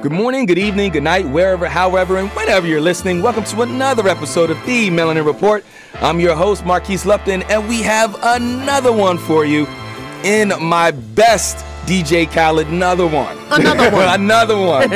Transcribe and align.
Good 0.00 0.12
morning, 0.12 0.46
good 0.46 0.60
evening, 0.60 0.92
good 0.92 1.02
night, 1.02 1.26
wherever, 1.28 1.66
however, 1.66 2.18
and 2.18 2.30
whenever 2.30 2.68
you're 2.68 2.80
listening. 2.80 3.20
Welcome 3.20 3.42
to 3.42 3.62
another 3.62 4.06
episode 4.06 4.48
of 4.48 4.64
The 4.64 4.90
Melanin 4.90 5.26
Report. 5.26 5.64
I'm 5.94 6.20
your 6.20 6.36
host, 6.36 6.64
Marquise 6.64 7.04
Lupton, 7.04 7.42
and 7.50 7.68
we 7.68 7.82
have 7.82 8.16
another 8.22 8.92
one 8.92 9.18
for 9.18 9.44
you 9.44 9.66
in 10.22 10.52
my 10.60 10.92
best 10.92 11.64
DJ 11.88 12.30
Khaled. 12.30 12.66
Another 12.66 13.06
one. 13.06 13.38
Another 13.50 13.90
one. 13.96 14.20
another 14.20 14.58
one. 14.58 14.90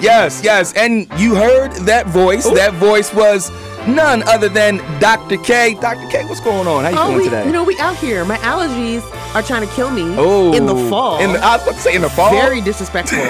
yes, 0.00 0.40
yes. 0.44 0.72
And 0.74 1.08
you 1.18 1.34
heard 1.34 1.72
that 1.84 2.06
voice. 2.06 2.46
Ooh. 2.46 2.54
That 2.54 2.74
voice 2.74 3.12
was 3.12 3.50
none 3.88 4.22
other 4.28 4.48
than 4.48 4.76
Dr. 5.00 5.36
K. 5.38 5.74
Dr. 5.74 6.08
K, 6.10 6.24
what's 6.26 6.40
going 6.40 6.68
on? 6.68 6.84
How 6.84 6.90
you 6.90 6.96
oh, 6.96 7.06
feeling 7.06 7.18
we, 7.18 7.24
today? 7.24 7.46
you 7.46 7.52
know, 7.52 7.64
we 7.64 7.76
out 7.80 7.96
here. 7.96 8.24
My 8.24 8.36
allergies 8.38 9.02
are 9.34 9.42
trying 9.42 9.66
to 9.66 9.74
kill 9.74 9.90
me 9.90 10.14
oh, 10.16 10.52
in 10.52 10.66
the 10.66 10.76
fall. 10.88 11.20
In 11.20 11.32
the, 11.32 11.40
I 11.40 11.56
was 11.56 11.62
about 11.64 11.74
to 11.74 11.80
say 11.80 11.96
in 11.96 12.02
the 12.02 12.10
fall. 12.10 12.30
Very 12.30 12.60
disrespectful. 12.60 13.18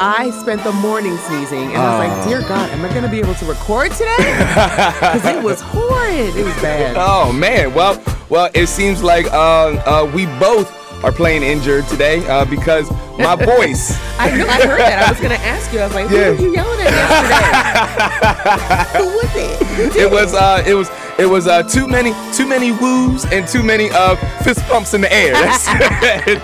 I 0.00 0.36
spent 0.40 0.64
the 0.64 0.72
morning 0.72 1.16
sneezing, 1.18 1.68
and 1.68 1.76
I 1.76 1.98
was 1.98 2.08
like, 2.08 2.28
"Dear 2.28 2.48
God, 2.48 2.68
am 2.70 2.84
I 2.84 2.88
going 2.88 3.04
to 3.04 3.08
be 3.08 3.20
able 3.20 3.34
to 3.34 3.44
record 3.44 3.92
today?" 3.92 4.16
Because 4.18 5.24
it 5.24 5.42
was 5.42 5.60
horrid. 5.60 6.34
It 6.34 6.44
was 6.44 6.54
bad. 6.54 6.96
Oh 6.98 7.32
man. 7.32 7.74
Well, 7.74 8.02
well, 8.28 8.50
it 8.54 8.66
seems 8.66 9.04
like 9.04 9.26
uh, 9.26 9.76
uh, 9.86 10.10
we 10.12 10.26
both 10.26 10.79
are 11.04 11.12
playing 11.12 11.42
injured 11.42 11.86
today 11.88 12.26
uh, 12.28 12.44
because 12.44 12.90
my 13.18 13.34
voice. 13.36 13.96
I 14.18 14.30
know. 14.36 14.46
I 14.46 14.60
heard 14.66 14.80
that. 14.80 15.02
I 15.06 15.10
was 15.10 15.20
going 15.20 15.30
to 15.36 15.40
ask 15.46 15.72
you. 15.72 15.80
I 15.80 15.84
was 15.86 15.94
like, 15.94 16.06
"Who 16.08 16.16
Yeah. 16.16 16.30
were 16.30 16.36
you 16.36 16.52
yelling 16.54 16.80
at 16.80 16.90
yesterday? 16.90 18.98
Who 19.02 19.04
was 19.16 19.34
it? 19.36 19.96
It 19.96 20.10
was 20.10 20.34
uh, 20.34 20.62
it 20.66 20.74
was 20.74 20.90
it 21.18 21.26
was 21.26 21.46
uh, 21.46 21.62
too 21.64 21.86
many 21.88 22.12
too 22.34 22.46
many 22.46 22.72
woos 22.72 23.24
and 23.26 23.46
too 23.48 23.62
many 23.62 23.88
uh, 23.90 24.16
fist 24.42 24.60
pumps 24.66 24.92
in 24.94 25.00
the 25.00 25.12
air. 25.12 25.32
That's 25.34 25.64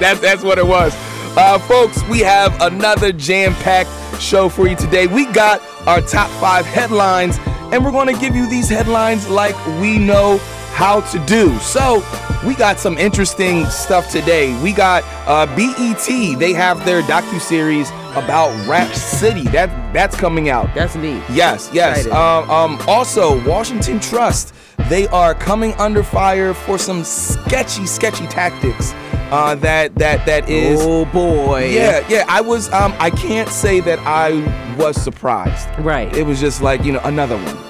that's, 0.00 0.20
that's 0.20 0.42
what 0.42 0.58
it 0.58 0.66
was. 0.66 0.94
Uh, 1.36 1.58
folks, 1.58 2.02
we 2.08 2.20
have 2.20 2.58
another 2.62 3.12
jam-packed 3.12 3.90
show 4.22 4.48
for 4.48 4.66
you 4.66 4.74
today. 4.76 5.06
We 5.06 5.26
got 5.26 5.60
our 5.86 6.00
top 6.00 6.30
five 6.40 6.64
headlines, 6.64 7.36
and 7.72 7.84
we're 7.84 7.92
going 7.92 8.08
to 8.14 8.18
give 8.18 8.34
you 8.34 8.46
these 8.48 8.70
headlines 8.70 9.28
like 9.28 9.54
we 9.80 9.98
know 9.98 10.40
how 10.76 11.00
to 11.00 11.18
do. 11.20 11.58
So 11.60 12.04
we 12.46 12.54
got 12.54 12.78
some 12.78 12.98
interesting 12.98 13.64
stuff 13.66 14.10
today. 14.10 14.60
We 14.62 14.74
got 14.74 15.04
uh, 15.26 15.46
BET. 15.56 16.06
They 16.38 16.52
have 16.52 16.84
their 16.84 17.00
docu 17.00 17.40
series 17.40 17.88
about 18.14 18.50
Rap 18.68 18.94
City. 18.94 19.44
That 19.44 19.70
that's 19.94 20.14
coming 20.14 20.50
out. 20.50 20.74
That's 20.74 20.94
neat. 20.94 21.22
Yes, 21.30 21.70
yes. 21.72 22.06
Um, 22.08 22.50
um, 22.50 22.78
also, 22.86 23.42
Washington 23.48 23.98
Trust, 24.00 24.52
they 24.90 25.06
are 25.08 25.34
coming 25.34 25.72
under 25.74 26.02
fire 26.02 26.52
for 26.52 26.76
some 26.76 27.04
sketchy, 27.04 27.86
sketchy 27.86 28.26
tactics. 28.26 28.92
Uh, 29.32 29.54
that 29.54 29.94
that 29.94 30.26
that 30.26 30.46
is. 30.50 30.78
Oh 30.82 31.06
boy. 31.06 31.70
Yeah, 31.70 32.06
yeah. 32.10 32.26
I 32.28 32.42
was. 32.42 32.70
Um, 32.70 32.94
I 32.98 33.08
can't 33.08 33.48
say 33.48 33.80
that 33.80 33.98
I 34.00 34.74
was 34.76 35.00
surprised. 35.02 35.68
Right. 35.78 36.14
It 36.14 36.24
was 36.26 36.38
just 36.38 36.60
like 36.60 36.84
you 36.84 36.92
know 36.92 37.00
another 37.04 37.36
one. 37.38 37.65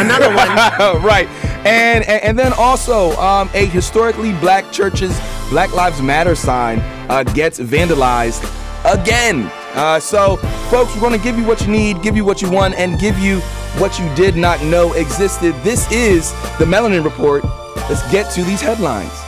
Another 0.00 0.28
one. 0.28 0.48
right. 1.02 1.28
And, 1.66 2.04
and 2.08 2.24
and 2.24 2.38
then 2.38 2.52
also 2.54 3.10
um, 3.18 3.50
a 3.54 3.66
historically 3.66 4.32
black 4.34 4.72
church's 4.72 5.18
Black 5.50 5.74
Lives 5.74 6.00
Matter 6.00 6.34
sign 6.34 6.78
uh, 7.10 7.24
gets 7.24 7.58
vandalized 7.58 8.44
again. 8.84 9.50
Uh, 9.74 10.00
so, 10.00 10.36
folks, 10.70 10.94
we're 10.94 11.00
going 11.00 11.16
to 11.16 11.22
give 11.22 11.36
you 11.36 11.44
what 11.44 11.60
you 11.60 11.68
need, 11.68 12.02
give 12.02 12.16
you 12.16 12.24
what 12.24 12.40
you 12.40 12.50
want, 12.50 12.74
and 12.74 12.98
give 12.98 13.18
you 13.18 13.40
what 13.78 13.98
you 13.98 14.14
did 14.14 14.36
not 14.36 14.62
know 14.62 14.92
existed. 14.94 15.54
This 15.62 15.90
is 15.92 16.32
the 16.58 16.64
Melanin 16.64 17.04
Report. 17.04 17.44
Let's 17.88 18.08
get 18.10 18.32
to 18.34 18.44
these 18.44 18.60
headlines. 18.60 19.19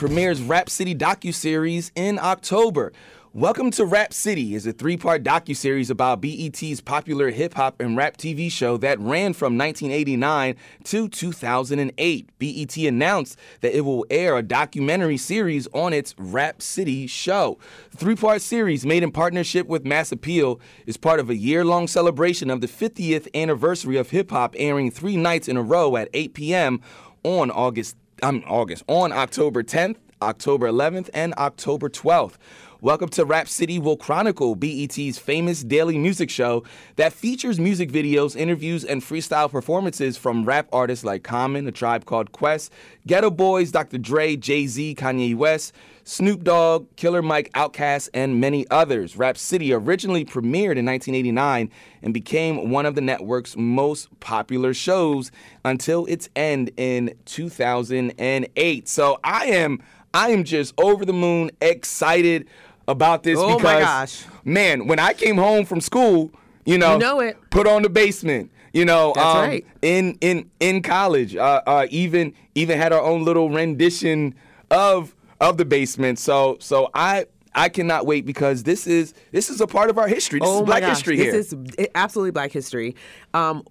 Premieres 0.00 0.40
Rap 0.40 0.70
City 0.70 0.94
docuseries 0.94 1.90
in 1.94 2.18
October. 2.18 2.90
Welcome 3.34 3.70
to 3.72 3.84
Rap 3.84 4.14
City 4.14 4.54
is 4.54 4.66
a 4.66 4.72
three-part 4.72 5.22
docuseries 5.22 5.90
about 5.90 6.22
BET's 6.22 6.80
popular 6.80 7.28
hip-hop 7.28 7.78
and 7.82 7.98
rap 7.98 8.16
TV 8.16 8.50
show 8.50 8.78
that 8.78 8.98
ran 8.98 9.34
from 9.34 9.58
1989 9.58 10.56
to 10.84 11.06
2008. 11.06 12.30
BET 12.38 12.76
announced 12.78 13.38
that 13.60 13.76
it 13.76 13.82
will 13.82 14.06
air 14.08 14.38
a 14.38 14.42
documentary 14.42 15.18
series 15.18 15.68
on 15.74 15.92
its 15.92 16.14
Rap 16.16 16.62
City 16.62 17.06
show. 17.06 17.58
The 17.90 17.98
three-part 17.98 18.40
series 18.40 18.86
made 18.86 19.02
in 19.02 19.12
partnership 19.12 19.66
with 19.66 19.84
Mass 19.84 20.10
Appeal 20.10 20.62
is 20.86 20.96
part 20.96 21.20
of 21.20 21.28
a 21.28 21.36
year-long 21.36 21.88
celebration 21.88 22.48
of 22.48 22.62
the 22.62 22.68
50th 22.68 23.28
anniversary 23.34 23.98
of 23.98 24.08
hip-hop 24.08 24.54
airing 24.56 24.90
3 24.90 25.18
nights 25.18 25.46
in 25.46 25.58
a 25.58 25.62
row 25.62 25.94
at 25.98 26.08
8 26.14 26.32
p.m. 26.32 26.80
on 27.22 27.50
August 27.50 27.96
I'm 28.22 28.44
August 28.46 28.84
on 28.86 29.12
October 29.12 29.62
10th, 29.62 29.96
October 30.20 30.70
11th, 30.70 31.08
and 31.14 31.32
October 31.34 31.88
12th. 31.88 32.34
Welcome 32.82 33.08
to 33.10 33.24
Rap 33.24 33.48
City 33.48 33.78
will 33.78 33.96
chronicle 33.96 34.54
BET's 34.54 35.18
famous 35.18 35.62
daily 35.62 35.96
music 35.96 36.28
show 36.28 36.64
that 36.96 37.12
features 37.12 37.58
music 37.58 37.90
videos, 37.90 38.36
interviews, 38.36 38.84
and 38.84 39.00
freestyle 39.02 39.50
performances 39.50 40.18
from 40.18 40.44
rap 40.44 40.68
artists 40.72 41.04
like 41.04 41.22
Common, 41.22 41.66
A 41.66 41.72
Tribe 41.72 42.04
Called 42.04 42.32
Quest, 42.32 42.72
Geto 43.08 43.34
Boys, 43.34 43.70
Dr. 43.70 43.98
Dre, 43.98 44.36
Jay 44.36 44.66
Z, 44.66 44.94
Kanye 44.96 45.34
West, 45.34 45.74
Snoop 46.10 46.42
Dogg, 46.42 46.88
Killer 46.96 47.22
Mike, 47.22 47.52
Outkast, 47.52 48.08
and 48.12 48.40
many 48.40 48.68
others. 48.68 49.16
Rap 49.16 49.38
City 49.38 49.72
originally 49.72 50.24
premiered 50.24 50.76
in 50.76 50.84
1989 50.84 51.70
and 52.02 52.12
became 52.12 52.68
one 52.70 52.84
of 52.84 52.96
the 52.96 53.00
network's 53.00 53.56
most 53.56 54.08
popular 54.18 54.74
shows 54.74 55.30
until 55.64 56.06
its 56.06 56.28
end 56.34 56.72
in 56.76 57.14
2008. 57.26 58.88
So 58.88 59.20
I 59.22 59.46
am 59.46 59.80
I 60.12 60.30
am 60.30 60.42
just 60.42 60.74
over 60.78 61.04
the 61.04 61.12
moon 61.12 61.52
excited 61.60 62.48
about 62.88 63.22
this 63.22 63.38
Oh 63.38 63.50
my 63.50 63.56
because 63.58 63.84
gosh. 63.84 64.24
man, 64.44 64.88
when 64.88 64.98
I 64.98 65.12
came 65.12 65.36
home 65.36 65.64
from 65.64 65.80
school, 65.80 66.32
you 66.64 66.76
know, 66.76 66.94
You 66.94 66.98
know 66.98 67.20
it. 67.20 67.36
put 67.50 67.68
on 67.68 67.82
the 67.82 67.88
basement. 67.88 68.50
You 68.72 68.84
know, 68.84 69.12
That's 69.14 69.26
um, 69.36 69.48
right. 69.48 69.66
in 69.80 70.18
in 70.20 70.50
in 70.58 70.82
college, 70.82 71.36
uh, 71.36 71.62
uh, 71.66 71.86
even 71.90 72.34
even 72.56 72.78
had 72.78 72.92
our 72.92 73.00
own 73.00 73.24
little 73.24 73.48
rendition 73.48 74.34
of 74.72 75.14
of 75.40 75.56
the 75.56 75.64
basement. 75.64 76.18
So 76.18 76.56
so 76.60 76.90
I 76.94 77.26
I 77.54 77.68
cannot 77.68 78.06
wait 78.06 78.24
because 78.26 78.62
this 78.64 78.86
is 78.86 79.14
this 79.32 79.50
is 79.50 79.60
a 79.60 79.66
part 79.66 79.90
of 79.90 79.98
our 79.98 80.08
history. 80.08 80.40
This 80.40 80.48
oh 80.48 80.60
is 80.60 80.66
Black 80.66 80.82
gosh. 80.82 80.90
history 80.90 81.16
this 81.16 81.50
here. 81.52 81.60
is 81.62 81.74
i- 81.78 81.88
absolutely 81.94 82.30
Black 82.32 82.52
history. 82.52 82.94
Um, 83.34 83.64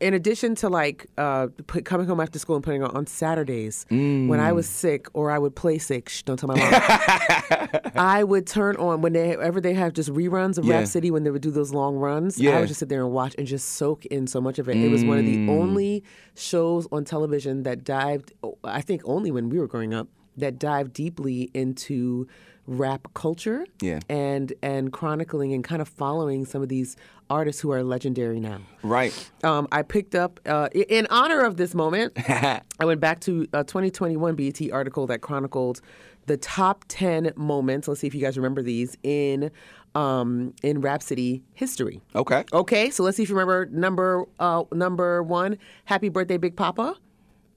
in 0.00 0.14
addition 0.14 0.56
to 0.56 0.68
like 0.68 1.06
uh, 1.16 1.46
put, 1.68 1.84
coming 1.84 2.08
home 2.08 2.18
after 2.18 2.36
school 2.36 2.56
and 2.56 2.64
putting 2.64 2.82
on 2.82 2.90
on 2.96 3.06
Saturdays, 3.06 3.86
when 3.88 4.40
I 4.40 4.50
Mm. 4.50 4.54
was 4.56 4.68
sick 4.68 5.06
or 5.14 5.30
I 5.30 5.38
would 5.38 5.54
play 5.54 5.78
sick, 5.78 6.08
shh, 6.08 6.22
don't 6.24 6.36
tell 6.38 6.48
my 6.48 6.56
mom. 6.58 7.80
I 7.94 8.24
would 8.24 8.46
turn 8.48 8.74
on 8.76 9.00
whenever 9.00 9.60
they 9.60 9.74
have 9.74 9.92
just 9.92 10.08
reruns 10.10 10.58
of 10.58 10.64
Yeah. 10.64 10.78
Rap 10.78 10.86
City 10.88 11.10
when 11.12 11.22
they 11.22 11.30
would 11.30 11.42
do 11.42 11.52
those 11.52 11.72
long 11.72 11.96
runs. 11.96 12.36
Yeah. 12.38 12.56
I 12.56 12.60
would 12.60 12.68
just 12.68 12.80
sit 12.80 12.88
there 12.88 13.02
and 13.04 13.12
watch 13.12 13.34
and 13.38 13.46
just 13.46 13.68
soak 13.74 14.04
in 14.06 14.26
so 14.26 14.40
much 14.40 14.58
of 14.58 14.68
it. 14.68 14.76
It 14.76 14.88
was 14.90 15.04
one 15.04 15.18
of 15.18 15.24
Mm. 15.24 15.46
the 15.46 15.52
only 15.52 16.02
shows 16.34 16.88
on 16.90 17.04
television 17.04 17.62
that 17.62 17.84
dived, 17.84 18.32
I 18.64 18.80
think, 18.80 19.02
only 19.04 19.30
when 19.30 19.50
we 19.50 19.60
were 19.60 19.68
growing 19.68 19.94
up, 19.94 20.08
that 20.36 20.58
dive 20.58 20.92
deeply 20.92 21.50
into 21.54 22.26
rap 22.66 23.08
culture 23.14 23.66
Yeah. 23.80 23.98
and 24.08 24.52
and 24.62 24.92
chronicling 24.92 25.52
and 25.52 25.64
kind 25.64 25.82
of 25.82 25.88
following 25.88 26.44
some 26.44 26.62
of 26.62 26.68
these 26.68 26.96
artists 27.28 27.60
who 27.60 27.72
are 27.72 27.82
legendary 27.82 28.38
now. 28.38 28.60
right. 28.84 29.12
Um, 29.42 29.66
I 29.72 29.82
picked 29.82 30.14
up 30.14 30.38
uh, 30.46 30.68
in 30.72 31.06
honor 31.10 31.40
of 31.40 31.56
this 31.56 31.74
moment. 31.74 32.12
I 32.28 32.60
went 32.84 33.00
back 33.00 33.20
to 33.20 33.46
a 33.52 33.64
2021 33.64 34.36
BET 34.36 34.60
article 34.72 35.06
that 35.08 35.22
chronicled 35.22 35.80
the 36.26 36.36
top 36.36 36.84
10 36.88 37.32
moments. 37.34 37.88
Let's 37.88 38.00
see 38.00 38.06
if 38.06 38.14
you 38.14 38.20
guys 38.20 38.36
remember 38.36 38.62
these 38.62 38.96
in 39.02 39.50
um, 39.96 40.54
in 40.62 40.80
Rap 40.80 41.02
City 41.02 41.42
history. 41.54 42.00
Okay. 42.14 42.44
Okay, 42.52 42.90
so 42.90 43.02
let's 43.02 43.16
see 43.16 43.24
if 43.24 43.28
you 43.28 43.34
remember 43.34 43.66
number 43.72 44.24
uh, 44.38 44.62
number 44.72 45.22
one. 45.22 45.58
Happy 45.86 46.08
birthday, 46.10 46.36
Big 46.36 46.54
Poppa. 46.56 46.94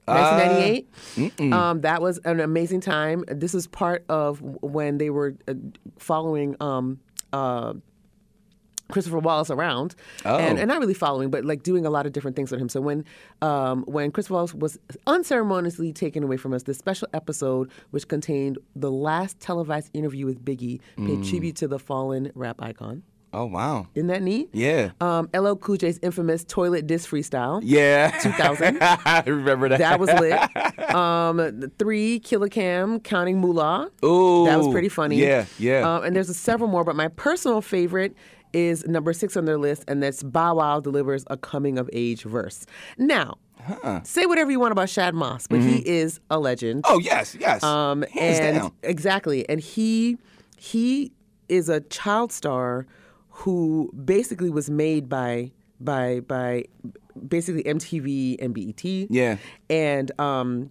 Uh, 0.08 0.86
1998. 1.16 1.52
um, 1.52 1.80
that 1.80 2.00
was 2.00 2.18
an 2.24 2.40
amazing 2.40 2.80
time. 2.80 3.24
This 3.28 3.54
is 3.54 3.66
part 3.66 4.04
of 4.08 4.40
when 4.62 4.98
they 4.98 5.10
were 5.10 5.34
uh, 5.48 5.54
following 5.98 6.54
um, 6.60 7.00
uh, 7.32 7.74
Christopher 8.88 9.18
Wallace 9.18 9.50
around, 9.50 9.96
and, 10.24 10.58
Oh. 10.58 10.60
and 10.60 10.68
not 10.68 10.78
really 10.78 10.94
following, 10.94 11.28
but 11.28 11.44
like 11.44 11.64
doing 11.64 11.84
a 11.84 11.90
lot 11.90 12.06
of 12.06 12.12
different 12.12 12.36
things 12.36 12.52
with 12.52 12.60
him. 12.60 12.68
So 12.68 12.80
when 12.80 13.04
um, 13.42 13.82
when 13.88 14.12
Christopher 14.12 14.34
Wallace 14.34 14.54
was 14.54 14.78
unceremoniously 15.08 15.92
taken 15.92 16.22
away 16.22 16.36
from 16.36 16.52
us, 16.54 16.62
this 16.62 16.78
special 16.78 17.08
episode, 17.12 17.68
which 17.90 18.06
contained 18.06 18.58
the 18.76 18.90
last 18.92 19.40
televised 19.40 19.90
interview 19.92 20.24
with 20.24 20.44
Biggie, 20.44 20.78
paid 20.98 21.24
tribute 21.24 21.56
to 21.56 21.66
the 21.66 21.80
fallen 21.80 22.30
rap 22.36 22.62
icon. 22.62 23.02
Oh 23.32 23.44
wow. 23.44 23.88
Isn't 23.94 24.06
that 24.06 24.22
neat? 24.22 24.48
Yeah. 24.52 24.92
Um, 25.00 25.28
LL 25.34 25.54
Cool 25.56 25.76
J's 25.76 25.98
infamous 26.02 26.44
toilet 26.44 26.86
diss 26.86 27.06
freestyle. 27.06 27.60
Yeah. 27.62 28.10
2000. 28.22 28.78
I 28.80 29.22
remember 29.26 29.68
that. 29.68 29.78
That 29.78 30.00
was 30.00 30.08
lit. 30.10 30.90
um, 30.94 31.70
three, 31.78 32.20
Killer 32.20 32.48
Cam, 32.48 33.00
Counting 33.00 33.38
Moolah. 33.38 33.90
Ooh, 34.04 34.46
That 34.46 34.56
was 34.58 34.68
pretty 34.68 34.88
funny. 34.88 35.16
Yeah, 35.16 35.44
yeah. 35.58 35.80
Um, 35.96 36.04
and 36.04 36.16
there's 36.16 36.28
a 36.30 36.34
several 36.34 36.70
more, 36.70 36.84
but 36.84 36.96
my 36.96 37.08
personal 37.08 37.60
favorite 37.60 38.14
is 38.52 38.86
number 38.86 39.12
six 39.12 39.36
on 39.36 39.44
their 39.44 39.58
list, 39.58 39.84
and 39.86 40.02
that's 40.02 40.22
Bow 40.22 40.54
Wow 40.54 40.80
delivers 40.80 41.24
a 41.28 41.36
coming 41.36 41.78
of 41.78 41.90
age 41.92 42.22
verse. 42.22 42.64
Now, 42.96 43.36
say 44.04 44.24
whatever 44.24 44.50
you 44.50 44.60
want 44.60 44.72
about 44.72 44.88
Shad 44.88 45.14
Moss, 45.14 45.46
but 45.46 45.60
he 45.60 45.86
is 45.86 46.20
a 46.30 46.38
legend. 46.38 46.84
oh 46.86 46.98
yes, 47.00 47.36
yes. 47.38 47.62
Um, 47.62 48.02
Hands 48.12 48.38
and 48.38 48.56
down. 48.58 48.72
exactly, 48.82 49.46
and 49.48 49.60
he 49.60 50.16
he 50.56 51.12
is 51.50 51.68
a 51.68 51.80
child 51.80 52.32
star 52.32 52.86
who 53.40 53.90
basically 54.04 54.50
was 54.50 54.70
made 54.70 55.08
by 55.08 55.50
by 55.80 56.20
by 56.20 56.64
basically 57.28 57.62
MTV 57.64 58.36
and 58.42 58.54
BET. 58.54 58.84
Yeah. 58.84 59.36
and 59.68 60.10
um, 60.20 60.70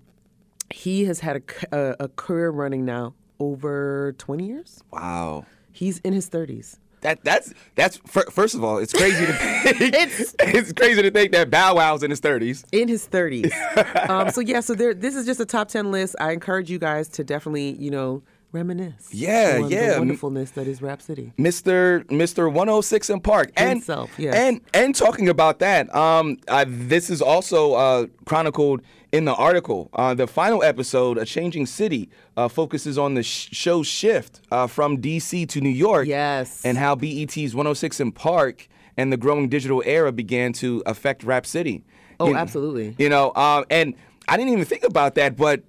he 0.73 1.05
has 1.05 1.19
had 1.19 1.43
a 1.71 2.09
career 2.15 2.49
running 2.49 2.85
now 2.85 3.13
over 3.39 4.13
twenty 4.17 4.47
years. 4.47 4.83
Wow. 4.91 5.45
He's 5.71 5.99
in 5.99 6.13
his 6.13 6.27
thirties. 6.27 6.79
That 7.01 7.23
that's 7.23 7.53
that's 7.75 7.97
first 8.07 8.55
of 8.55 8.63
all, 8.63 8.79
it's 8.79 8.93
crazy 8.93 9.27
to 9.27 9.33
think. 9.33 9.81
It's- 9.93 10.35
it's 10.39 10.73
crazy 10.73 11.03
to 11.03 11.11
think 11.11 11.33
that 11.33 11.51
Bow 11.51 11.75
Wow's 11.75 12.01
in 12.01 12.09
his 12.09 12.19
thirties. 12.19 12.65
in 12.71 12.87
his 12.87 13.07
30s. 13.07 13.51
um, 14.09 14.31
so 14.31 14.41
yeah, 14.41 14.59
so 14.61 14.73
there. 14.73 14.93
This 14.95 15.15
is 15.15 15.27
just 15.27 15.39
a 15.39 15.45
top 15.45 15.67
10 15.67 15.91
list. 15.91 16.15
I 16.19 16.31
encourage 16.31 16.71
you 16.71 16.79
guys 16.79 17.07
to 17.09 17.23
definitely, 17.23 17.73
you 17.77 17.91
know, 17.91 18.23
reminisce. 18.55 19.09
Yeah, 19.13 19.59
yeah. 19.67 19.93
The 19.93 19.99
wonderfulness 19.99 20.51
that 20.51 20.67
is 20.67 20.81
Rap 20.81 21.01
City. 21.01 21.33
Mr. 21.37 22.03
Mr. 22.05 22.51
106 22.51 23.09
in 23.09 23.19
Park 23.19 23.51
and 23.57 23.69
Himself, 23.69 24.09
yes. 24.17 24.33
and 24.35 24.61
and 24.73 24.95
talking 24.95 25.29
about 25.29 25.59
that, 25.59 25.93
um, 25.95 26.37
uh, 26.47 26.65
this 26.67 27.09
is 27.09 27.21
also 27.21 27.73
uh, 27.73 28.07
chronicled 28.25 28.81
in 29.11 29.25
the 29.25 29.33
article. 29.35 29.89
Uh, 29.93 30.13
the 30.13 30.27
final 30.27 30.63
episode, 30.63 31.17
A 31.17 31.25
Changing 31.25 31.65
City, 31.65 32.09
uh, 32.35 32.47
focuses 32.47 32.97
on 32.97 33.13
the 33.13 33.23
sh- 33.23 33.49
show's 33.51 33.87
shift 33.87 34.41
uh, 34.51 34.67
from 34.67 34.97
DC 35.01 35.47
to 35.49 35.61
New 35.61 35.69
York. 35.69 36.07
Yes. 36.07 36.65
and 36.65 36.77
how 36.77 36.95
BET's 36.95 37.53
106 37.53 37.99
in 37.99 38.11
Park 38.11 38.67
and 38.97 39.11
the 39.13 39.17
growing 39.17 39.49
digital 39.49 39.83
era 39.85 40.11
began 40.11 40.53
to 40.53 40.81
affect 40.85 41.23
Rap 41.23 41.45
City. 41.45 41.83
Oh, 42.19 42.29
You- 42.29 42.35
absolutely. 42.35 42.95
You 42.97 43.09
know, 43.09 43.33
um, 43.35 43.65
and 43.69 43.93
I 44.27 44.37
didn't 44.37 44.53
even 44.53 44.65
think 44.65 44.83
about 44.83 45.15
that, 45.15 45.35
but 45.37 45.63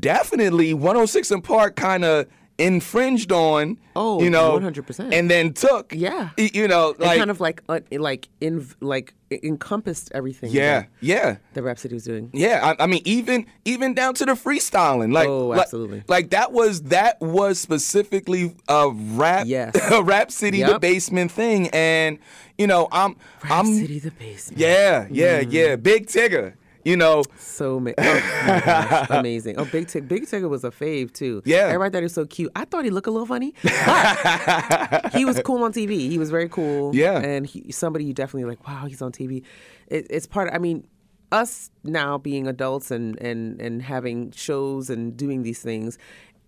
definitely 0.00 0.74
106 0.74 1.30
in 1.30 1.42
Park 1.42 1.76
kind 1.76 2.04
of 2.04 2.26
infringed 2.58 3.32
on. 3.32 3.76
Oh, 3.96 4.22
you 4.22 4.30
know, 4.30 4.58
100%. 4.58 5.12
and 5.12 5.30
then 5.30 5.52
took. 5.52 5.92
Yeah. 5.94 6.30
You 6.36 6.68
know, 6.68 6.90
It 6.90 7.00
like 7.00 7.18
kind 7.18 7.30
of 7.30 7.40
like 7.40 7.62
uh, 7.68 7.80
like 7.92 8.28
in 8.40 8.66
like 8.80 9.14
it 9.30 9.42
encompassed 9.44 10.10
everything. 10.14 10.50
yeah, 10.52 10.84
yeah. 11.00 11.36
The 11.54 11.62
Rap 11.62 11.78
City 11.78 11.94
was 11.94 12.04
doing. 12.04 12.30
Yeah, 12.32 12.74
I, 12.78 12.84
I 12.84 12.86
mean, 12.86 13.02
even 13.04 13.46
even 13.64 13.94
down 13.94 14.14
to 14.14 14.26
the 14.26 14.32
freestyling, 14.32 15.12
like, 15.12 15.28
Oh, 15.28 15.52
absolutely. 15.54 16.04
like, 16.08 16.30
that 16.30 16.52
was 16.52 16.82
that 16.84 17.20
was 17.20 17.58
specifically 17.58 18.54
a 18.68 18.90
rap, 18.90 19.46
Yes. 19.46 19.74
a 19.90 20.02
rap 20.02 20.30
city, 20.30 20.62
the 20.62 20.78
basement 20.78 21.32
thing, 21.32 21.68
and 21.70 22.18
you 22.58 22.66
know, 22.66 22.88
I'm, 22.92 23.16
Rap 23.42 23.52
I'm, 23.52 23.66
City, 23.74 23.98
the 23.98 24.10
basement. 24.12 24.58
yeah, 24.60 25.06
yeah, 25.10 25.40
yeah, 25.40 25.76
Big 25.76 26.06
Tigger, 26.06 26.54
you 26.84 26.96
know, 26.96 27.22
So 27.36 27.78
ma- 27.80 27.92
oh, 27.96 28.20
oh 28.44 28.62
gosh, 28.64 29.06
amazing. 29.10 29.58
Oh, 29.58 29.64
Big 29.64 29.88
Tig, 29.88 30.08
Big 30.08 30.24
Tigger 30.24 30.48
was 30.48 30.64
a 30.64 30.70
fave 30.70 31.12
too. 31.12 31.42
Yeah. 31.44 31.66
everybody 31.66 31.90
thought 31.90 31.98
he 31.98 32.04
was 32.04 32.14
so 32.14 32.26
cute. 32.26 32.50
I 32.56 32.64
thought 32.64 32.84
he 32.84 32.90
looked 32.90 33.06
a 33.06 33.10
little 33.10 33.26
funny, 33.26 33.54
but 33.62 35.12
he 35.14 35.24
was 35.24 35.40
cool 35.44 35.62
on 35.62 35.72
TV. 35.72 36.10
He 36.10 36.18
was 36.18 36.30
very 36.30 36.48
cool. 36.48 36.94
Yeah. 36.94 37.18
and 37.18 37.46
he, 37.46 37.70
somebody 37.72 38.04
you 38.04 38.12
definitely 38.12 38.48
like. 38.48 38.66
Wow, 38.66 38.86
he's 38.86 39.02
on 39.02 39.12
TV. 39.12 39.44
It, 39.88 40.06
it's 40.10 40.26
part. 40.26 40.48
Of, 40.48 40.54
I 40.54 40.58
mean, 40.58 40.86
us 41.30 41.70
now 41.84 42.18
being 42.18 42.46
adults 42.46 42.90
and 42.90 43.20
and 43.20 43.60
and 43.60 43.82
having 43.82 44.32
shows 44.32 44.90
and 44.90 45.16
doing 45.16 45.42
these 45.42 45.60
things, 45.60 45.98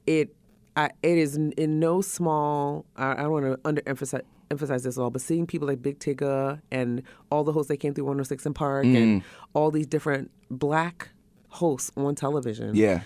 it. 0.06 0.34
I, 0.76 0.90
it 1.04 1.18
is 1.18 1.36
in, 1.36 1.52
in 1.52 1.78
no 1.78 2.00
small. 2.00 2.84
I, 2.96 3.12
I 3.12 3.14
don't 3.22 3.30
want 3.30 3.44
to 3.44 3.56
underemphasize 3.58 4.22
emphasize 4.50 4.82
this 4.82 4.98
all, 4.98 5.10
but 5.10 5.22
seeing 5.22 5.46
people 5.46 5.66
like 5.68 5.80
Big 5.82 5.98
Tigger 5.98 6.60
and 6.70 7.02
all 7.30 7.44
the 7.44 7.52
hosts 7.52 7.68
that 7.68 7.78
came 7.78 7.94
through 7.94 8.04
106 8.04 8.46
in 8.46 8.54
Park 8.54 8.84
and 8.84 9.22
Mm. 9.22 9.24
all 9.54 9.70
these 9.70 9.86
different 9.86 10.30
black 10.50 11.10
hosts 11.48 11.90
on 11.96 12.14
television. 12.14 12.74
yeah, 12.74 13.02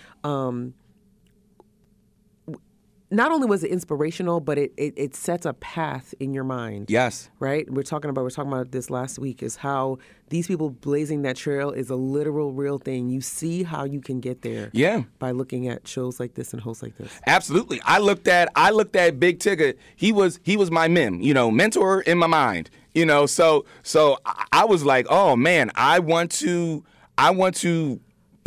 Not 3.11 3.31
only 3.31 3.47
was 3.47 3.63
it 3.63 3.71
inspirational, 3.71 4.39
but 4.39 4.57
it, 4.57 4.71
it, 4.77 4.93
it 4.95 5.15
sets 5.15 5.45
a 5.45 5.53
path 5.53 6.13
in 6.19 6.33
your 6.33 6.43
mind. 6.43 6.89
yes, 6.89 7.29
Right? 7.39 7.69
We're 7.71 7.83
talking 7.83 8.09
about 8.09 8.23
we're 8.23 8.29
talking 8.29 8.51
about 8.51 8.71
this 8.71 8.89
last 8.89 9.17
week 9.17 9.41
is 9.41 9.55
how 9.55 9.97
these 10.29 10.45
people 10.47 10.69
blazing 10.69 11.23
that 11.23 11.35
trail 11.35 11.71
is 11.71 11.89
a 11.89 11.95
literal 11.95 12.53
real 12.53 12.77
thing. 12.77 13.09
You 13.09 13.21
see 13.21 13.63
how 13.63 13.83
you 13.83 13.99
can 13.99 14.19
get 14.19 14.43
there. 14.43 14.69
Yeah. 14.73 15.03
By 15.17 15.31
looking 15.31 15.67
at 15.67 15.87
shows 15.87 16.19
like 16.19 16.35
this 16.35 16.53
and 16.53 16.61
hosts 16.61 16.83
like 16.83 16.97
this. 16.97 17.11
Absolutely. 17.25 17.81
I 17.83 17.97
looked 17.97 18.27
at 18.27 18.49
I 18.55 18.69
looked 18.69 18.95
at 18.95 19.19
Big 19.19 19.39
Tigger. 19.39 19.75
He 19.95 20.11
was 20.11 20.39
he 20.43 20.55
was 20.55 20.69
my 20.69 20.87
mem, 20.87 21.21
you 21.21 21.33
know, 21.33 21.49
mentor 21.49 22.01
in 22.01 22.17
my 22.17 22.27
mind. 22.27 22.69
You 22.93 23.05
know, 23.05 23.25
so 23.25 23.65
so 23.81 24.17
I, 24.25 24.45
I 24.51 24.65
was 24.65 24.83
like, 24.83 25.07
oh 25.09 25.35
man, 25.35 25.71
I 25.73 25.99
want 25.99 26.31
to 26.33 26.83
I 27.17 27.31
want 27.31 27.55
to 27.57 27.99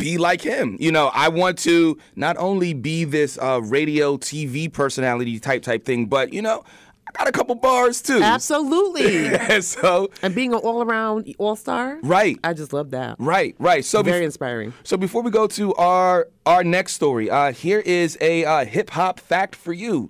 be 0.03 0.17
like 0.17 0.41
him. 0.41 0.75
You 0.81 0.91
know, 0.91 1.09
I 1.13 1.29
want 1.29 1.57
to 1.59 1.97
not 2.17 2.35
only 2.37 2.73
be 2.73 3.05
this 3.05 3.37
uh, 3.37 3.61
radio 3.63 4.17
TV 4.17 4.71
personality 4.71 5.39
type 5.39 5.63
type 5.63 5.85
thing, 5.85 6.07
but 6.07 6.33
you 6.33 6.41
know, 6.41 6.65
I 7.07 7.11
got 7.17 7.29
a 7.29 7.31
couple 7.31 7.55
bars 7.55 8.01
too. 8.01 8.21
Absolutely. 8.21 9.61
so 9.61 10.09
and 10.21 10.35
being 10.35 10.53
an 10.53 10.59
all 10.59 10.83
around 10.83 11.33
all 11.37 11.55
star. 11.55 11.99
Right. 12.03 12.37
I 12.43 12.51
just 12.51 12.73
love 12.73 12.91
that. 12.91 13.15
right, 13.17 13.55
right. 13.59 13.85
So 13.85 14.03
Very 14.03 14.21
bef- 14.21 14.25
inspiring. 14.25 14.73
So 14.83 14.97
before 14.97 15.21
we 15.21 15.31
go 15.31 15.47
to 15.47 15.73
our 15.75 16.27
our 16.45 16.65
next 16.65 16.95
story, 16.95 17.29
uh, 17.29 17.53
here 17.53 17.79
is 17.79 18.17
a 18.19 18.43
uh, 18.43 18.65
hip 18.65 18.89
hop 18.89 19.21
fact 19.21 19.55
for 19.55 19.71
you. 19.71 20.09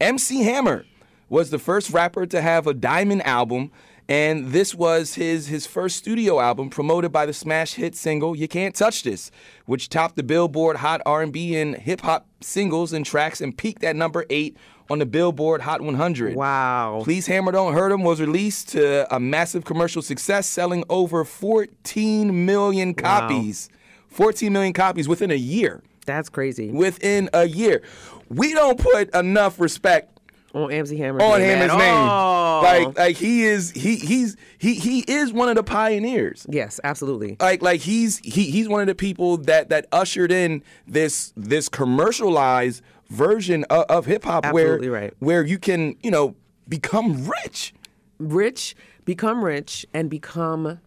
MC 0.00 0.42
Hammer 0.42 0.86
was 1.28 1.50
the 1.50 1.58
first 1.58 1.90
rapper 1.90 2.24
to 2.24 2.40
have 2.40 2.66
a 2.66 2.72
diamond 2.72 3.26
album, 3.26 3.72
and 4.08 4.48
this 4.52 4.74
was 4.74 5.14
his 5.14 5.46
his 5.46 5.66
first 5.66 5.96
studio 5.96 6.40
album 6.40 6.70
promoted 6.70 7.12
by 7.12 7.26
the 7.26 7.32
smash 7.32 7.74
hit 7.74 7.94
single 7.96 8.36
"You 8.36 8.48
Can't 8.48 8.74
Touch 8.74 9.02
This," 9.02 9.30
which 9.66 9.88
topped 9.88 10.16
the 10.16 10.22
Billboard 10.22 10.76
Hot 10.76 11.00
R&B 11.06 11.56
and 11.56 11.76
Hip 11.76 12.02
Hop 12.02 12.26
singles 12.40 12.92
and 12.92 13.04
tracks 13.04 13.40
and 13.40 13.56
peaked 13.56 13.84
at 13.84 13.96
number 13.96 14.26
eight 14.30 14.56
on 14.90 14.98
the 14.98 15.06
Billboard 15.06 15.62
Hot 15.62 15.80
100. 15.80 16.34
Wow. 16.34 17.00
Please 17.04 17.26
Hammer 17.26 17.52
Don't 17.52 17.72
Hurt 17.72 17.92
Him 17.92 18.02
was 18.02 18.20
released 18.20 18.70
to 18.70 19.14
a 19.14 19.18
massive 19.18 19.64
commercial 19.64 20.02
success, 20.02 20.46
selling 20.46 20.84
over 20.90 21.24
14 21.24 22.44
million 22.44 22.94
copies. 22.94 23.68
Wow. 23.70 23.78
14 24.08 24.52
million 24.52 24.72
copies 24.72 25.08
within 25.08 25.30
a 25.30 25.36
year. 25.36 25.82
That's 26.06 26.28
crazy. 26.28 26.70
Within 26.70 27.30
a 27.32 27.46
year. 27.46 27.82
We 28.28 28.52
don't 28.52 28.78
put 28.78 29.12
enough 29.14 29.58
respect 29.58 30.13
On 30.54 30.70
MC 30.70 30.96
Hammer. 30.96 31.20
on 31.20 31.40
name 31.40 31.58
Hammer's 31.58 31.76
name. 31.76 31.94
all. 31.94 32.62
Like 32.62 32.96
like 32.96 33.16
he 33.16 33.44
is 33.44 33.72
he 33.72 33.96
he's 33.96 34.36
he 34.58 34.74
he 34.74 35.00
is 35.00 35.32
one 35.32 35.48
of 35.48 35.56
the 35.56 35.64
pioneers. 35.64 36.46
Yes, 36.48 36.78
absolutely. 36.84 37.36
Like 37.40 37.60
like 37.60 37.80
he's 37.80 38.18
he 38.18 38.50
he's 38.50 38.68
one 38.68 38.80
of 38.80 38.86
the 38.86 38.94
people 38.94 39.36
that 39.38 39.68
that 39.70 39.86
ushered 39.90 40.30
in 40.30 40.62
this 40.86 41.32
this 41.36 41.68
commercialized 41.68 42.82
version 43.10 43.64
of, 43.64 43.84
of 43.86 44.06
hip 44.06 44.24
hop 44.24 44.52
where 44.52 44.78
right. 44.78 45.12
where 45.18 45.44
you 45.44 45.58
can, 45.58 45.96
you 46.02 46.10
know, 46.10 46.36
become 46.68 47.26
rich. 47.26 47.74
rich, 48.18 48.76
become 49.04 49.44
rich, 49.44 49.84
and 49.92 50.08
become 50.08 50.80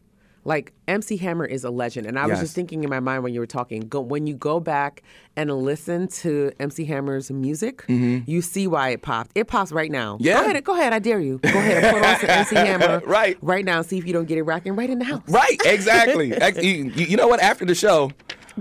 like 0.47 0.71
MC 0.87 1.17
Hammer 1.17 1.43
is 1.45 1.65
a 1.65 1.69
legend. 1.69 2.07
And 2.07 2.17
I 2.17 2.25
was 2.25 2.39
just 2.39 2.55
thinking 2.55 2.85
in 2.85 2.89
my 2.89 3.01
mind 3.01 3.21
when 3.21 3.33
you 3.33 3.41
were 3.41 3.45
talking, 3.45 3.81
go, 3.81 3.99
when 3.99 4.27
you 4.27 4.33
go 4.33 4.61
back 4.61 5.03
and 5.35 5.51
listen 5.51 6.07
to 6.07 6.53
MC 6.57 6.85
Hammer's 6.85 7.29
music, 7.29 7.83
you 7.89 8.41
see 8.41 8.65
why 8.65 8.89
it 8.89 9.01
popped. 9.01 9.31
It 9.35 9.47
pops 9.47 9.73
right 9.73 9.91
now. 9.91 10.15
Mm-hmm. 10.15 10.23
Yeah. 10.23 10.33
Go 10.35 10.49
ahead, 10.49 10.63
go 10.63 10.73
ahead. 10.73 10.93
I 10.93 10.99
dare 10.99 11.19
you. 11.19 11.39
Go 11.39 11.49
ahead 11.49 11.83
and 11.83 11.93
put 11.97 12.05
on 12.07 12.19
some 12.19 12.29
MC 12.29 12.55
Hammer 12.67 13.01
Right. 13.05 13.37
right 13.41 13.65
now. 13.65 13.81
See 13.81 13.97
if 13.97 14.07
you 14.07 14.13
don't 14.13 14.25
get 14.25 14.37
it 14.37 14.43
rocking 14.43 14.75
right 14.77 14.89
in 14.89 14.99
the 14.99 15.05
house. 15.05 15.21
Right, 15.27 15.57
exactly. 15.65 16.33
You, 16.63 16.91
you 16.95 17.17
know 17.17 17.27
what? 17.27 17.41
After 17.41 17.65
the 17.65 17.75
show, 17.75 18.11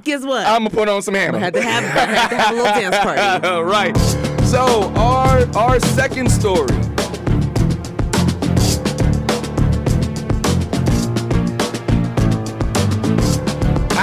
Guess 0.02 0.24
what? 0.24 0.44
I'm 0.44 0.64
gonna 0.64 0.70
put 0.70 0.88
on 0.88 1.00
some 1.02 1.14
hammer. 1.14 1.38
I 1.38 1.40
had 1.40 1.54
to 1.54 1.62
have, 1.62 1.84
I 1.84 1.86
had 2.12 2.28
to 2.28 2.36
have 2.36 2.50
a 2.50 2.56
little 2.56 2.74
dance 2.74 2.98
party. 2.98 3.46
All 3.48 3.64
right. 3.76 3.96
So 4.44 4.92
our 4.94 5.46
our 5.56 5.80
second 5.80 6.30
story. 6.30 6.66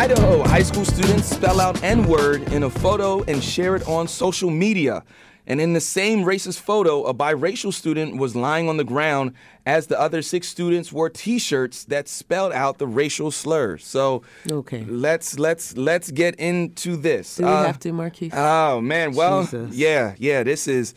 Idaho 0.03 0.43
high 0.43 0.63
school 0.63 0.83
students 0.83 1.29
spell 1.29 1.61
out 1.61 1.81
N-word 1.81 2.51
in 2.51 2.63
a 2.63 2.69
photo 2.69 3.23
and 3.23 3.41
share 3.41 3.77
it 3.77 3.87
on 3.87 4.09
social 4.09 4.49
media. 4.49 5.01
And 5.47 5.61
in 5.61 5.71
the 5.71 5.79
same 5.79 6.25
racist 6.25 6.59
photo, 6.59 7.05
a 7.05 7.13
biracial 7.13 7.71
student 7.71 8.17
was 8.17 8.35
lying 8.35 8.67
on 8.67 8.75
the 8.75 8.83
ground 8.83 9.31
as 9.65 9.87
the 9.87 9.97
other 9.97 10.21
six 10.21 10.49
students 10.49 10.91
wore 10.91 11.09
T-shirts 11.09 11.85
that 11.85 12.09
spelled 12.09 12.51
out 12.51 12.79
the 12.79 12.85
racial 12.87 13.31
slur. 13.31 13.77
So, 13.77 14.23
Okay. 14.51 14.83
let's 14.89 15.39
let's 15.39 15.77
let's 15.77 16.11
get 16.11 16.35
into 16.35 16.97
this. 16.97 17.37
Do 17.37 17.45
we 17.45 17.49
Uh, 17.49 17.63
have 17.63 17.79
to, 17.79 17.93
Marquise? 17.93 18.33
Oh 18.35 18.81
man, 18.81 19.13
well, 19.13 19.43
Jesus. 19.43 19.73
yeah, 19.73 20.15
yeah. 20.17 20.43
This 20.43 20.67
is 20.67 20.93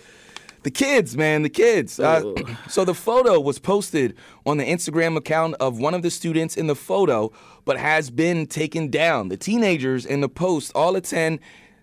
The 0.66 0.72
kids, 0.72 1.16
man, 1.16 1.42
the 1.42 1.48
kids. 1.48 2.00
Uh, 2.00 2.34
so 2.68 2.84
the 2.84 2.92
photo 2.92 3.38
was 3.38 3.60
posted 3.60 4.16
on 4.44 4.56
the 4.56 4.64
Instagram 4.64 5.16
account 5.16 5.54
of 5.60 5.78
one 5.78 5.94
of 5.94 6.02
the 6.02 6.10
students 6.10 6.56
in 6.56 6.66
the 6.66 6.74
photo, 6.74 7.30
but 7.64 7.78
has 7.78 8.10
been 8.10 8.48
taken 8.48 8.90
down. 8.90 9.28
The 9.28 9.36
teenagers 9.36 10.04
in 10.04 10.22
the 10.22 10.28
post 10.28 10.72
all 10.74 10.96
attend 10.96 11.38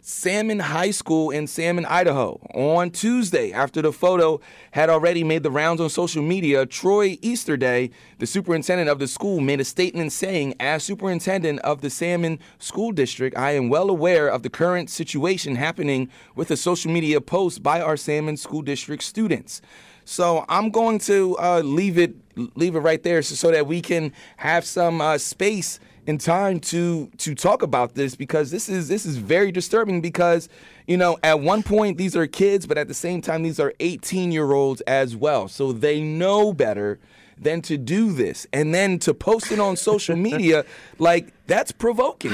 Salmon 0.05 0.59
High 0.59 0.91
School 0.91 1.31
in 1.31 1.47
Salmon, 1.47 1.85
Idaho. 1.85 2.33
On 2.53 2.91
Tuesday, 2.91 3.53
after 3.53 3.81
the 3.81 3.93
photo 3.93 4.41
had 4.71 4.89
already 4.89 5.23
made 5.23 5.43
the 5.43 5.49
rounds 5.49 5.79
on 5.79 5.89
social 5.89 6.21
media, 6.21 6.65
Troy 6.65 7.17
Easterday, 7.21 7.89
the 8.19 8.25
superintendent 8.27 8.89
of 8.89 8.99
the 8.99 9.07
school, 9.07 9.39
made 9.39 9.61
a 9.61 9.63
statement 9.63 10.11
saying, 10.11 10.55
As 10.59 10.83
superintendent 10.83 11.61
of 11.61 11.79
the 11.79 11.89
Salmon 11.89 12.39
School 12.59 12.91
District, 12.91 13.37
I 13.37 13.51
am 13.51 13.69
well 13.69 13.89
aware 13.89 14.27
of 14.27 14.43
the 14.43 14.49
current 14.49 14.89
situation 14.89 15.55
happening 15.55 16.09
with 16.35 16.51
a 16.51 16.57
social 16.57 16.91
media 16.91 17.21
post 17.21 17.63
by 17.63 17.79
our 17.79 17.95
Salmon 17.95 18.35
School 18.35 18.61
District 18.61 19.01
students. 19.01 19.61
So 20.03 20.43
I'm 20.49 20.69
going 20.69 20.99
to 20.99 21.37
uh, 21.39 21.61
leave 21.61 21.97
it 21.97 22.13
leave 22.55 22.75
it 22.75 22.79
right 22.79 23.03
there 23.03 23.21
so, 23.21 23.35
so 23.35 23.51
that 23.51 23.67
we 23.67 23.79
can 23.79 24.11
have 24.37 24.65
some 24.65 24.99
uh, 24.99 25.17
space 25.17 25.79
in 26.05 26.17
time 26.17 26.59
to 26.59 27.09
to 27.17 27.33
talk 27.33 27.61
about 27.61 27.95
this 27.95 28.15
because 28.15 28.51
this 28.51 28.67
is 28.67 28.87
this 28.87 29.05
is 29.05 29.17
very 29.17 29.51
disturbing 29.51 30.01
because 30.01 30.49
you 30.87 30.97
know 30.97 31.17
at 31.23 31.39
one 31.39 31.63
point 31.63 31.97
these 31.97 32.15
are 32.15 32.27
kids 32.27 32.65
but 32.65 32.77
at 32.77 32.87
the 32.87 32.93
same 32.93 33.21
time 33.21 33.43
these 33.43 33.59
are 33.59 33.73
18 33.79 34.31
year 34.31 34.51
olds 34.51 34.81
as 34.81 35.15
well. 35.15 35.47
So 35.47 35.71
they 35.71 36.01
know 36.01 36.53
better 36.53 36.99
than 37.37 37.61
to 37.63 37.77
do 37.77 38.11
this. 38.11 38.45
And 38.53 38.73
then 38.73 38.99
to 38.99 39.13
post 39.13 39.51
it 39.51 39.59
on 39.59 39.75
social 39.75 40.15
media 40.15 40.65
like 40.99 41.33
that's 41.47 41.71
provoking. 41.71 42.33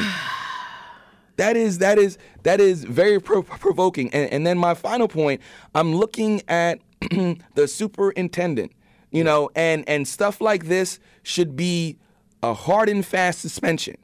That 1.38 1.56
is 1.56 1.78
that 1.78 1.98
is 1.98 2.18
that 2.44 2.60
is 2.60 2.84
very 2.84 3.20
pro- 3.22 3.44
provoking. 3.44 4.14
And, 4.14 4.32
and 4.32 4.48
then 4.48 4.58
my 4.58 4.74
final 4.74 5.08
point 5.08 5.42
i'm 5.76 5.94
looking 5.94 6.42
at 6.48 6.80
the 7.54 7.68
superintendent 7.68 8.72
you 9.12 9.24
know 9.24 9.50
and 9.56 9.88
and 9.88 10.08
stuff 10.08 10.42
like 10.42 10.66
this 10.66 11.00
should 11.24 11.56
be 11.56 11.98
a 12.44 12.54
hard 12.54 12.90
and 12.90 13.06
fast 13.06 13.40
suspension. 13.40 13.98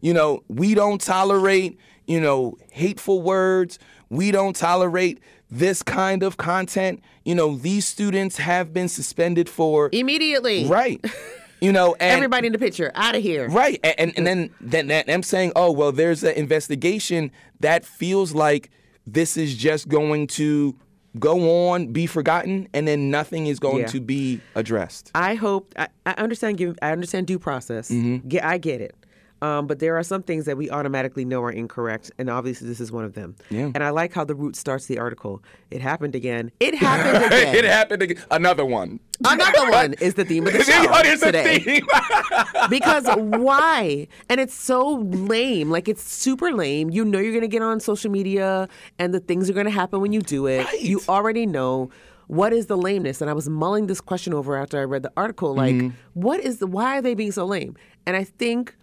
You 0.00 0.14
know, 0.14 0.42
we 0.48 0.74
don't 0.74 1.00
tolerate, 1.00 1.78
you 2.06 2.20
know, 2.20 2.56
hateful 2.70 3.22
words. 3.22 3.78
We 4.10 4.30
don't 4.30 4.56
tolerate 4.56 5.20
this 5.50 5.82
kind 5.82 6.22
of 6.22 6.36
content. 6.36 7.02
You 7.24 7.34
know, 7.34 7.56
these 7.56 7.86
students 7.86 8.38
have 8.38 8.72
been 8.72 8.88
suspended 8.88 9.48
for 9.48 9.90
immediately. 9.92 10.66
Right. 10.66 11.04
You 11.62 11.70
know, 11.70 11.94
and, 12.00 12.10
everybody 12.10 12.48
in 12.48 12.52
the 12.52 12.58
picture 12.58 12.90
out 12.96 13.14
of 13.14 13.22
here. 13.22 13.48
Right. 13.48 13.78
And 13.84 13.94
and, 13.96 14.12
and 14.16 14.26
then 14.26 14.50
then 14.60 14.86
that 14.88 15.08
I'm 15.08 15.22
saying, 15.22 15.52
oh 15.54 15.70
well, 15.70 15.92
there's 15.92 16.24
an 16.24 16.34
investigation 16.34 17.30
that 17.60 17.84
feels 17.84 18.34
like 18.34 18.72
this 19.06 19.36
is 19.36 19.54
just 19.54 19.88
going 19.88 20.26
to 20.26 20.76
go 21.18 21.68
on, 21.68 21.92
be 21.92 22.06
forgotten, 22.06 22.68
and 22.72 22.86
then 22.86 23.10
nothing 23.10 23.46
is 23.46 23.58
going 23.58 23.80
yeah. 23.80 23.86
to 23.86 24.00
be 24.00 24.40
addressed. 24.54 25.10
I 25.14 25.34
hope 25.34 25.74
I, 25.76 25.88
I 26.06 26.12
understand. 26.12 26.58
Give 26.58 26.78
I 26.82 26.92
understand 26.92 27.26
due 27.26 27.38
process. 27.38 27.90
Mm-hmm. 27.90 28.28
Get, 28.28 28.44
I 28.44 28.58
get 28.58 28.80
it. 28.80 28.94
Um, 29.42 29.66
but 29.66 29.80
there 29.80 29.98
are 29.98 30.04
some 30.04 30.22
things 30.22 30.44
that 30.44 30.56
we 30.56 30.70
automatically 30.70 31.24
know 31.24 31.42
are 31.42 31.50
incorrect, 31.50 32.12
and 32.16 32.30
obviously 32.30 32.68
this 32.68 32.78
is 32.78 32.92
one 32.92 33.04
of 33.04 33.14
them. 33.14 33.34
Yeah. 33.50 33.72
And 33.74 33.82
I 33.82 33.90
like 33.90 34.12
how 34.12 34.24
the 34.24 34.36
Root 34.36 34.54
starts 34.54 34.86
the 34.86 35.00
article. 35.00 35.42
It 35.72 35.80
happened 35.80 36.14
again. 36.14 36.52
It 36.60 36.74
happened 36.76 37.24
again. 37.24 37.54
it 37.56 37.64
happened 37.64 38.02
again. 38.02 38.24
Another 38.30 38.64
one. 38.64 39.00
Another 39.24 39.70
one 39.72 39.94
is 39.94 40.14
the 40.14 40.24
theme 40.24 40.46
of 40.46 40.52
the 40.52 40.62
show 40.64 40.84
what 40.84 41.04
is 41.06 41.20
today. 41.20 41.58
The 41.58 41.80
theme? 41.80 42.70
because 42.70 43.04
why? 43.16 44.06
And 44.28 44.40
it's 44.40 44.54
so 44.54 44.98
lame. 45.10 45.70
Like 45.70 45.88
it's 45.88 46.04
super 46.04 46.52
lame. 46.52 46.90
You 46.90 47.04
know 47.04 47.18
you're 47.18 47.34
gonna 47.34 47.48
get 47.48 47.62
on 47.62 47.80
social 47.80 48.12
media, 48.12 48.68
and 49.00 49.12
the 49.12 49.20
things 49.20 49.50
are 49.50 49.54
gonna 49.54 49.70
happen 49.70 50.00
when 50.00 50.12
you 50.12 50.20
do 50.20 50.46
it. 50.46 50.66
Right. 50.66 50.82
You 50.82 51.00
already 51.08 51.46
know 51.46 51.90
what 52.28 52.52
is 52.52 52.66
the 52.66 52.76
lameness? 52.76 53.20
And 53.20 53.28
I 53.28 53.32
was 53.32 53.48
mulling 53.48 53.88
this 53.88 54.00
question 54.00 54.32
over 54.32 54.56
after 54.56 54.80
I 54.80 54.84
read 54.84 55.02
the 55.02 55.12
article. 55.16 55.52
Like, 55.54 55.74
mm-hmm. 55.74 55.96
what 56.14 56.38
is 56.38 56.58
the 56.58 56.68
why 56.68 56.96
are 56.96 57.02
they 57.02 57.14
being 57.14 57.32
so 57.32 57.44
lame? 57.44 57.76
And 58.06 58.16
I 58.16 58.22
think 58.22 58.76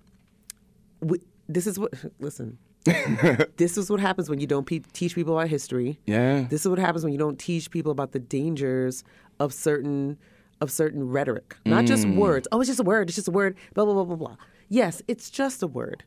we, 1.01 1.19
this 1.47 1.67
is 1.67 1.79
what 1.79 1.93
listen. 2.19 2.57
this 3.57 3.77
is 3.77 3.89
what 3.89 3.99
happens 3.99 4.29
when 4.29 4.39
you 4.39 4.47
don't 4.47 4.65
pe- 4.65 4.79
teach 4.93 5.13
people 5.13 5.37
about 5.37 5.49
history. 5.49 5.99
Yeah. 6.05 6.45
This 6.49 6.61
is 6.61 6.69
what 6.69 6.79
happens 6.79 7.03
when 7.03 7.11
you 7.11 7.19
don't 7.19 7.37
teach 7.37 7.69
people 7.69 7.91
about 7.91 8.13
the 8.13 8.19
dangers 8.19 9.03
of 9.39 9.53
certain 9.53 10.17
of 10.61 10.71
certain 10.71 11.09
rhetoric, 11.09 11.55
not 11.65 11.85
mm. 11.85 11.87
just 11.87 12.07
words. 12.07 12.47
Oh, 12.51 12.59
it's 12.59 12.67
just 12.67 12.79
a 12.79 12.83
word. 12.83 13.09
It's 13.09 13.15
just 13.15 13.27
a 13.27 13.31
word. 13.31 13.55
Blah 13.73 13.85
blah 13.85 13.93
blah 13.93 14.03
blah 14.03 14.15
blah. 14.15 14.35
Yes, 14.69 15.01
it's 15.07 15.29
just 15.29 15.63
a 15.63 15.67
word. 15.67 16.03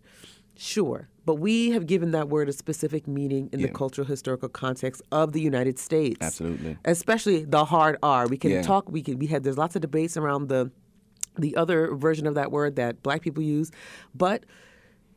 Sure, 0.57 1.09
but 1.25 1.37
we 1.37 1.71
have 1.71 1.87
given 1.87 2.11
that 2.11 2.29
word 2.29 2.49
a 2.49 2.53
specific 2.53 3.09
meaning 3.09 3.49
in 3.53 3.61
yeah. 3.61 3.67
the 3.67 3.73
cultural 3.73 4.07
historical 4.07 4.49
context 4.49 5.01
of 5.11 5.33
the 5.33 5.41
United 5.41 5.79
States. 5.79 6.19
Absolutely. 6.21 6.77
Especially 6.85 7.45
the 7.45 7.65
hard 7.65 7.97
R. 8.03 8.29
We 8.29 8.37
can 8.37 8.51
yeah. 8.51 8.63
talk. 8.63 8.91
We 8.91 9.03
can. 9.03 9.19
We 9.19 9.27
had. 9.27 9.43
There's 9.43 9.59
lots 9.59 9.75
of 9.75 9.83
debates 9.83 10.17
around 10.17 10.49
the 10.49 10.71
the 11.39 11.57
other 11.57 11.95
version 11.95 12.27
of 12.27 12.35
that 12.35 12.53
word 12.53 12.77
that 12.77 13.03
Black 13.03 13.23
people 13.23 13.43
use, 13.43 13.71
but 14.15 14.45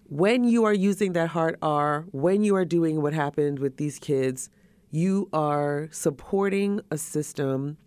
when 0.07 0.43
you 0.43 0.65
are 0.65 0.73
using 0.73 1.13
that 1.13 1.29
hard 1.29 1.57
R, 1.61 2.05
when 2.11 2.43
you 2.43 2.55
are 2.55 2.65
doing 2.65 3.01
what 3.01 3.13
happened 3.13 3.59
with 3.59 3.77
these 3.77 3.99
kids, 3.99 4.49
you 4.91 5.29
are 5.33 5.89
supporting 5.91 6.81
a 6.91 6.97
system 6.97 7.77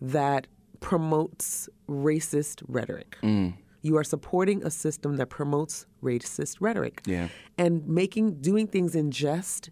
that 0.00 0.46
promotes 0.80 1.68
racist 1.88 2.62
rhetoric. 2.66 3.16
Mm. 3.22 3.54
You 3.82 3.96
are 3.96 4.04
supporting 4.04 4.62
a 4.64 4.70
system 4.70 5.16
that 5.16 5.28
promotes 5.28 5.86
racist 6.02 6.56
rhetoric. 6.60 7.02
Yeah. 7.06 7.28
And 7.56 7.86
making 7.86 8.40
doing 8.40 8.66
things 8.66 8.94
in 8.94 9.10
jest. 9.10 9.70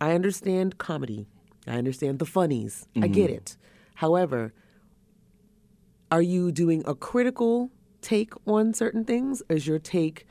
I 0.00 0.12
understand 0.12 0.78
comedy. 0.78 1.26
I 1.66 1.76
understand 1.76 2.18
the 2.18 2.26
funnies. 2.26 2.86
Mm-hmm. 2.94 3.04
I 3.04 3.08
get 3.08 3.30
it. 3.30 3.56
However, 3.96 4.52
are 6.10 6.22
you 6.22 6.52
doing 6.52 6.82
a 6.86 6.94
critical 6.94 7.70
take 8.00 8.32
on 8.46 8.74
certain 8.74 9.04
things? 9.04 9.42
Is 9.48 9.66
your 9.66 9.78
take 9.78 10.26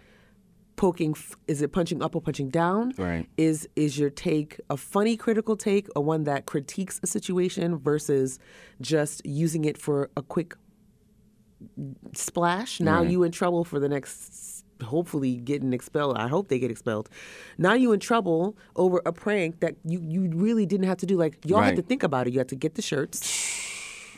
poking 0.77 1.15
is 1.48 1.62
it 1.62 1.74
punching 1.74 2.01
up 2.01 2.15
or 2.15 2.22
punching 2.22 2.50
down? 2.50 2.93
Right. 2.98 3.27
Is 3.36 3.67
is 3.75 4.00
your 4.00 4.10
take 4.10 4.62
a 4.69 4.77
funny 4.77 5.17
critical 5.17 5.57
take 5.57 5.88
or 5.96 6.03
one 6.03 6.24
that 6.24 6.46
critiques 6.46 7.01
a 7.03 7.07
situation 7.07 7.77
versus 7.77 8.39
just 8.79 9.25
using 9.25 9.65
it 9.65 9.77
for 9.77 10.10
a 10.15 10.22
quick 10.22 10.55
splash? 12.13 12.79
Now 12.79 13.01
right. 13.01 13.10
you 13.10 13.24
in 13.24 13.34
trouble 13.34 13.65
for 13.65 13.79
the 13.79 13.89
next 13.89 14.63
hopefully 14.84 15.38
getting 15.38 15.74
expelled. 15.74 16.17
I 16.17 16.27
hope 16.27 16.50
they 16.50 16.60
get 16.60 16.69
expelled. 16.69 17.10
Now 17.57 17.74
you 17.74 17.91
in 17.91 18.00
trouble 18.00 18.55
over 18.75 19.01
a 19.05 19.12
prank 19.12 19.60
that 19.60 19.75
you 19.84 20.00
you 20.01 20.29
really 20.34 20.65
didn't 20.65 20.88
have 20.88 20.98
to 20.98 21.05
do. 21.05 21.17
Like 21.17 21.39
y'all 21.43 21.60
right. 21.60 21.67
had 21.67 21.75
to 21.75 21.81
think 21.81 22.03
about 22.03 22.27
it. 22.27 22.34
You 22.34 22.39
had 22.39 22.50
to 22.50 22.55
get 22.55 22.75
the 22.75 22.81
shirts 22.81 23.65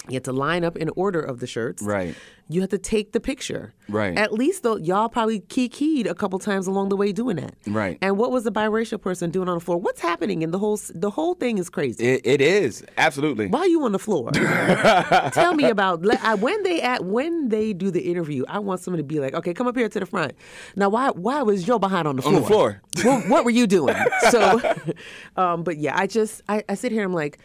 you 0.10 0.16
had 0.16 0.24
to 0.26 0.34
line 0.34 0.64
up 0.64 0.78
in 0.78 0.90
order 0.96 1.22
of 1.22 1.40
the 1.40 1.48
shirts. 1.48 1.82
Right. 1.82 2.16
You 2.52 2.62
had 2.62 2.72
to 2.72 2.80
take 2.80 3.12
the 3.12 3.20
picture. 3.20 3.74
Right. 3.88 4.18
At 4.18 4.34
least 4.34 4.64
though, 4.64 4.76
y'all 4.76 5.08
probably 5.08 5.42
key 5.42 5.70
keyed 5.70 6.08
a 6.08 6.16
couple 6.16 6.40
times 6.40 6.66
along 6.66 6.90
the 6.90 6.98
way 6.98 7.12
doing 7.12 7.36
that. 7.36 7.54
Right. 7.68 8.00
And 8.02 8.18
what 8.18 8.32
was 8.32 8.44
the 8.44 8.52
biracial 8.52 9.00
person 9.00 9.30
doing 9.30 9.48
on 9.48 9.56
the 9.56 9.64
floor? 9.64 9.78
What's 9.78 10.02
happening? 10.02 10.44
And 10.44 10.52
the 10.52 10.58
whole 10.58 10.80
the 10.96 11.12
whole 11.12 11.36
thing 11.36 11.60
is 11.60 11.70
crazy. 11.70 12.04
it, 12.04 12.22
it 12.26 12.42
is 12.42 12.84
absolutely. 12.98 13.48
Why 13.48 13.60
are 13.60 13.68
you 13.68 13.84
on 13.84 13.92
the 13.92 14.00
floor? 14.00 14.32
Tell 15.32 15.54
me 15.54 15.66
about 15.66 16.02
when 16.40 16.64
they 16.64 16.82
at 16.82 17.06
when 17.06 17.50
they 17.50 17.74
do 17.74 17.92
the 17.92 18.02
interview. 18.02 18.46
I 18.48 18.60
want 18.60 18.82
someone 18.82 18.98
to 18.98 19.04
be 19.04 19.20
like, 19.20 19.36
okay, 19.36 19.54
come 19.54 19.68
up 19.68 19.76
here 19.76 19.88
to 19.88 20.00
the 20.00 20.06
front. 20.08 20.34
Now, 20.76 20.90
why 20.90 21.10
why 21.12 21.44
was 21.44 21.64
Joe 21.64 21.78
behind 21.78 22.08
on 22.08 22.16
the 22.16 22.24
floor? 22.24 22.36
On 22.36 22.42
the 22.42 22.48
floor. 22.48 22.82
what, 23.04 23.30
what 23.30 23.46
were 23.46 23.52
you 23.52 23.68
doing? 23.68 23.96
So, 24.32 24.62
um, 25.38 25.64
but 25.64 25.78
yeah, 25.78 25.98
I 25.98 26.06
just 26.06 26.42
I, 26.48 26.64
I 26.68 26.76
sit 26.76 26.92
here. 26.92 27.04
I'm 27.04 27.14
like 27.14 27.40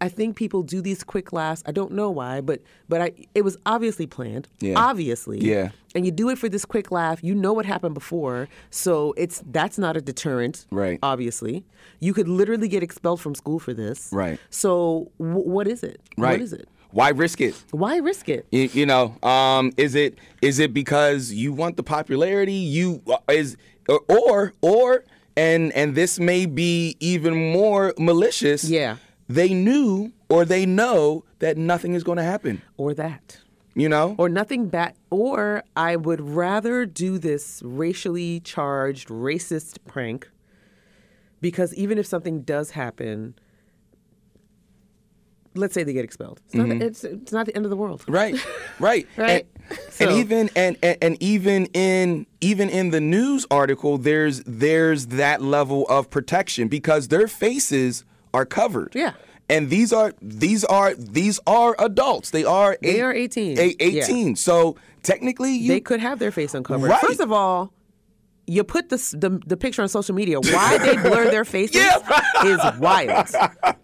I 0.00 0.08
think 0.08 0.36
people 0.36 0.62
do 0.62 0.80
these 0.80 1.04
quick 1.04 1.32
laughs. 1.32 1.62
I 1.66 1.72
don't 1.72 1.92
know 1.92 2.10
why, 2.10 2.40
but 2.40 2.62
but 2.88 3.02
I 3.02 3.12
it 3.34 3.42
was 3.42 3.58
obviously 3.66 4.06
planned. 4.06 4.48
Yeah. 4.60 4.74
Obviously. 4.76 5.38
Yeah. 5.38 5.70
And 5.94 6.06
you 6.06 6.12
do 6.12 6.30
it 6.30 6.38
for 6.38 6.48
this 6.48 6.64
quick 6.64 6.90
laugh. 6.90 7.22
You 7.22 7.34
know 7.34 7.52
what 7.52 7.66
happened 7.66 7.94
before, 7.94 8.48
so 8.70 9.12
it's 9.16 9.42
that's 9.50 9.76
not 9.76 9.96
a 9.96 10.00
deterrent. 10.00 10.66
Right. 10.70 10.98
Obviously, 11.02 11.64
you 11.98 12.14
could 12.14 12.28
literally 12.28 12.68
get 12.68 12.82
expelled 12.82 13.20
from 13.20 13.34
school 13.34 13.58
for 13.58 13.74
this. 13.74 14.08
Right. 14.12 14.40
So 14.48 15.10
w- 15.18 15.48
what 15.48 15.68
is 15.68 15.82
it? 15.82 16.00
Right. 16.16 16.32
What 16.32 16.40
is 16.40 16.52
it? 16.52 16.68
Why 16.92 17.10
risk 17.10 17.40
it? 17.40 17.62
Why 17.70 17.98
risk 17.98 18.28
it? 18.28 18.46
You, 18.50 18.62
you 18.72 18.86
know, 18.86 19.14
um, 19.22 19.72
is 19.76 19.94
it 19.94 20.18
is 20.40 20.58
it 20.58 20.72
because 20.72 21.30
you 21.32 21.52
want 21.52 21.76
the 21.76 21.82
popularity? 21.82 22.54
You 22.54 23.02
uh, 23.06 23.18
is 23.28 23.56
or 24.08 24.54
or 24.62 25.04
and 25.36 25.72
and 25.74 25.94
this 25.94 26.18
may 26.18 26.46
be 26.46 26.96
even 27.00 27.52
more 27.52 27.92
malicious. 27.98 28.64
Yeah 28.64 28.96
they 29.30 29.54
knew 29.54 30.12
or 30.28 30.44
they 30.44 30.66
know 30.66 31.24
that 31.38 31.56
nothing 31.56 31.94
is 31.94 32.02
going 32.02 32.18
to 32.18 32.24
happen. 32.24 32.62
Or 32.76 32.94
that. 32.94 33.38
You 33.74 33.88
know? 33.88 34.16
Or 34.18 34.28
nothing 34.28 34.68
bad. 34.68 34.94
Or 35.10 35.62
I 35.76 35.96
would 35.96 36.20
rather 36.20 36.84
do 36.84 37.18
this 37.18 37.62
racially 37.64 38.40
charged, 38.40 39.08
racist 39.08 39.78
prank 39.86 40.28
because 41.40 41.72
even 41.74 41.96
if 41.96 42.06
something 42.06 42.42
does 42.42 42.72
happen, 42.72 43.34
let's 45.54 45.74
say 45.74 45.84
they 45.84 45.92
get 45.92 46.04
expelled. 46.04 46.40
It's, 46.46 46.54
mm-hmm. 46.56 46.78
not, 46.78 46.82
it's, 46.82 47.04
it's 47.04 47.32
not 47.32 47.46
the 47.46 47.54
end 47.54 47.64
of 47.64 47.70
the 47.70 47.76
world. 47.76 48.04
Right, 48.08 48.34
right, 48.80 49.06
right. 49.16 49.46
And, 49.70 49.78
so. 49.90 50.08
and 50.08 50.18
even 50.18 50.50
and, 50.56 50.76
and, 50.82 50.98
and 51.00 51.22
even 51.22 51.66
in 51.66 52.26
even 52.40 52.68
in 52.68 52.90
the 52.90 53.00
news 53.00 53.46
article, 53.50 53.96
there's 53.96 54.42
there's 54.44 55.06
that 55.06 55.40
level 55.40 55.86
of 55.88 56.10
protection 56.10 56.68
because 56.68 57.08
their 57.08 57.28
faces 57.28 58.04
are 58.34 58.44
covered. 58.46 58.92
Yeah. 58.94 59.12
and 59.48 59.68
these 59.70 59.92
are 59.92 60.12
these 60.22 60.64
are 60.64 60.94
these 60.94 61.40
are 61.46 61.74
adults. 61.78 62.30
They 62.30 62.44
are 62.44 62.76
They 62.82 62.96
eight- 62.96 63.00
are 63.02 63.12
18. 63.12 63.58
eight- 63.58 63.76
18. 63.80 64.36
So 64.36 64.76
technically, 65.02 65.52
you 65.56 65.68
they 65.68 65.80
could 65.80 66.00
have 66.00 66.18
their 66.18 66.30
face 66.30 66.54
uncovered. 66.54 66.90
Right. 66.90 67.00
First 67.00 67.20
of 67.20 67.32
all, 67.32 67.72
you 68.46 68.64
put 68.64 68.88
this, 68.88 69.10
the 69.12 69.40
the 69.46 69.56
picture 69.56 69.82
on 69.82 69.88
social 69.88 70.14
media. 70.14 70.38
Why 70.40 70.78
they 70.78 70.96
blur 71.08 71.30
their 71.30 71.44
faces 71.44 71.76
Yeah. 71.76 71.98
is 72.44 72.78
wild. 72.80 73.26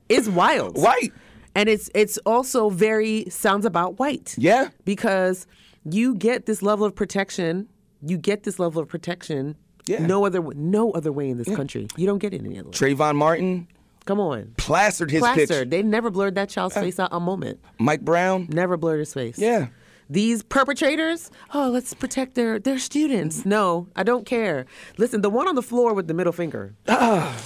It's 0.08 0.28
wild. 0.28 0.78
Right. 0.78 1.12
And 1.54 1.68
it's 1.68 1.88
it's 1.94 2.18
also 2.26 2.70
very 2.70 3.28
sounds 3.30 3.64
about 3.64 3.98
white. 3.98 4.34
Yeah. 4.38 4.68
Because 4.84 5.46
you 5.84 6.14
get 6.14 6.46
this 6.46 6.62
level 6.62 6.84
of 6.86 6.94
protection. 6.94 7.68
You 8.02 8.18
get 8.18 8.42
this 8.44 8.58
level 8.58 8.82
of 8.82 8.88
protection. 8.88 9.56
Yeah. 9.86 10.04
No 10.04 10.26
other 10.26 10.42
no 10.54 10.90
other 10.92 11.12
way 11.12 11.28
in 11.30 11.38
this 11.38 11.48
country. 11.56 11.86
You 11.96 12.06
don't 12.06 12.18
get 12.18 12.34
it 12.34 12.40
any 12.44 12.58
other 12.58 12.68
way. 12.68 12.72
Trayvon 12.74 13.14
Martin 13.16 13.68
Come 14.06 14.20
on. 14.20 14.54
plastered 14.56 15.10
his 15.10 15.20
Plastered. 15.20 15.48
picture. 15.48 15.64
They 15.66 15.82
never 15.82 16.08
blurred 16.10 16.34
that 16.36 16.48
child's 16.48 16.74
face 16.74 16.98
out 16.98 17.10
a 17.12 17.20
moment. 17.20 17.60
Mike 17.78 18.00
Brown. 18.02 18.46
Never 18.50 18.76
blurred 18.78 19.00
his 19.00 19.12
face. 19.12 19.38
Yeah. 19.38 19.66
These 20.08 20.44
perpetrators, 20.44 21.30
oh, 21.52 21.68
let's 21.70 21.92
protect 21.92 22.36
their 22.36 22.58
their 22.60 22.78
students. 22.78 23.44
No, 23.44 23.88
I 23.96 24.04
don't 24.04 24.24
care. 24.24 24.64
Listen, 24.96 25.20
the 25.20 25.28
one 25.30 25.48
on 25.48 25.56
the 25.56 25.62
floor 25.62 25.92
with 25.94 26.06
the 26.06 26.14
middle 26.14 26.32
finger. 26.32 26.74
Ah. 26.88 27.36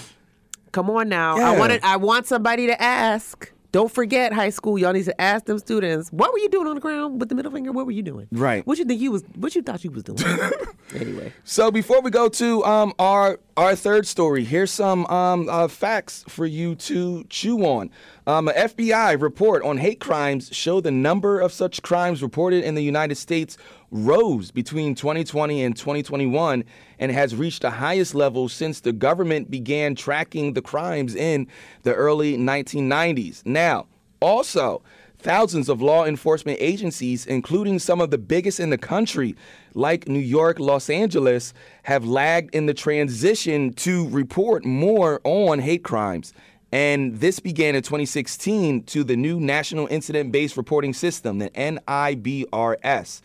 Come 0.72 0.88
on 0.90 1.08
now. 1.08 1.36
I 1.36 1.52
Yeah. 1.54 1.58
wanted 1.58 1.80
I 1.82 1.96
want 1.96 2.26
somebody 2.26 2.66
to 2.66 2.80
ask. 2.80 3.50
Don't 3.72 3.90
forget 3.90 4.32
high 4.32 4.50
school. 4.50 4.78
Y'all 4.78 4.92
need 4.92 5.04
to 5.04 5.20
ask 5.20 5.44
them 5.44 5.58
students, 5.58 6.10
what 6.10 6.32
were 6.32 6.38
you 6.38 6.48
doing 6.48 6.66
on 6.66 6.74
the 6.74 6.80
ground 6.80 7.20
with 7.20 7.28
the 7.28 7.34
middle 7.34 7.52
finger? 7.52 7.70
What 7.70 7.86
were 7.86 7.92
you 7.92 8.02
doing? 8.02 8.26
Right. 8.32 8.66
What 8.66 8.78
you 8.78 8.84
think 8.84 9.00
you 9.00 9.12
was 9.12 9.22
what 9.36 9.54
you 9.54 9.62
thought 9.62 9.84
you 9.84 9.90
was 9.90 10.02
doing? 10.02 10.18
anyway. 10.94 11.32
So 11.44 11.70
before 11.70 12.00
we 12.00 12.10
go 12.10 12.28
to 12.28 12.64
um, 12.64 12.92
our 12.98 13.38
our 13.56 13.76
third 13.76 14.06
story, 14.06 14.44
here's 14.44 14.70
some 14.70 15.06
um, 15.06 15.48
uh, 15.48 15.68
facts 15.68 16.24
for 16.28 16.46
you 16.46 16.74
to 16.76 17.24
chew 17.24 17.64
on. 17.64 17.90
Um, 18.26 18.48
a 18.48 18.52
FBI 18.52 19.20
report 19.20 19.62
on 19.62 19.78
hate 19.78 20.00
crimes 20.00 20.50
show 20.52 20.80
the 20.80 20.90
number 20.90 21.40
of 21.40 21.52
such 21.52 21.82
crimes 21.82 22.22
reported 22.22 22.64
in 22.64 22.74
the 22.74 22.82
United 22.82 23.16
States 23.16 23.56
rose 23.90 24.50
between 24.50 24.94
2020 24.94 25.62
and 25.62 25.76
2021 25.76 26.64
and 26.98 27.12
has 27.12 27.34
reached 27.34 27.62
the 27.62 27.70
highest 27.70 28.14
level 28.14 28.48
since 28.48 28.80
the 28.80 28.92
government 28.92 29.50
began 29.50 29.94
tracking 29.94 30.52
the 30.52 30.62
crimes 30.62 31.14
in 31.14 31.46
the 31.82 31.94
early 31.94 32.36
1990s. 32.36 33.44
Now, 33.44 33.86
also, 34.20 34.82
Thousands 35.22 35.68
of 35.68 35.82
law 35.82 36.06
enforcement 36.06 36.56
agencies, 36.62 37.26
including 37.26 37.78
some 37.78 38.00
of 38.00 38.10
the 38.10 38.16
biggest 38.16 38.58
in 38.58 38.70
the 38.70 38.78
country, 38.78 39.36
like 39.74 40.08
New 40.08 40.18
York, 40.18 40.58
Los 40.58 40.88
Angeles, 40.88 41.52
have 41.82 42.06
lagged 42.06 42.54
in 42.54 42.64
the 42.64 42.72
transition 42.72 43.74
to 43.74 44.08
report 44.08 44.64
more 44.64 45.20
on 45.24 45.58
hate 45.58 45.84
crimes. 45.84 46.32
And 46.72 47.20
this 47.20 47.38
began 47.38 47.74
in 47.74 47.82
2016 47.82 48.84
to 48.84 49.04
the 49.04 49.14
new 49.14 49.38
National 49.38 49.86
Incident 49.88 50.32
Based 50.32 50.56
Reporting 50.56 50.94
System, 50.94 51.38
the 51.38 51.50
NIBRS. 51.50 53.20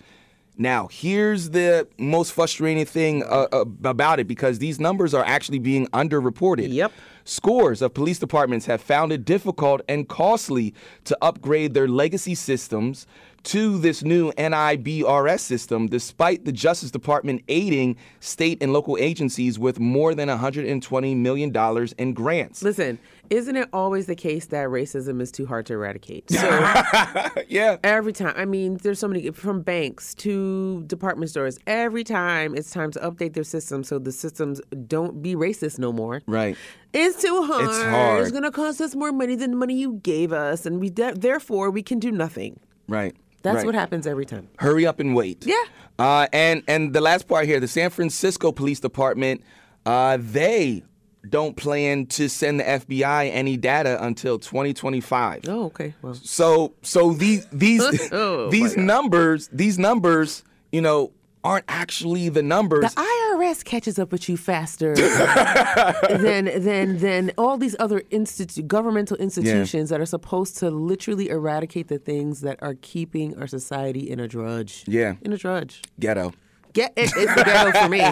Now, 0.57 0.87
here's 0.91 1.49
the 1.49 1.87
most 1.97 2.31
frustrating 2.31 2.85
thing 2.85 3.23
uh, 3.23 3.47
uh, 3.51 3.65
about 3.83 4.19
it 4.19 4.27
because 4.27 4.59
these 4.59 4.79
numbers 4.79 5.13
are 5.13 5.23
actually 5.25 5.59
being 5.59 5.87
underreported. 5.87 6.73
Yep. 6.73 6.93
Scores 7.25 7.81
of 7.81 7.93
police 7.93 8.19
departments 8.19 8.65
have 8.67 8.81
found 8.81 9.11
it 9.11 9.25
difficult 9.25 9.81
and 9.89 10.07
costly 10.07 10.73
to 11.05 11.17
upgrade 11.21 11.73
their 11.73 11.87
legacy 11.87 12.35
systems 12.35 13.05
to 13.45 13.77
this 13.77 14.03
new 14.03 14.31
NIBRS 14.33 15.39
system, 15.39 15.87
despite 15.87 16.45
the 16.45 16.51
Justice 16.51 16.91
Department 16.91 17.43
aiding 17.47 17.95
state 18.19 18.57
and 18.61 18.73
local 18.73 18.97
agencies 18.97 19.59
with 19.59 19.79
more 19.79 20.15
than 20.15 20.29
$120 20.29 21.15
million 21.15 21.87
in 21.97 22.13
grants. 22.13 22.63
Listen, 22.63 22.97
isn't 23.29 23.55
it 23.55 23.69
always 23.71 24.07
the 24.07 24.15
case 24.15 24.47
that 24.47 24.67
racism 24.67 25.21
is 25.21 25.31
too 25.31 25.45
hard 25.45 25.65
to 25.67 25.73
eradicate? 25.73 26.29
So 26.29 26.37
yeah. 27.47 27.77
every 27.83 28.13
time, 28.13 28.33
I 28.35 28.45
mean, 28.45 28.77
there's 28.77 28.99
so 28.99 29.07
many 29.07 29.29
from 29.31 29.61
banks 29.61 30.13
to 30.15 30.83
department 30.87 31.29
stores. 31.29 31.59
Every 31.67 32.03
time 32.03 32.55
it's 32.55 32.71
time 32.71 32.91
to 32.91 32.99
update 32.99 33.33
their 33.33 33.43
systems 33.43 33.87
so 33.87 33.99
the 33.99 34.11
systems 34.11 34.59
don't 34.87 35.21
be 35.21 35.35
racist 35.35 35.79
no 35.79 35.91
more. 35.91 36.21
Right. 36.27 36.57
It's 36.93 37.21
too 37.21 37.43
hard. 37.43 37.65
It's 37.65 37.83
hard. 37.83 38.21
it's 38.21 38.31
going 38.31 38.43
to 38.43 38.51
cost 38.51 38.81
us 38.81 38.95
more 38.95 39.11
money 39.11 39.35
than 39.35 39.51
the 39.51 39.57
money 39.57 39.75
you 39.75 39.99
gave 40.03 40.31
us, 40.31 40.65
and 40.65 40.79
we 40.79 40.89
de- 40.89 41.13
therefore 41.13 41.69
we 41.69 41.83
can 41.83 41.99
do 41.99 42.11
nothing. 42.11 42.59
Right. 42.87 43.15
That's 43.45 43.57
right. 43.57 43.65
what 43.65 43.75
happens 43.75 44.05
every 44.07 44.25
time. 44.25 44.49
Hurry 44.59 44.85
up 44.85 44.99
and 44.99 45.15
wait. 45.15 45.45
Yeah. 45.45 45.55
Uh, 45.97 46.27
and 46.33 46.63
and 46.67 46.93
the 46.93 47.01
last 47.01 47.27
part 47.27 47.45
here, 47.45 47.59
the 47.59 47.67
San 47.67 47.89
Francisco 47.89 48.51
Police 48.51 48.79
Department, 48.81 49.41
uh, 49.85 50.17
they 50.19 50.83
don't 51.29 51.55
plan 51.57 52.05
to 52.05 52.27
send 52.29 52.59
the 52.59 52.63
FBI 52.63 53.31
any 53.31 53.57
data 53.57 54.03
until 54.03 54.37
2025. 54.37 55.43
Oh, 55.47 55.65
okay. 55.65 55.93
Well, 56.01 56.13
So 56.15 56.73
so 56.81 57.13
these 57.13 57.45
these 57.51 57.83
Oh, 58.11 58.49
these 58.49 58.75
numbers 58.77 59.49
these 59.51 59.79
numbers 59.79 60.43
you 60.71 60.81
know 60.81 61.11
aren't 61.45 61.65
actually 61.69 62.27
the 62.29 62.41
numbers. 62.43 62.81
the 62.81 63.01
IRS 63.01 63.63
catches 63.63 63.99
up 63.99 64.11
with 64.11 64.27
you 64.27 64.35
faster 64.35 64.95
than 66.09 66.45
than 66.63 66.97
than 66.99 67.31
all 67.37 67.57
these 67.57 67.75
other 67.79 68.01
institu- 68.11 68.65
governmental 68.67 69.15
institutions 69.17 69.89
that 69.89 70.01
are 70.01 70.05
supposed 70.05 70.57
to 70.57 70.69
literally 70.69 71.29
eradicate 71.29 71.87
the 71.87 71.99
things 71.99 72.41
that 72.41 72.57
are 72.61 72.73
keeping 72.81 73.37
our 73.39 73.47
society 73.47 74.09
in 74.09 74.19
a 74.19 74.27
drudge. 74.27 74.83
Yeah. 74.87 75.15
in 75.21 75.31
a 75.31 75.37
drudge. 75.37 75.81
Ghetto. 75.99 76.33
Get 76.73 76.91
it, 76.97 77.09
it's 77.15 77.35
the 77.35 77.43
ghetto 77.45 77.71
for 77.79 77.87
me. 77.87 78.03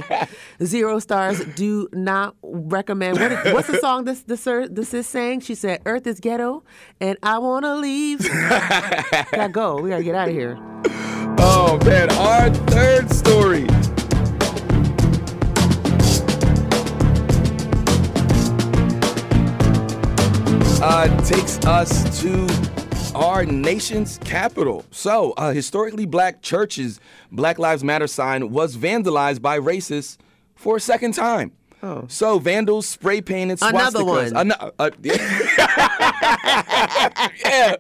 Zero 0.66 1.00
stars. 1.00 1.44
Do 1.56 1.90
not 1.92 2.36
recommend. 2.44 3.20
What 3.20 3.32
is, 3.34 3.54
what's 3.54 3.68
the 3.68 3.78
song 3.80 4.06
this 4.06 4.22
this 4.22 4.46
this 4.46 4.94
is 4.94 5.06
saying? 5.06 5.42
She 5.42 5.54
said, 5.54 5.82
"Earth 5.86 6.08
is 6.08 6.22
ghetto, 6.22 6.64
and 7.02 7.18
I 7.22 7.40
wanna 7.40 7.76
leave." 7.76 8.20
gotta 8.30 9.50
go. 9.52 9.82
We 9.82 9.90
gotta 9.90 10.04
get 10.04 10.16
out 10.16 10.30
of 10.30 10.34
here. 10.34 10.58
Oh 11.40 11.80
man, 11.86 12.10
our 12.12 12.50
third 12.50 13.10
story. 13.12 13.68
Uh, 20.86 21.08
takes 21.24 21.60
us 21.66 22.22
to 22.22 22.48
our 23.16 23.46
nation's 23.46 24.18
capital. 24.20 24.84
So, 24.92 25.32
uh, 25.34 25.54
historically 25.54 26.06
black 26.06 26.42
churches, 26.42 27.00
Black 27.32 27.58
Lives 27.58 27.84
Matter 27.84 28.08
sign 28.08 28.52
was 28.52 28.76
vandalized 28.76 29.42
by 29.42 29.60
racists 29.60 30.18
for 30.56 30.78
a 30.78 30.82
second 30.82 31.14
time. 31.14 31.54
Oh. 31.84 32.06
So 32.08 32.40
vandals 32.40 32.88
spray 32.88 33.20
painted 33.20 33.60
swastikas. 33.60 33.70
Another 33.70 34.06
one. 34.06 34.52
Uh, 34.80 34.90
yeah. 36.24 37.28
yeah. 37.46 37.76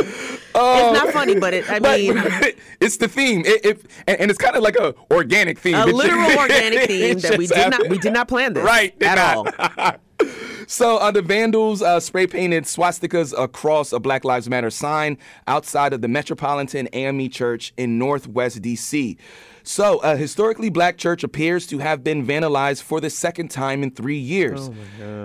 it's 0.00 0.54
uh, 0.54 0.92
not 0.92 1.12
funny, 1.12 1.34
but 1.38 1.54
it. 1.54 1.68
I 1.70 1.78
But- 1.78 1.98
mean, 2.00 2.16
it's 2.80 2.96
the 2.98 3.08
theme. 3.08 3.42
It, 3.44 3.64
it 3.64 3.86
and, 4.06 4.20
and 4.20 4.30
it's 4.30 4.38
kind 4.38 4.56
of 4.56 4.62
like 4.62 4.76
a 4.76 4.94
organic 5.10 5.58
theme. 5.58 5.74
a 5.74 5.86
literal 5.86 6.38
organic 6.38 6.82
theme 6.88 7.18
that 7.20 7.38
we 7.38 7.46
did 7.46 7.70
not 7.70 7.88
we 7.88 7.98
did 7.98 8.12
not 8.12 8.28
plan 8.28 8.52
this 8.54 8.64
Right, 8.64 8.94
at 9.02 9.16
not. 9.16 9.60
all. 9.80 10.26
So 10.66 10.96
uh, 10.98 11.10
the 11.10 11.22
vandals 11.22 11.82
uh, 11.82 12.00
spray 12.00 12.26
painted 12.26 12.64
swastikas 12.64 13.34
across 13.36 13.92
a 13.92 14.00
Black 14.00 14.24
Lives 14.24 14.48
Matter 14.48 14.70
sign 14.70 15.18
outside 15.46 15.92
of 15.92 16.00
the 16.00 16.08
Metropolitan 16.08 16.88
AME 16.92 17.28
Church 17.30 17.72
in 17.76 17.98
Northwest 17.98 18.62
DC. 18.62 19.18
So 19.66 19.96
a 20.00 20.14
historically 20.14 20.68
black 20.68 20.98
church 20.98 21.24
appears 21.24 21.66
to 21.68 21.78
have 21.78 22.04
been 22.04 22.26
vandalized 22.26 22.82
for 22.82 23.00
the 23.00 23.08
second 23.08 23.50
time 23.50 23.82
in 23.82 23.90
three 23.92 24.18
years. 24.18 24.68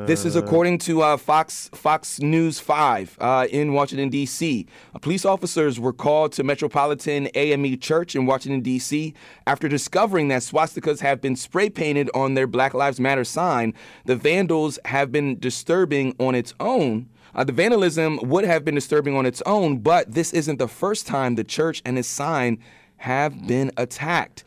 This 0.08 0.23
is 0.23 0.38
according 0.38 0.78
to 0.80 1.02
uh, 1.02 1.17
Fox 1.17 1.69
Fox 1.73 2.21
News 2.21 2.58
5 2.58 3.17
uh, 3.19 3.47
in 3.52 3.73
Washington 3.73 4.08
D.C. 4.08 4.65
Uh, 4.95 4.99
police 4.99 5.25
officers 5.25 5.78
were 5.78 5.91
called 5.91 6.32
to 6.34 6.45
Metropolitan 6.45 7.28
AME 7.36 7.80
Church 7.80 8.15
in 8.15 8.25
Washington 8.25 8.62
D.C. 8.62 9.13
after 9.45 9.67
discovering 9.67 10.30
that 10.30 10.41
swastikas 10.41 11.02
have 11.02 11.19
been 11.19 11.36
spray 11.36 11.69
painted 11.69 12.10
on 12.13 12.34
their 12.36 12.47
Black 12.47 12.73
Lives 12.73 12.97
Matter 12.97 13.25
sign. 13.25 13.73
The 14.06 14.15
vandals 14.15 14.80
have 14.86 15.12
been 15.12 15.28
disturbing 15.35 16.15
on 16.19 16.35
its 16.35 16.53
own. 16.59 17.09
Uh, 17.35 17.43
the 17.43 17.53
vandalism 17.53 18.19
would 18.23 18.45
have 18.45 18.65
been 18.65 18.75
disturbing 18.75 19.15
on 19.15 19.25
its 19.25 19.41
own, 19.45 19.77
but 19.77 20.11
this 20.13 20.33
isn't 20.33 20.57
the 20.57 20.67
first 20.67 21.05
time 21.05 21.35
the 21.35 21.43
church 21.43 21.81
and 21.85 21.97
its 21.97 22.07
sign 22.07 22.59
have 22.97 23.47
been 23.47 23.71
attacked. 23.77 24.43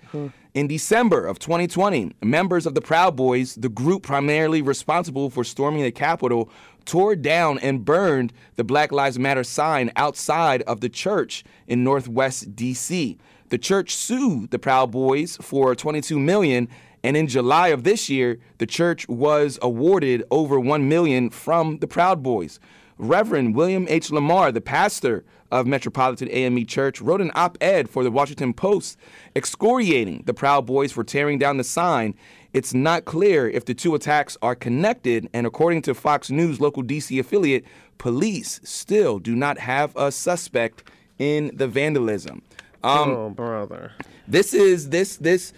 In 0.55 0.67
December 0.67 1.25
of 1.27 1.39
2020, 1.39 2.13
members 2.23 2.67
of 2.67 2.75
the 2.75 2.83
Proud 2.83 3.17
Boys, 3.17 3.55
the 3.55 3.71
group 3.71 4.03
primarily 4.03 4.61
responsible 4.61 5.31
for 5.31 5.45
storming 5.45 5.83
the 5.83 5.91
Capitol, 5.91 6.51
tore 6.85 7.17
down 7.17 7.59
and 7.61 7.85
burned 7.85 8.35
the 8.57 8.65
Black 8.65 8.93
Lives 8.93 9.19
Matter 9.19 9.45
sign 9.45 9.91
outside 9.97 10.61
of 10.63 10.81
the 10.81 10.91
church 10.91 11.45
in 11.67 11.83
Northwest 11.83 12.55
DC. 12.55 13.17
The 13.49 13.59
church 13.59 13.95
sued 13.95 14.51
the 14.51 14.59
Proud 14.59 14.91
Boys 14.91 15.39
for 15.39 15.75
22 15.75 16.19
million 16.19 16.69
and 17.03 17.17
in 17.17 17.27
July 17.27 17.69
of 17.69 17.85
this 17.85 18.09
year, 18.09 18.39
the 18.59 18.67
church 18.67 19.09
was 19.09 19.59
awarded 19.61 20.25
over 20.31 20.59
1 20.59 20.89
million 20.89 21.31
from 21.31 21.79
the 21.79 21.87
Proud 21.87 22.23
Boys. 22.23 22.61
Reverend 22.99 23.57
William 23.57 23.87
H. 23.89 24.13
Lamar, 24.13 24.53
the 24.53 24.61
pastor 24.61 25.25
of 25.51 25.67
Metropolitan 25.67 26.29
AME 26.31 26.65
Church, 26.67 27.01
wrote 27.01 27.21
an 27.21 27.33
op 27.35 27.59
ed 27.61 27.91
for 27.91 28.05
the 28.05 28.11
Washington 28.11 28.55
Post 28.55 28.97
excoriating 29.35 30.23
the 30.27 30.35
Proud 30.35 30.67
Boys 30.67 30.93
for 30.93 31.03
tearing 31.03 31.39
down 31.39 31.57
the 31.57 31.65
sign. 31.65 32.15
It's 32.53 32.73
not 32.73 33.05
clear 33.05 33.49
if 33.49 33.65
the 33.65 33.75
two 33.75 33.95
attacks 33.95 34.37
are 34.41 34.55
connected, 34.55 35.29
and 35.33 35.47
according 35.47 35.83
to 35.83 35.95
Fox 35.95 36.31
News 36.31 36.61
local 36.61 36.83
DC 36.83 37.19
affiliate, 37.19 37.65
police 37.99 38.61
still 38.63 39.19
do 39.19 39.35
not 39.35 39.59
have 39.59 39.97
a 39.97 40.13
suspect 40.13 40.85
in 41.19 41.51
the 41.55 41.67
vandalism. 41.67 42.43
Um, 42.85 43.11
oh, 43.11 43.31
brother. 43.31 43.93
This 44.29 44.55
is 44.55 44.91
this 44.91 45.17
this 45.17 45.53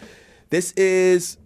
this 0.51 0.73
is 0.73 1.39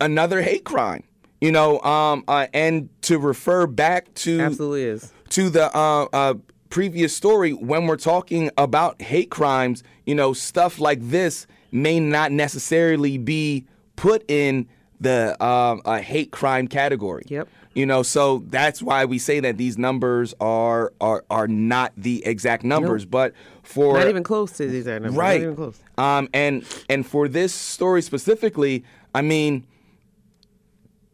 another 0.00 0.42
hate 0.42 0.64
crime. 0.64 1.02
You 1.40 1.52
know, 1.52 1.80
um, 1.80 2.24
uh, 2.28 2.46
and 2.54 2.88
to 3.02 3.18
refer 3.18 3.66
back 3.66 4.12
to 4.14 4.40
Absolutely 4.40 4.84
is. 4.84 5.12
to 5.30 5.50
the 5.50 5.76
uh, 5.76 6.06
uh, 6.12 6.34
previous 6.70 7.14
story, 7.14 7.52
when 7.52 7.86
we're 7.86 7.96
talking 7.96 8.50
about 8.56 9.02
hate 9.02 9.30
crimes, 9.30 9.82
you 10.06 10.14
know, 10.14 10.32
stuff 10.32 10.78
like 10.78 10.98
this 11.02 11.46
may 11.72 12.00
not 12.00 12.32
necessarily 12.32 13.18
be 13.18 13.66
put 13.96 14.24
in 14.30 14.66
the 15.00 15.36
uh, 15.40 15.76
a 15.84 16.00
hate 16.00 16.30
crime 16.30 16.68
category. 16.68 17.24
Yep. 17.28 17.48
You 17.74 17.84
know, 17.84 18.02
so 18.02 18.42
that's 18.48 18.80
why 18.82 19.04
we 19.04 19.18
say 19.18 19.40
that 19.40 19.58
these 19.58 19.76
numbers 19.76 20.34
are 20.40 20.92
are 21.00 21.24
are 21.30 21.46
not 21.46 21.92
the 21.96 22.24
exact 22.24 22.64
numbers, 22.64 23.04
but 23.04 23.34
for 23.62 23.98
Not 23.98 24.08
even 24.08 24.22
close 24.22 24.52
to 24.52 24.66
these 24.66 24.86
exact 24.86 25.02
numbers. 25.02 25.18
right 25.18 25.40
Not 25.40 25.44
even 25.44 25.56
close. 25.56 25.78
um 25.98 26.28
and 26.32 26.64
and 26.88 27.04
for 27.06 27.28
this 27.28 27.52
story 27.52 28.00
specifically 28.00 28.84
i 29.14 29.20
mean 29.22 29.66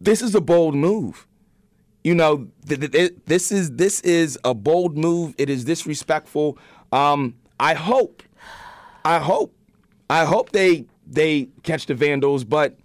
this 0.01 0.21
is 0.23 0.35
a 0.35 0.41
bold 0.41 0.75
move 0.75 1.27
you 2.05 2.15
know 2.15 2.49
th- 2.69 2.81
th- 2.81 2.93
th- 2.93 3.13
this 3.27 3.51
is 3.53 3.73
this 3.77 4.01
is 4.03 4.39
a 4.45 4.53
bold 4.55 4.97
move 4.99 5.35
it 5.39 5.49
is 5.49 5.65
disrespectful 5.65 6.59
um 6.93 7.35
i 7.59 7.75
hope 7.75 8.23
i 9.05 9.19
hope 9.19 9.55
i 10.11 10.25
hope 10.25 10.51
they 10.53 10.85
they 11.07 11.49
catch 11.63 11.87
the 11.87 11.95
vandals 11.95 12.45
but 12.45 12.77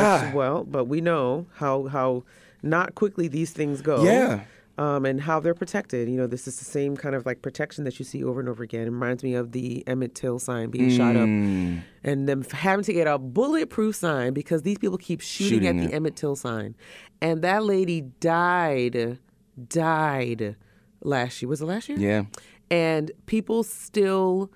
ah, 0.00 0.30
Well, 0.34 0.64
but 0.64 0.84
we 0.86 1.00
know 1.00 1.46
how 1.54 1.86
how 1.86 2.24
not 2.62 2.94
quickly 2.94 3.28
these 3.28 3.50
things 3.52 3.80
go. 3.82 4.02
Yeah. 4.04 4.40
Um, 4.78 5.06
and 5.06 5.18
how 5.22 5.40
they're 5.40 5.54
protected. 5.54 6.06
You 6.06 6.16
know, 6.18 6.26
this 6.26 6.46
is 6.46 6.58
the 6.58 6.66
same 6.66 6.98
kind 6.98 7.14
of 7.14 7.24
like 7.24 7.40
protection 7.40 7.84
that 7.84 7.98
you 7.98 8.04
see 8.04 8.22
over 8.22 8.40
and 8.40 8.48
over 8.48 8.62
again. 8.62 8.82
It 8.82 8.90
reminds 8.90 9.22
me 9.22 9.32
of 9.34 9.52
the 9.52 9.82
Emmett 9.86 10.14
Till 10.14 10.38
sign 10.38 10.68
being 10.68 10.90
shot 10.90 11.16
up 11.16 11.22
Mm. 11.26 11.80
and 12.04 12.28
them 12.28 12.42
having 12.52 12.84
to 12.84 12.92
get 12.92 13.06
a 13.06 13.16
bulletproof 13.18 13.96
sign 13.96 14.34
because 14.34 14.62
these 14.62 14.76
people 14.76 14.98
keep 14.98 15.22
shooting, 15.22 15.60
Shooting 15.62 15.78
at 15.80 15.84
it. 15.84 15.88
the 15.90 15.94
Emmett 15.96 16.14
Till 16.16 16.36
sign. 16.36 16.74
And 17.22 17.40
that 17.40 17.64
lady 17.64 18.02
died, 18.20 19.18
died 19.66 20.56
last 21.02 21.40
year. 21.40 21.48
Was 21.48 21.60
it 21.60 21.66
last 21.66 21.88
year? 21.88 21.98
yeah 21.98 22.24
and 22.68 23.12
people 23.26 23.62
still 23.62 24.50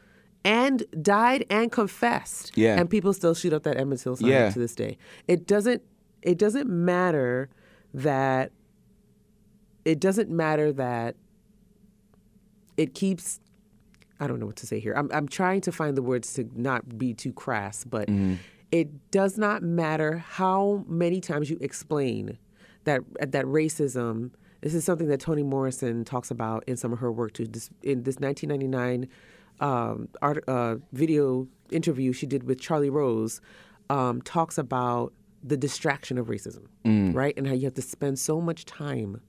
and 0.44 0.85
died 1.03 1.44
and 1.50 1.70
confessed. 1.70 2.53
Yeah. 2.57 2.79
And 2.79 2.88
people 2.88 3.12
still 3.12 3.35
shoot 3.35 3.53
up 3.53 3.62
that 3.64 3.76
Emmett 3.76 4.00
Till 4.00 4.16
sign 4.16 4.29
Yeah. 4.29 4.50
to 4.50 4.59
this 4.59 4.74
day. 4.74 4.98
It 5.29 5.46
doesn't 5.46 5.83
it 6.22 6.38
doesn't 6.38 6.68
matter 6.68 7.48
that 7.94 8.53
it 9.85 10.00
doesn't 10.00 10.31
matter 10.31 10.72
that 10.72 11.16
it 12.76 12.94
keeps 12.94 13.40
I 14.18 14.26
don't 14.26 14.38
know 14.38 14.46
what 14.46 14.57
to 14.57 14.66
say 14.66 14.81
here. 14.81 14.94
I'm 14.94 15.11
I'm 15.12 15.29
trying 15.29 15.61
to 15.62 15.72
find 15.72 15.96
the 15.96 16.03
words 16.03 16.33
to 16.35 16.48
not 16.55 16.98
be 16.98 17.14
too 17.14 17.33
crass, 17.33 17.85
but 17.85 18.09
mm-hmm. 18.09 18.35
it 18.70 19.11
does 19.11 19.38
not 19.38 19.62
matter 19.62 20.18
how 20.18 20.85
many 20.87 21.20
times 21.20 21.50
you 21.50 21.59
explain 21.61 22.38
that 22.85 23.00
that 23.20 23.44
racism. 23.44 24.31
This 24.62 24.74
is 24.74 24.85
something 24.85 25.09
that 25.09 25.20
Toni 25.20 25.42
Morrison 25.42 26.05
talks 26.05 26.31
about 26.31 26.64
in 26.66 26.76
some 26.76 26.92
of 26.92 26.98
her 26.98 27.11
work 27.11 27.33
too. 27.33 27.46
This, 27.46 27.70
in 27.83 28.03
this 28.03 28.16
1999 28.16 29.09
um, 29.61 30.09
art, 30.20 30.44
uh, 30.49 30.77
video 30.92 31.46
interview 31.70 32.12
she 32.12 32.27
did 32.27 32.44
with 32.44 32.61
Charlie 32.61 32.90
Rose, 32.90 33.40
um, 33.88 34.23
talks 34.23 34.59
about 34.59 35.12
the 35.42 35.57
distraction 35.57 36.18
of 36.18 36.27
racism, 36.27 36.66
right, 37.14 37.35
and 37.37 37.46
how 37.46 37.55
you 37.55 37.64
have 37.64 37.75
to 37.75 37.83
spend 37.83 38.18
so 38.18 38.40
much 38.40 38.64
time 38.64 39.20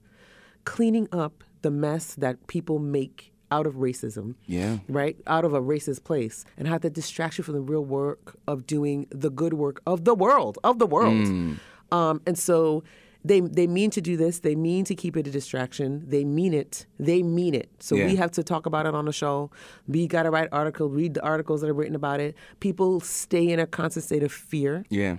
cleaning 0.64 1.08
up 1.12 1.44
the 1.62 1.70
mess 1.70 2.14
that 2.14 2.46
people 2.46 2.78
make 2.78 3.32
out 3.50 3.66
of 3.66 3.74
racism 3.74 4.34
yeah. 4.46 4.78
right? 4.88 5.16
Out 5.26 5.44
of 5.44 5.52
a 5.52 5.60
racist 5.60 6.04
place 6.04 6.44
and 6.56 6.66
how 6.66 6.78
that 6.78 6.94
distracts 6.94 7.36
you 7.38 7.44
from 7.44 7.54
the 7.54 7.60
real 7.60 7.84
work 7.84 8.36
of 8.48 8.66
doing 8.66 9.06
the 9.10 9.30
good 9.30 9.52
work 9.52 9.82
of 9.86 10.04
the 10.04 10.14
world 10.14 10.58
of 10.64 10.78
the 10.78 10.86
world. 10.86 11.26
Mm. 11.26 11.58
um, 11.92 12.22
and 12.26 12.38
so 12.38 12.82
they 13.24 13.40
they 13.40 13.66
mean 13.66 13.90
to 13.90 14.00
do 14.00 14.16
this 14.16 14.40
they 14.40 14.54
mean 14.54 14.84
to 14.84 14.94
keep 14.94 15.16
it 15.16 15.26
a 15.26 15.30
distraction 15.30 16.02
they 16.08 16.24
mean 16.24 16.52
it 16.52 16.86
they 16.98 17.22
mean 17.22 17.54
it 17.54 17.68
so 17.78 17.94
Yeah. 17.94 18.06
we 18.06 18.16
have 18.16 18.30
to 18.32 18.42
talk 18.42 18.66
about 18.66 18.84
it 18.86 18.94
on 18.94 19.04
the 19.04 19.12
show 19.12 19.50
we 19.86 20.06
got 20.06 20.24
to 20.24 20.30
write 20.30 20.48
articles 20.52 20.90
read 20.92 21.14
the 21.14 21.22
articles 21.22 21.60
that 21.60 21.70
are 21.70 21.74
written 21.74 21.94
about 21.94 22.20
it 22.20 22.34
people 22.60 23.00
stay 23.00 23.48
in 23.48 23.58
a 23.60 23.66
constant 23.66 24.04
state 24.04 24.22
of 24.22 24.32
fear 24.32 24.84
yeah 24.90 25.18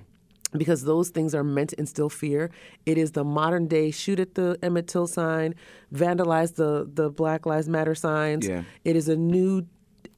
because 0.56 0.84
those 0.84 1.10
things 1.10 1.34
are 1.34 1.44
meant 1.44 1.72
to 1.72 1.80
instill 1.80 2.10
fear. 2.10 2.52
It 2.86 3.00
is 3.00 3.14
the 3.14 3.24
modern 3.24 3.66
day 3.68 3.90
shoot 3.90 4.20
at 4.20 4.36
the 4.36 4.56
Emmett 4.62 4.88
Till 4.88 5.08
sign, 5.08 5.56
vandalize 5.92 6.54
the 6.62 6.88
the 6.94 7.10
Black 7.10 7.48
Lives 7.48 7.68
Matter 7.68 7.96
signs. 7.96 8.46
Yeah. 8.46 8.62
It 8.86 8.96
is 8.96 9.10
a 9.10 9.16
new 9.16 9.66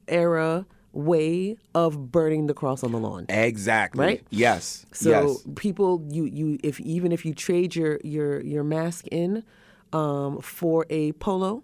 era 0.08 0.66
way 0.96 1.56
of 1.74 2.10
burning 2.10 2.46
the 2.46 2.54
cross 2.54 2.82
on 2.82 2.90
the 2.92 2.98
lawn. 2.98 3.26
exactly 3.28 4.04
Right? 4.06 4.22
yes 4.30 4.86
So 4.92 5.10
yes 5.10 5.44
people, 5.56 5.90
you 6.10 6.24
you 6.24 6.58
if 6.62 6.80
even 6.80 7.12
if 7.12 7.24
you 7.26 7.34
trade 7.34 7.76
your 7.76 7.98
your 8.02 8.40
your 8.40 8.64
mask 8.64 9.06
in 9.22 9.44
um, 9.92 10.40
for 10.40 10.86
a 10.90 11.12
polo, 11.12 11.62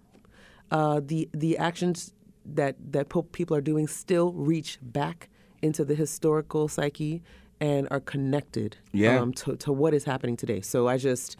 uh, 0.71 1.01
the 1.03 1.29
the 1.33 1.57
actions 1.57 2.13
that 2.45 2.75
that 2.91 3.09
po- 3.09 3.23
people 3.37 3.55
are 3.57 3.61
doing 3.71 3.87
still 3.87 4.31
reach 4.33 4.77
back 4.81 5.29
into 5.61 5.83
the 5.85 5.95
historical 5.95 6.67
psyche 6.67 7.21
and 7.59 7.87
are 7.89 8.01
connected 8.01 8.77
Yeah. 8.91 9.19
um, 9.21 9.33
to 9.33 9.55
to 9.57 9.71
what 9.71 9.93
is 9.93 10.03
happening 10.05 10.37
today. 10.37 10.61
So 10.61 10.87
I 10.87 10.97
just 10.97 11.37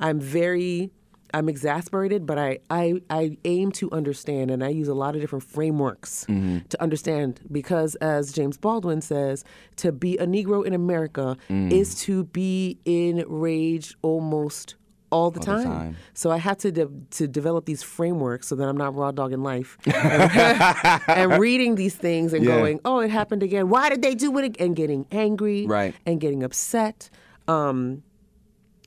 I'm 0.00 0.18
very 0.20 0.90
I'm 1.36 1.48
exasperated, 1.48 2.20
but 2.30 2.38
I, 2.38 2.58
I, 2.70 2.84
I 3.10 3.36
aim 3.44 3.70
to 3.72 3.90
understand, 3.92 4.50
and 4.50 4.64
I 4.64 4.68
use 4.70 4.88
a 4.88 4.94
lot 4.94 5.14
of 5.14 5.20
different 5.20 5.44
frameworks 5.44 6.24
to 6.26 6.76
understand 6.80 7.40
because, 7.52 7.94
as 7.96 8.32
James 8.32 8.56
Baldwin 8.56 9.00
says, 9.02 9.44
to 9.76 9.92
be 9.92 10.16
a 10.18 10.26
Negro 10.26 10.64
in 10.64 10.72
America 10.72 11.36
is 11.48 11.88
to 12.06 12.24
be 12.24 12.78
enraged 12.86 13.96
almost 14.02 14.76
all 15.10 15.30
the, 15.30 15.38
time. 15.40 15.64
time. 15.64 15.96
So 16.14 16.30
I 16.30 16.38
had 16.38 16.58
to 16.60 16.72
de- 16.72 16.90
to 17.18 17.28
develop 17.28 17.64
these 17.66 17.82
frameworks 17.82 18.48
so 18.48 18.54
that 18.56 18.66
I'm 18.68 18.76
not 18.76 18.94
raw 18.96 19.12
dogging 19.12 19.42
life 19.42 19.78
and 19.86 21.38
reading 21.38 21.74
these 21.76 21.94
things 21.94 22.32
and 22.32 22.44
Yeah. 22.44 22.56
going, 22.56 22.80
oh, 22.84 22.98
it 23.00 23.10
happened 23.10 23.42
again. 23.42 23.68
Why 23.68 23.88
did 23.88 24.02
they 24.02 24.14
do 24.14 24.36
it? 24.38 24.44
ag-" 24.44 24.60
And 24.60 24.74
getting 24.74 25.06
angry 25.12 25.66
Right. 25.66 25.94
and 26.04 26.20
getting 26.20 26.42
upset. 26.42 27.08
Um, 27.48 28.02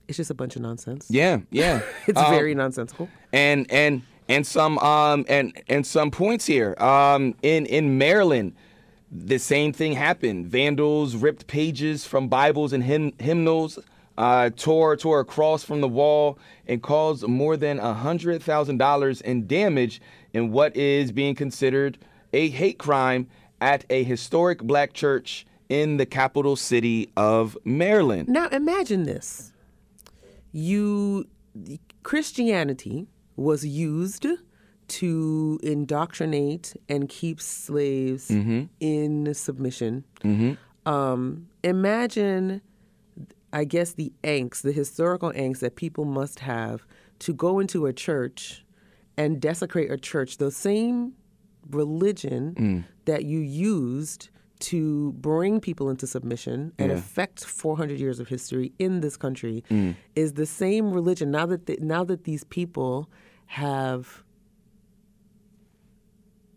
it's 0.10 0.18
just 0.18 0.32
a 0.32 0.34
bunch 0.34 0.56
of 0.58 0.62
nonsense. 0.62 1.06
yeah 1.10 1.40
yeah 1.52 1.82
It's 2.08 2.20
Um, 2.20 2.32
very 2.32 2.54
nonsensical. 2.56 3.08
and 3.32 3.66
and 3.72 4.02
and 4.28 4.46
some 4.46 4.78
um 4.80 5.26
and 5.30 5.54
and 5.70 5.86
some 5.86 6.12
points 6.12 6.46
here 6.46 6.76
um 6.82 7.36
in 7.42 7.66
in 7.68 7.98
Maryland 7.98 8.54
the 9.12 9.40
same 9.40 9.72
thing 9.72 9.94
happened 9.94 10.48
vandals 10.48 11.16
ripped 11.16 11.48
pages 11.48 12.06
from 12.06 12.28
bibles 12.28 12.74
and 12.74 12.84
hymn, 12.84 13.14
hymnals 13.20 13.80
uh, 14.18 14.50
tore 14.58 14.98
tore 14.98 15.22
a 15.22 15.26
cross 15.26 15.64
from 15.64 15.80
the 15.80 15.88
wall 15.88 16.38
and 16.68 16.82
caused 16.84 17.26
more 17.28 17.56
than 17.56 17.80
a 17.80 17.94
hundred 17.94 18.44
thousand 18.44 18.78
dollars 18.78 19.22
in 19.22 19.48
damage 19.48 20.02
in 20.34 20.52
what 20.52 20.76
is 20.76 21.12
being 21.14 21.34
considered 21.36 21.98
a 22.34 22.50
hate 22.50 22.78
crime 22.78 23.28
at 23.62 23.86
a 23.90 24.04
historic 24.04 24.60
black 24.62 24.92
church 24.94 25.46
in 25.70 25.98
the 25.98 26.06
capital 26.06 26.56
city 26.56 27.10
of 27.16 27.58
Maryland. 27.64 28.28
Now 28.28 28.48
imagine 28.50 29.04
this. 29.04 29.54
You 30.52 31.28
Christianity 32.04 33.08
was 33.36 33.66
used 33.66 34.26
to 34.88 35.60
indoctrinate 35.62 36.76
and 36.90 37.08
keep 37.08 37.40
slaves 37.40 38.30
mm-hmm. 38.30 38.64
in 38.80 39.34
submission. 39.34 40.04
Mm-hmm. 40.24 40.92
Um, 40.92 41.48
imagine, 41.64 42.62
I 43.54 43.64
guess, 43.66 43.94
the 43.94 44.12
angst, 44.24 44.62
the 44.62 44.72
historical 44.72 45.32
angst 45.34 45.60
that 45.60 45.76
people 45.76 46.06
must 46.06 46.40
have 46.40 46.86
to 47.20 47.34
go 47.34 47.60
into 47.60 47.86
a 47.86 47.94
church 47.94 48.66
and 49.18 49.40
desecrate 49.40 49.92
a 49.92 49.98
church, 49.98 50.38
the 50.38 50.52
same 50.52 51.14
religion 51.70 52.56
mm. 52.56 52.84
that 53.06 53.26
you 53.26 53.40
used 53.40 54.30
to 54.60 55.14
bring 55.14 55.60
people 55.60 55.90
into 55.90 56.06
submission 56.06 56.74
and 56.78 56.92
Yeah. 56.92 56.98
affect 56.98 57.46
400 57.46 58.00
years 58.00 58.20
of 58.20 58.28
history 58.28 58.74
in 58.78 59.00
this 59.00 59.16
country 59.16 59.64
mm. 59.70 59.96
is 60.16 60.34
the 60.34 60.46
same 60.46 60.92
religion 60.92 61.32
now 61.32 61.46
that 61.46 61.66
the, 61.66 61.78
now 61.82 62.04
that 62.04 62.26
these 62.26 62.44
people 62.44 63.10
have 63.48 64.24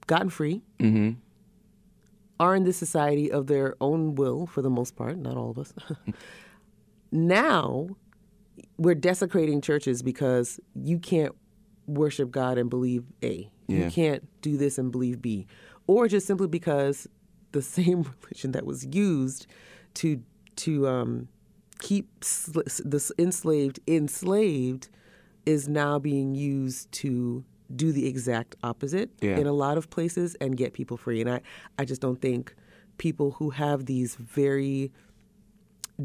gotten 0.07 0.29
free 0.29 0.63
mm-hmm. 0.81 1.13
are 2.41 2.55
in 2.57 2.65
this 2.65 2.77
society 2.77 3.31
of 3.31 3.47
their 3.47 3.77
own 3.81 4.17
will 4.17 4.47
for 4.47 4.63
the 4.63 4.71
most 4.71 4.97
part 4.97 5.17
not 5.17 5.37
all 5.37 5.51
of 5.51 5.59
us 5.59 5.73
now 7.13 7.87
we're 8.79 8.95
desecrating 8.95 9.61
churches 9.61 10.03
because 10.03 10.61
you 10.75 10.99
can't 10.99 11.35
worship 11.87 12.31
God 12.31 12.59
and 12.59 12.69
believe 12.71 13.05
A. 13.23 13.51
Yeah. 13.67 13.85
You 13.85 13.91
can't 13.91 14.29
do 14.43 14.57
this 14.57 14.79
and 14.79 14.91
believe 14.91 15.23
B. 15.23 15.47
Or 15.87 16.09
just 16.09 16.27
simply 16.27 16.49
because 16.49 17.09
the 17.53 17.63
same 17.63 18.03
religion 18.23 18.53
that 18.53 18.67
was 18.67 18.85
used 18.87 19.47
to 19.95 20.23
to 20.57 20.87
um, 20.89 21.29
keep 21.81 22.07
sl- 22.25 22.61
the 22.85 23.13
enslaved 23.19 23.81
enslaved 23.87 24.89
is 25.47 25.69
now 25.69 25.99
being 25.99 26.35
used 26.35 26.91
to 26.93 27.45
do 27.75 27.91
the 27.91 28.07
exact 28.07 28.55
opposite 28.63 29.11
Yeah. 29.23 29.39
in 29.39 29.47
a 29.47 29.53
lot 29.53 29.79
of 29.79 29.89
places 29.89 30.35
and 30.41 30.57
get 30.57 30.73
people 30.75 30.97
free. 30.99 31.21
And 31.23 31.31
I, 31.31 31.41
I 31.79 31.85
just 31.87 32.01
don't 32.03 32.21
think 32.21 32.55
people 32.99 33.33
who 33.33 33.51
have 33.51 33.87
these 33.87 34.15
very 34.17 34.93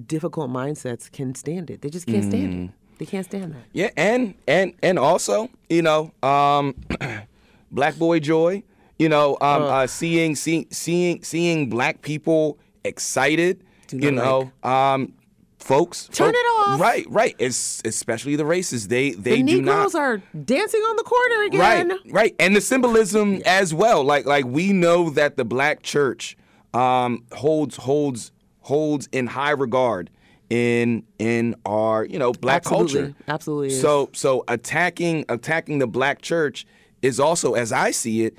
difficult 0.06 0.50
mindsets 0.50 1.12
can 1.12 1.36
stand 1.36 1.70
it. 1.70 1.82
They 1.82 1.90
just 1.90 2.08
can't 2.08 2.24
stand 2.24 2.54
Mm. 2.54 2.66
it. 2.70 2.72
They 3.00 3.06
can't 3.06 3.26
stand 3.26 3.54
that. 3.54 3.64
Yeah, 3.74 3.90
and 3.96 4.34
and 4.48 4.74
and 4.82 4.98
also, 4.98 5.50
you 5.70 5.82
know, 5.84 6.12
um, 6.24 6.74
Black 7.72 7.96
Boy 7.98 8.20
Joy, 8.20 8.64
you 9.00 9.10
know, 9.10 9.38
um, 9.42 9.64
uh, 9.64 9.88
seeing 9.88 10.36
seeing 10.36 10.68
seeing 10.72 11.24
seeing 11.24 11.70
black 11.70 12.02
people 12.02 12.58
excited, 12.84 13.64
you 13.92 14.12
not 14.12 14.52
know, 14.64 14.70
um, 14.70 15.14
folks, 15.60 16.08
Turn 16.12 16.28
folk- 16.28 16.36
it 16.36 16.70
off. 16.70 16.80
Right, 16.80 17.06
right. 17.10 17.36
It's 17.40 17.82
especially 17.86 18.36
the 18.36 18.46
races. 18.46 18.88
They 18.88 19.12
they 19.12 19.42
The 19.42 19.44
do 19.44 19.62
not. 19.62 19.76
Negroes 19.76 19.96
are 19.96 20.18
dancing 20.46 20.82
on 20.82 20.96
the 20.96 21.04
corner 21.04 21.44
again. 21.46 21.90
Right, 21.90 22.00
right, 22.12 22.36
and 22.40 22.56
the 22.56 22.62
symbolism 22.62 23.42
as 23.46 23.74
well. 23.74 24.04
Like, 24.04 24.26
like 24.26 24.46
we 24.46 24.74
know 24.74 25.10
that 25.12 25.38
the 25.38 25.46
black 25.46 25.84
church 25.84 26.36
um, 26.74 27.24
holds 27.34 27.78
holds 27.78 28.32
holds 28.62 29.08
in 29.12 29.28
high 29.28 29.52
regard 29.52 30.10
in 30.50 31.04
in 31.20 31.56
our 31.66 32.06
you 32.06 32.18
know 32.20 32.32
black 32.34 32.64
Absolutely. 32.66 33.02
culture. 33.02 33.16
Absolutely. 33.28 33.70
So 33.72 34.10
so 34.14 34.44
attacking 34.48 35.26
attacking 35.30 35.80
the 35.80 35.88
black 35.88 36.22
church 36.22 36.66
is 37.02 37.20
also, 37.20 37.54
as 37.54 37.72
I 37.72 37.92
see 37.92 38.26
it, 38.26 38.36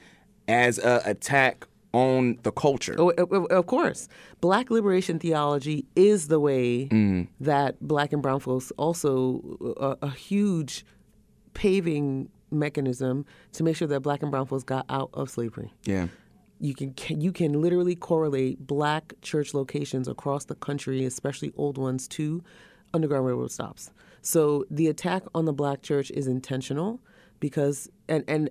as 0.48 0.78
a 0.78 1.02
attack 1.04 1.66
on 1.92 2.38
the 2.42 2.52
culture. 2.52 2.94
Oh, 2.98 3.10
of- 3.10 3.66
course. 3.66 4.08
Black 4.40 4.70
liberation 4.70 5.18
theology 5.18 5.86
is 5.96 6.28
the 6.28 6.38
way 6.40 6.86
Mm. 6.88 7.28
that 7.40 7.80
black 7.80 8.12
and 8.12 8.20
brown 8.22 8.40
folks 8.40 8.70
also 8.76 9.40
a, 9.80 10.06
a 10.06 10.10
huge 10.10 10.84
paving 11.54 12.28
mechanism 12.50 13.24
to 13.52 13.62
make 13.62 13.76
sure 13.76 13.88
that 13.88 14.00
black 14.00 14.22
and 14.22 14.30
brown 14.30 14.46
folks 14.46 14.64
got 14.64 14.84
out 14.88 15.10
of 15.14 15.30
slavery. 15.30 15.72
Yeah. 15.84 16.08
You 16.60 16.74
can 16.74 16.92
can- 16.94 17.20
you 17.20 17.32
can 17.32 17.60
literally 17.60 17.94
correlate 17.94 18.66
black 18.66 19.12
church 19.22 19.54
locations 19.54 20.08
across 20.08 20.44
the 20.46 20.54
country, 20.56 21.04
especially 21.04 21.52
old 21.56 21.78
ones, 21.78 22.08
to 22.08 22.42
underground 22.92 23.26
railroad 23.26 23.50
stops. 23.52 23.90
So 24.22 24.64
the 24.70 24.88
attack 24.88 25.22
on 25.34 25.44
the 25.44 25.52
black 25.52 25.82
church 25.82 26.10
is 26.10 26.26
intentional 26.26 27.00
because 27.40 27.88
and 28.08 28.24
and 28.26 28.50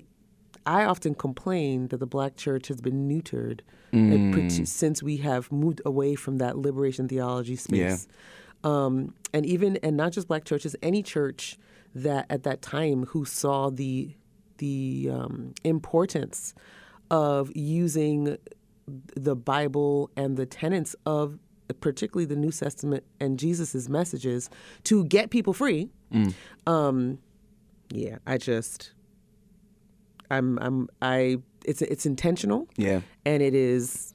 I 0.67 0.83
often 0.85 1.15
complain 1.15 1.87
that 1.87 1.97
the 1.97 2.05
black 2.05 2.35
church 2.35 2.67
has 2.67 2.81
been 2.81 3.07
neutered 3.09 3.61
and 3.93 4.33
pret- 4.33 4.67
since 4.67 5.01
we 5.01 5.17
have 5.17 5.51
moved 5.51 5.81
away 5.85 6.15
from 6.15 6.37
that 6.37 6.57
liberation 6.57 7.07
theology 7.07 7.55
space. 7.55 8.07
Um, 8.63 9.13
and 9.33 9.45
even 9.45 9.77
and 9.77 9.95
not 9.95 10.11
just 10.11 10.27
black 10.27 10.43
churches, 10.43 10.75
any 10.81 11.01
church 11.01 11.57
that 11.95 12.25
at 12.29 12.43
that 12.43 12.61
time 12.61 13.05
who 13.07 13.23
saw 13.25 13.69
the 13.69 14.13
the 14.57 15.09
um, 15.11 15.53
importance 15.63 16.53
of 17.09 17.49
using 17.55 18.37
the 19.15 19.35
Bible 19.35 20.09
and 20.17 20.35
the 20.37 20.45
tenets 20.45 20.95
of 21.05 21.39
particularly 21.81 22.25
the 22.25 22.35
New 22.35 22.51
Testament 22.51 23.03
and 23.19 23.37
Jesus's 23.39 23.87
messages 23.89 24.49
to 24.83 25.05
get 25.05 25.29
people 25.29 25.53
free. 25.53 25.89
Um, 26.65 27.19
yeah, 27.89 28.17
I 28.25 28.37
just 28.37 28.91
I'm 30.29 30.57
I'm 30.59 30.89
I 31.01 31.37
it's 31.65 31.81
it's 31.81 32.05
intentional 32.05 32.67
Yeah. 32.77 33.01
and 33.25 33.41
it 33.43 33.53
is 33.53 34.13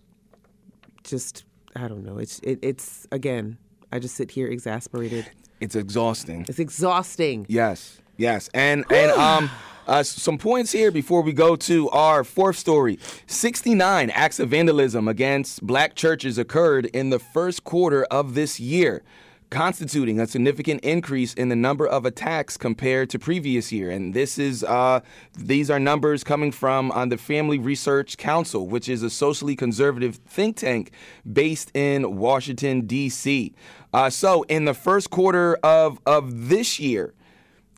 just 1.04 1.44
I 1.74 1.88
don't 1.88 2.04
know. 2.04 2.18
It's 2.18 2.38
it, 2.40 2.58
it's 2.62 3.06
again. 3.12 3.56
I 3.90 3.98
just 3.98 4.14
sit 4.14 4.30
here 4.30 4.46
exasperated. 4.48 5.26
It's 5.60 5.74
exhausting. 5.76 6.44
It's 6.48 6.58
exhausting. 6.58 7.46
Yes, 7.48 8.00
yes, 8.16 8.50
and 8.52 8.84
and 8.90 9.10
um, 9.12 9.50
uh, 9.86 10.02
some 10.02 10.38
points 10.38 10.72
here 10.72 10.90
before 10.90 11.22
we 11.22 11.32
go 11.32 11.56
to 11.56 11.88
our 11.90 12.24
fourth 12.24 12.56
story. 12.56 12.98
Sixty-nine 13.26 14.10
acts 14.10 14.38
of 14.40 14.50
vandalism 14.50 15.08
against 15.08 15.66
black 15.66 15.94
churches 15.94 16.36
occurred 16.38 16.86
in 16.86 17.10
the 17.10 17.18
first 17.18 17.64
quarter 17.64 18.04
of 18.04 18.34
this 18.34 18.58
year, 18.60 19.02
constituting 19.52 20.18
a 20.18 20.26
significant 20.26 20.80
increase 20.82 21.34
in 21.34 21.50
the 21.50 21.54
number 21.54 21.86
of 21.86 22.06
attacks 22.06 22.56
compared 22.56 23.10
to 23.10 23.18
previous 23.18 23.70
year. 23.70 23.90
And 23.90 24.14
this 24.14 24.38
is 24.38 24.64
uh, 24.64 25.00
these 25.38 25.70
are 25.70 25.78
numbers 25.78 26.24
coming 26.24 26.50
from 26.50 26.90
uh, 26.90 27.04
the 27.06 27.18
Family 27.18 27.58
Research 27.58 28.16
Council, 28.16 28.66
which 28.66 28.88
is 28.88 29.02
a 29.02 29.10
socially 29.10 29.54
conservative 29.54 30.16
think 30.26 30.56
tank 30.56 30.90
based 31.30 31.70
in 31.74 32.16
Washington 32.16 32.86
D.C. 32.86 33.54
Uh, 33.92 34.08
so, 34.08 34.42
in 34.44 34.64
the 34.64 34.74
first 34.74 35.10
quarter 35.10 35.54
of 35.62 36.00
of 36.06 36.48
this 36.48 36.80
year, 36.80 37.14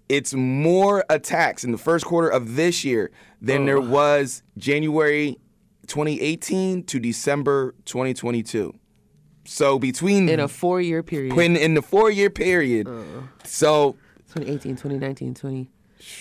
it's 0.09 0.33
more 0.33 1.05
attacks 1.11 1.65
in 1.65 1.73
the 1.73 1.79
first 1.79 2.05
quarter 2.05 2.29
of 2.29 2.55
this 2.55 2.85
year 2.85 3.11
than 3.41 3.67
there 3.67 3.81
was 3.81 4.43
January 4.57 5.39
2018 5.89 6.85
to 6.85 7.01
December 7.01 7.75
2022. 7.85 8.75
So 9.45 9.79
between 9.79 10.29
In 10.29 10.41
a 10.41 10.49
four 10.49 10.81
year 10.81 11.03
period. 11.03 11.35
when 11.37 11.57
in 11.57 11.75
the 11.75 11.83
four 11.83 12.11
year 12.11 12.31
period, 12.31 12.87
so 13.45 13.93
2018, 14.35 14.73
2019, 14.77 15.35
20, 15.35 15.69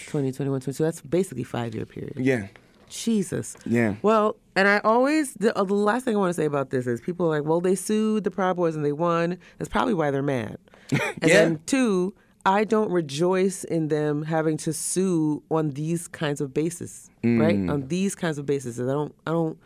20, 0.08 0.32
21, 0.32 0.62
22. 0.62 0.74
So 0.74 0.84
that's 0.84 1.02
basically 1.02 1.44
five 1.44 1.74
year 1.74 1.86
period. 1.86 2.14
yeah, 2.18 2.48
Jesus. 2.90 3.56
Yeah. 3.66 3.96
Well, 4.02 4.36
and 4.56 4.68
I 4.68 4.80
always 4.84 5.34
the, 5.34 5.58
uh, 5.58 5.64
the 5.64 5.74
last 5.74 6.06
thing 6.06 6.16
I 6.16 6.20
want 6.20 6.30
to 6.30 6.34
say 6.34 6.46
about 6.46 6.70
this 6.70 6.86
is 6.86 7.02
people 7.02 7.26
are 7.28 7.40
like, 7.40 7.48
well, 7.48 7.62
they 7.62 7.76
sued 7.76 8.24
the 8.24 8.32
Proud 8.32 8.56
Boys 8.56 8.76
and 8.76 8.84
they 8.86 8.92
won. 8.92 9.38
That's 9.58 9.70
probably 9.70 9.94
why 9.94 10.12
they're 10.12 10.22
mad. 10.22 10.58
And 10.92 11.02
Yeah. 11.32 11.44
then 11.46 11.60
two, 11.66 12.14
I 12.46 12.66
don't 12.66 12.92
rejoice 12.92 13.64
in 13.64 13.88
them 13.88 14.24
having 14.24 14.58
to 14.58 14.74
sue 14.74 15.42
on 15.50 15.72
these 15.72 16.08
kinds 16.10 16.42
of 16.42 16.54
basis, 16.54 17.10
right? 17.24 17.56
Mm. 17.58 17.72
On 17.72 17.88
these 17.88 18.16
kinds 18.16 18.38
of 18.38 18.46
basis. 18.46 18.80
I 18.80 18.84
don't. 18.84 19.16
I 19.26 19.32
don't. 19.32 19.58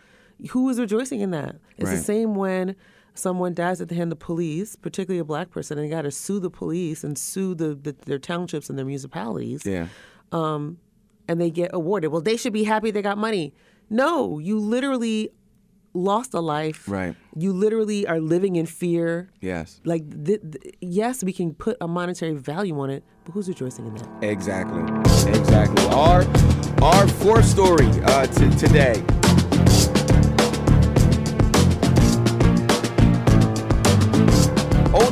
Who 0.52 0.70
is 0.70 0.80
rejoicing 0.80 1.22
in 1.22 1.32
that? 1.32 1.56
It's 1.80 1.90
the 1.90 1.98
same 1.98 2.36
when 2.36 2.76
someone 3.18 3.54
dies 3.54 3.82
at 3.82 3.90
the 3.90 3.96
hand 3.96 4.12
of 4.12 4.20
police, 4.20 4.76
particularly 4.76 5.20
a 5.20 5.26
black 5.26 5.50
person, 5.52 5.78
and 5.78 5.86
they 5.88 5.90
got 5.92 6.04
to 6.04 6.12
sue 6.12 6.40
the 6.40 6.50
police 6.50 7.04
and 7.04 7.18
sue 7.18 7.56
the, 7.56 7.76
the 7.76 7.94
their 8.06 8.20
townships 8.20 8.70
and 8.70 8.78
their 8.78 8.86
municipalities 8.86 9.64
yeah, 9.66 9.88
and 10.32 10.78
they 11.42 11.50
get 11.52 11.72
awarded. 11.74 12.12
Well, 12.12 12.22
they 12.22 12.38
should 12.38 12.54
be 12.54 12.64
happy 12.64 12.92
they 12.92 13.02
got 13.02 13.18
money. 13.18 13.54
No, 13.90 14.40
you 14.40 14.60
literally 14.60 15.32
lost 15.94 16.34
a 16.34 16.40
life. 16.40 16.88
Right. 16.88 17.16
You 17.36 17.54
literally 17.54 18.06
are 18.08 18.20
living 18.20 18.56
in 18.56 18.66
fear. 18.66 19.30
yes, 19.42 19.82
Like, 19.84 20.04
th- 20.26 20.42
th- 20.42 20.76
yes, 20.82 21.24
we 21.24 21.34
can 21.34 21.54
put 21.54 21.76
a 21.82 21.88
monetary 21.88 22.34
value 22.36 22.80
on 22.80 22.90
it, 22.90 23.04
but 23.26 23.32
who's 23.32 23.48
rejoicing 23.48 23.88
in 23.88 23.96
that? 23.96 24.08
exactly, 24.22 24.82
exactly. 25.32 25.86
Our 25.88 26.24
our 26.84 27.08
fourth 27.08 27.46
story 27.46 27.88
uh, 28.04 28.28
t- 28.28 28.50
today. 28.58 29.04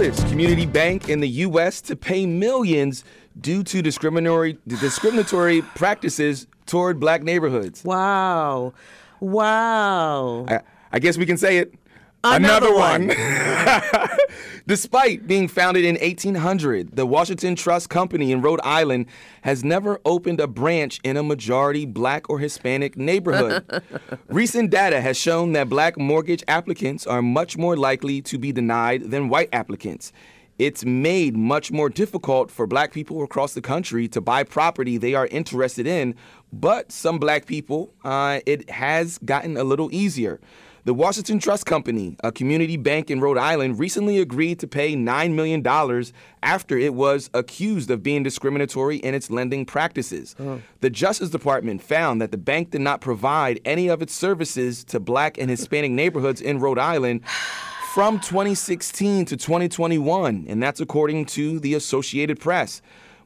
Oldest 0.05 0.27
community 0.27 0.67
bank 0.67 1.09
in 1.09 1.19
the 1.19 1.27
U.S. 1.27 1.81
to 1.81 1.95
pay 1.95 2.27
millions 2.27 3.03
due 3.41 3.63
to 3.63 3.81
discriminatory 3.81 4.55
discriminatory 4.67 5.63
practices 5.73 6.45
toward 6.67 6.99
black 6.99 7.23
neighborhoods. 7.23 7.83
Wow. 7.83 8.73
Wow. 9.19 10.45
I, 10.47 10.59
I 10.91 10.99
guess 10.99 11.17
we 11.17 11.25
can 11.25 11.37
say 11.37 11.57
it. 11.57 11.73
Another 12.33 12.73
one. 12.73 13.07
Despite 14.67 15.27
being 15.27 15.47
founded 15.47 15.85
in 15.85 15.95
1800, 15.95 16.95
the 16.95 17.05
Washington 17.05 17.55
Trust 17.55 17.89
Company 17.89 18.31
in 18.31 18.41
Rhode 18.41 18.61
Island 18.63 19.05
has 19.43 19.63
never 19.63 19.99
opened 20.05 20.39
a 20.39 20.47
branch 20.47 20.99
in 21.03 21.17
a 21.17 21.23
majority 21.23 21.85
black 21.85 22.27
or 22.29 22.39
Hispanic 22.39 22.97
neighborhood. 22.97 23.63
Recent 24.27 24.71
data 24.71 25.01
has 25.01 25.17
shown 25.17 25.51
that 25.51 25.69
black 25.69 25.99
mortgage 25.99 26.43
applicants 26.47 27.05
are 27.05 27.21
much 27.21 27.57
more 27.57 27.77
likely 27.77 28.23
to 28.23 28.39
be 28.39 28.51
denied 28.51 29.11
than 29.11 29.29
white 29.29 29.49
applicants. 29.53 30.11
It's 30.57 30.83
made 30.83 31.35
much 31.35 31.71
more 31.71 31.89
difficult 31.89 32.49
for 32.49 32.65
black 32.65 32.91
people 32.91 33.21
across 33.23 33.53
the 33.53 33.61
country 33.61 34.07
to 34.07 34.21
buy 34.21 34.43
property 34.43 34.97
they 34.97 35.13
are 35.13 35.27
interested 35.27 35.85
in, 35.85 36.15
but 36.51 36.91
some 36.91 37.19
black 37.19 37.45
people, 37.45 37.93
uh, 38.03 38.39
it 38.45 38.69
has 38.69 39.19
gotten 39.19 39.57
a 39.57 39.63
little 39.63 39.93
easier. 39.93 40.39
The 40.86 40.93
Washington 40.93 41.39
Trust 41.39 41.65
Company, 41.65 42.15
a 42.24 42.32
community 42.32 42.78
bank 42.78 43.10
in 43.10 43.19
Rhode 43.19 43.39
Island, 43.39 43.80
recently 43.80 44.19
agreed 44.19 44.60
to 44.60 44.67
pay 44.67 44.95
$9 44.95 45.34
million 45.34 45.65
after 46.43 46.78
it 46.78 46.93
was 46.93 47.32
accused 47.34 47.89
of 47.89 48.04
being 48.04 48.21
discriminatory 48.21 48.98
in 48.98 49.15
its 49.15 49.32
lending 49.32 49.65
practices. 49.65 50.36
The 50.82 50.91
Justice 50.91 51.32
Department 51.32 51.82
found 51.82 52.21
that 52.21 52.30
the 52.30 52.38
bank 52.38 52.69
did 52.69 52.82
not 52.82 53.02
provide 53.02 53.60
any 53.65 53.88
of 53.88 54.04
its 54.04 54.13
services 54.13 54.84
to 54.84 55.00
black 55.00 55.39
and 55.39 55.50
Hispanic 55.50 55.89
neighborhoods 55.89 56.39
in 56.39 56.60
Rhode 56.60 56.78
Island 56.78 57.21
from 57.95 58.19
2016 58.19 59.26
to 59.26 59.38
2021, 59.38 60.45
and 60.48 60.62
that's 60.62 60.82
according 60.82 61.26
to 61.26 61.60
the 61.62 61.74
Associated 61.74 62.39
Press. 62.39 62.84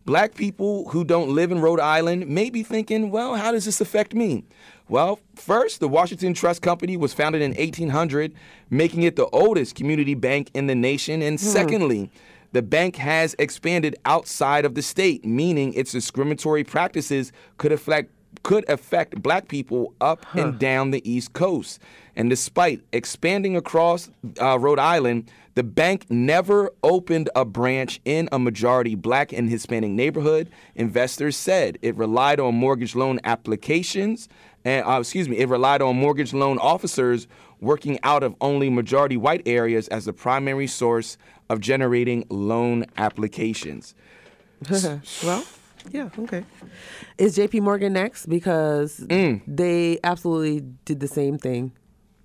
Black 0.09 0.33
people 0.33 0.89
who 0.89 1.03
don't 1.03 1.29
live 1.29 1.51
in 1.51 1.61
Rhode 1.61 1.79
Island 1.79 2.27
may 2.27 2.49
be 2.49 2.63
thinking, 2.63 3.11
well, 3.11 3.35
how 3.35 3.51
does 3.51 3.65
this 3.65 3.79
affect 3.79 4.15
me? 4.15 4.43
Well, 4.87 5.19
first, 5.35 5.81
the 5.81 5.87
Washington 5.87 6.33
Trust 6.33 6.63
Company 6.63 6.97
was 6.97 7.13
founded 7.13 7.43
in 7.43 7.51
1800, 7.51 8.33
making 8.71 9.03
it 9.03 9.17
the 9.17 9.27
oldest 9.27 9.75
community 9.75 10.15
bank 10.15 10.49
in 10.55 10.65
the 10.65 10.73
nation. 10.73 11.21
And 11.21 11.39
secondly, 11.39 12.09
the 12.53 12.63
bank 12.63 12.95
has 12.95 13.35
expanded 13.37 13.97
outside 14.03 14.65
of 14.65 14.73
the 14.73 14.81
state, 14.81 15.25
meaning 15.25 15.75
its 15.75 15.91
discriminatory 15.91 16.63
practices 16.63 17.31
could 17.59 17.71
affect 17.71 18.09
could 18.41 18.67
affect 18.69 19.21
black 19.21 19.47
people 19.47 19.93
up 20.01 20.25
and 20.33 20.57
down 20.59 20.91
the 20.91 21.07
East 21.07 21.33
Coast. 21.33 21.79
And 22.15 22.29
despite 22.29 22.81
expanding 22.93 23.55
across 23.55 24.09
uh, 24.41 24.57
Rhode 24.57 24.79
Island, 24.79 25.29
the 25.59 25.63
bank 25.63 26.05
never 26.09 26.71
opened 26.83 27.29
a 27.35 27.43
branch 27.43 27.99
in 28.05 28.29
a 28.31 28.39
majority 28.39 28.95
black 28.95 29.33
and 29.33 29.49
Hispanic 29.49 29.91
neighborhood. 29.91 30.49
Investors 30.73 31.35
said 31.35 31.77
it 31.81 31.97
relied 31.97 32.39
on 32.39 32.55
mortgage 32.55 32.95
loan 32.95 33.19
applications, 33.25 34.29
and 34.63 34.85
uh, 34.87 35.01
excuse 35.01 35.27
me, 35.27 35.35
it 35.37 35.49
relied 35.49 35.81
on 35.81 35.97
mortgage 35.97 36.31
loan 36.33 36.59
officers 36.59 37.27
working 37.59 37.99
out 38.03 38.23
of 38.23 38.33
only 38.39 38.69
majority 38.69 39.17
white 39.17 39.41
areas 39.45 39.89
as 39.89 40.05
the 40.05 40.13
primary 40.13 40.65
source 40.65 41.17
of 41.49 41.59
generating 41.59 42.23
loan 42.29 42.85
applications. 42.95 43.95
well, 44.71 45.43
yeah, 45.91 46.07
okay. 46.19 46.45
Is 47.17 47.37
JP 47.37 47.63
Morgan 47.63 47.91
next? 47.91 48.27
Because 48.27 49.01
Mm. 49.01 49.41
they 49.45 49.99
absolutely 50.05 50.61
did 50.85 51.01
the 51.01 51.07
same 51.09 51.37
thing. 51.37 51.73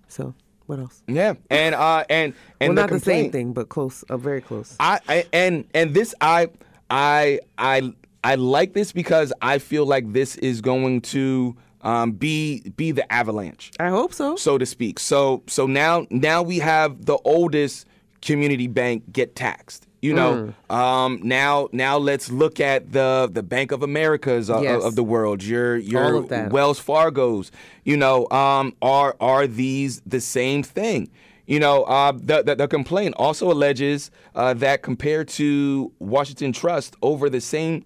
So, 0.07 0.35
what 0.67 0.79
else? 0.79 1.03
Yeah, 1.07 1.35
and 1.51 1.75
uh, 1.75 2.05
and 2.09 2.35
and 2.61 2.75
well, 2.77 2.87
the 2.87 2.93
not 2.93 2.99
the 2.99 3.01
same 3.01 3.31
thing, 3.31 3.53
but 3.53 3.69
close, 3.69 4.03
uh, 4.05 4.17
very 4.17 4.41
close. 4.41 4.77
I, 4.81 5.01
I 5.09 5.25
and 5.33 5.67
and 5.75 5.95
this 5.95 6.15
I 6.21 6.49
I 6.91 7.41
I 7.59 7.93
I 8.23 8.37
like 8.37 8.73
this 8.73 8.93
because 8.93 9.33
I 9.43 9.59
feel 9.59 9.85
like 9.87 10.13
this 10.13 10.37
is 10.37 10.61
going 10.61 11.03
to 11.03 11.57
um, 11.83 12.13
be 12.13 12.61
be 12.77 12.91
the 12.93 13.11
avalanche, 13.13 13.73
I 13.79 13.89
hope 13.89 14.15
so. 14.15 14.37
so 14.37 14.59
to 14.59 14.67
speak. 14.67 14.99
So 14.99 15.43
so 15.47 15.67
now 15.67 16.07
now 16.11 16.43
we 16.43 16.59
have 16.59 17.05
the 17.05 17.19
oldest 17.25 17.87
community 18.23 18.67
bank 18.67 19.13
get 19.13 19.37
taxed. 19.37 19.84
You 20.05 20.13
know, 20.13 20.53
Mm. 20.71 20.75
um, 20.75 21.21
now 21.23 21.69
now 21.73 21.97
let's 21.97 22.31
look 22.31 22.61
at 22.61 22.93
the 22.93 23.27
the 23.33 23.43
Bank 23.43 23.73
of 23.73 23.83
Americas 23.83 24.51
of, 24.51 24.63
Yes. 24.63 24.85
of 24.85 24.97
the 24.97 25.03
world. 25.03 25.43
Your 25.43 25.77
your. 25.79 26.21
Wells 26.51 26.79
Fargo's. 26.79 27.51
You 27.85 27.97
know, 27.97 28.29
um, 28.31 28.75
are 28.83 29.17
are 29.19 29.47
these 29.47 30.03
the 30.05 30.21
same 30.21 30.63
thing? 30.63 31.09
You 31.47 31.59
know, 31.59 31.85
uh, 31.85 32.13
the, 32.13 32.43
the 32.43 32.55
the 32.55 32.69
complaint 32.69 33.15
also 33.19 33.51
alleges 33.51 34.11
uh, 34.35 34.53
that 34.55 34.83
compared 34.83 35.29
to 35.41 35.91
Washington 35.99 36.53
Trust 36.53 36.97
over 37.01 37.31
the 37.31 37.41
same 37.41 37.85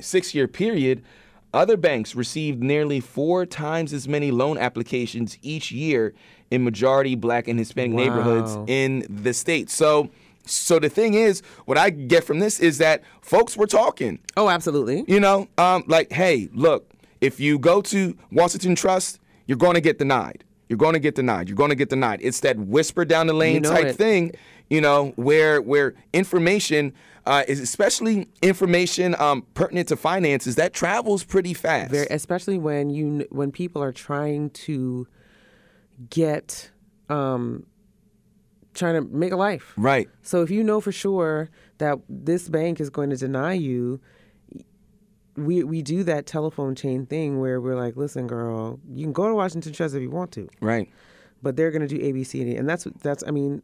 six 0.00 0.34
year 0.34 0.48
period, 0.48 1.02
other 1.52 1.76
banks 1.76 2.14
received 2.14 2.62
nearly 2.62 3.00
four 3.00 3.44
times 3.44 3.92
as 3.92 4.08
many 4.08 4.30
loan 4.30 4.56
applications 4.56 5.36
each 5.42 5.70
year 5.72 6.14
in 6.50 6.64
majority 6.64 7.14
black 7.16 7.48
and 7.48 7.58
Hispanic 7.58 7.92
neighborhoods 7.92 8.56
in 8.66 9.04
the 9.10 9.32
state. 9.34 9.68
So, 9.70 10.08
so 10.46 10.78
the 10.78 10.88
thing 10.88 11.14
is, 11.14 11.42
what 11.66 11.78
I 11.78 11.90
get 11.90 12.24
from 12.24 12.38
this 12.38 12.60
is 12.60 12.78
that 12.78 13.02
folks 13.20 13.56
were 13.56 13.66
talking. 13.66 14.18
oh, 14.36 14.48
absolutely. 14.48 15.04
You 15.06 15.20
know, 15.20 15.48
um, 15.58 15.84
like, 15.86 16.12
hey, 16.12 16.48
look, 16.52 16.90
if 17.20 17.38
you 17.40 17.58
go 17.58 17.82
to 17.82 18.16
Washington 18.32 18.74
Trust, 18.74 19.20
you're 19.46 19.58
going 19.58 19.74
to 19.74 19.80
get 19.80 19.98
denied. 19.98 20.44
You're 20.68 20.78
going 20.78 20.94
to 20.94 21.00
get 21.00 21.16
denied. 21.16 21.48
You're 21.48 21.56
going 21.56 21.70
to 21.70 21.76
get 21.76 21.90
denied. 21.90 22.20
It's 22.22 22.40
that 22.40 22.56
whisper 22.56 23.04
down 23.04 23.26
the 23.26 23.32
lane 23.32 23.54
You 23.54 23.60
know 23.60 23.70
type 23.70 23.86
it. 23.86 23.96
thing, 23.96 24.32
you 24.68 24.80
know, 24.80 25.12
where 25.16 25.60
where 25.60 25.94
information 26.12 26.92
uh, 27.26 27.42
is 27.48 27.60
especially 27.60 28.28
information 28.40 29.16
um, 29.18 29.44
pertinent 29.54 29.88
to 29.88 29.96
finances 29.96 30.54
that 30.56 30.72
travels 30.72 31.24
pretty 31.24 31.54
fast. 31.54 31.90
Very, 31.90 32.06
especially 32.10 32.56
when 32.56 32.90
you 32.90 33.26
when 33.30 33.50
people 33.50 33.82
are 33.82 33.92
trying 33.92 34.50
to 34.50 35.06
get 36.08 36.70
um, 37.08 37.66
trying 38.74 38.94
to 38.94 39.02
make 39.02 39.32
a 39.32 39.36
life. 39.36 39.72
right. 39.76 40.08
So 40.22 40.42
if 40.42 40.50
you 40.50 40.62
know 40.62 40.80
for 40.80 40.92
sure 40.92 41.50
that 41.78 41.98
this 42.08 42.48
bank 42.48 42.80
is 42.80 42.90
going 42.90 43.10
to 43.10 43.16
deny 43.16 43.54
you, 43.54 44.00
we 45.36 45.64
we 45.64 45.82
do 45.82 46.02
that 46.04 46.26
telephone 46.26 46.74
chain 46.74 47.06
thing 47.06 47.40
where 47.40 47.60
we're 47.60 47.76
like, 47.76 47.96
listen, 47.96 48.26
girl, 48.26 48.78
you 48.92 49.04
can 49.04 49.12
go 49.12 49.28
to 49.28 49.34
Washington 49.34 49.72
Trust 49.72 49.94
if 49.94 50.02
you 50.02 50.10
want 50.10 50.32
to, 50.32 50.48
Right. 50.60 50.88
but 51.42 51.56
they're 51.56 51.70
going 51.70 51.86
to 51.86 51.88
do 51.88 52.02
A, 52.04 52.12
B, 52.12 52.24
C, 52.24 52.40
and 52.42 52.50
D, 52.50 52.56
and 52.56 52.68
that's 52.68 52.86
that's. 53.02 53.24
I 53.26 53.30
mean, 53.30 53.62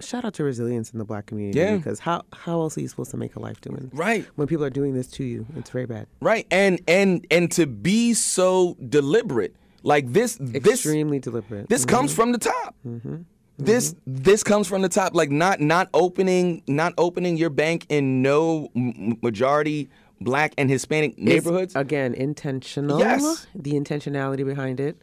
shout 0.00 0.24
out 0.24 0.34
to 0.34 0.44
resilience 0.44 0.90
in 0.92 0.98
the 0.98 1.04
black 1.04 1.26
community 1.26 1.58
Yeah. 1.58 1.76
because 1.76 1.98
how 1.98 2.22
how 2.32 2.60
else 2.60 2.78
are 2.78 2.80
you 2.80 2.88
supposed 2.88 3.10
to 3.10 3.16
make 3.16 3.36
a 3.36 3.40
life 3.40 3.60
doing? 3.60 3.90
Right. 3.92 4.24
When 4.36 4.46
people 4.48 4.64
are 4.64 4.70
doing 4.70 4.94
this 4.94 5.08
to 5.08 5.24
you, 5.24 5.46
it's 5.56 5.70
very 5.70 5.86
bad. 5.86 6.06
Right. 6.20 6.46
And 6.50 6.80
and 6.88 7.26
and 7.30 7.50
to 7.52 7.66
be 7.66 8.14
so 8.14 8.76
deliberate, 8.88 9.54
like 9.82 10.12
this 10.12 10.38
this 10.40 10.74
Extremely 10.74 11.18
deliberate. 11.18 11.68
This 11.68 11.84
comes 11.84 12.12
mm-hmm. 12.12 12.20
from 12.20 12.32
the 12.32 12.38
top. 12.38 12.76
Mm-hmm. 12.86 13.16
This 13.64 13.94
this 14.06 14.42
comes 14.42 14.66
from 14.68 14.82
the 14.82 14.88
top. 14.88 15.14
Like 15.14 15.30
not 15.30 15.60
not 15.60 15.88
opening 15.94 16.62
not 16.66 16.94
opening 16.98 17.36
your 17.36 17.50
bank 17.50 17.86
in 17.88 18.22
no 18.22 18.68
majority 18.74 19.88
black 20.20 20.52
and 20.58 20.70
Hispanic 20.70 21.12
It's, 21.12 21.20
neighborhoods. 21.20 21.76
again 21.76 22.14
intentional. 22.14 22.98
Yes. 22.98 23.46
the 23.54 23.72
intentionality 23.72 24.44
behind 24.44 24.80
it, 24.80 25.00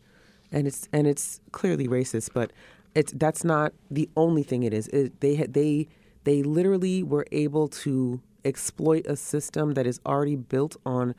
and 0.51 0.67
it's 0.67 0.87
and 0.93 1.07
it's 1.07 1.41
clearly 1.51 1.87
racist, 1.87 2.31
but 2.33 2.51
it's 2.95 3.11
that's 3.13 3.43
not 3.43 3.73
the 3.91 4.09
only 4.15 4.43
thing 4.43 4.63
it 4.63 4.73
is. 4.73 4.87
It, 4.89 5.19
they 5.21 5.35
they 5.37 5.87
they 6.23 6.43
literally 6.43 7.03
were 7.03 7.25
able 7.31 7.67
to 7.69 8.21
exploit 8.45 9.05
a 9.07 9.15
system 9.15 9.73
that 9.73 9.85
is 9.85 9.99
already 10.05 10.35
built 10.35 10.77
on 10.85 11.15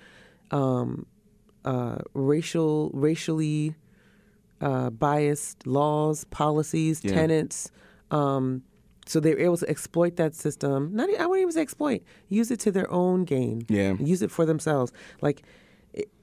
um, 0.50 1.06
uh, 1.64 1.98
racial 2.14 2.90
racially 2.94 3.74
uh, 4.60 4.90
biased 4.90 5.66
laws, 5.66 6.24
policies, 6.24 7.00
Yeah. 7.04 7.12
tenants. 7.14 7.70
Um, 8.10 8.62
so 9.06 9.20
they're 9.20 9.38
able 9.38 9.56
to 9.56 9.68
exploit 9.68 10.16
that 10.16 10.34
system. 10.34 10.90
Not, 10.94 11.08
I 11.18 11.26
wouldn't 11.26 11.42
even 11.42 11.52
say 11.52 11.62
exploit. 11.62 12.02
Use 12.28 12.50
it 12.50 12.60
to 12.60 12.70
their 12.70 12.90
own 12.92 13.24
gain. 13.24 13.64
Yeah. 13.68 13.94
Use 13.98 14.20
it 14.22 14.30
for 14.30 14.44
themselves. 14.44 14.92
Like, 15.22 15.42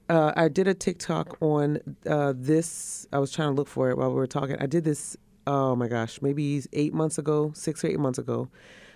uh, 0.07 0.33
I 0.35 0.49
did 0.49 0.67
a 0.67 0.73
TikTok 0.75 1.37
on 1.41 1.79
uh, 2.05 2.33
this. 2.35 3.07
I 3.11 3.17
was 3.17 3.31
trying 3.31 3.49
to 3.49 3.53
look 3.55 3.67
for 3.67 3.89
it 3.89 3.97
while 3.97 4.09
we 4.09 4.15
were 4.15 4.27
talking. 4.27 4.55
I 4.59 4.67
did 4.67 4.83
this. 4.83 5.17
Oh 5.47 5.75
my 5.75 5.87
gosh, 5.87 6.21
maybe 6.21 6.61
eight 6.73 6.93
months 6.93 7.17
ago, 7.17 7.51
six 7.55 7.83
or 7.83 7.87
eight 7.87 7.99
months 7.99 8.17
ago, 8.19 8.49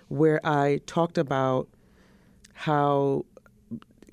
where 0.07 0.39
I 0.45 0.81
talked 0.85 1.17
about 1.17 1.67
how 2.53 3.25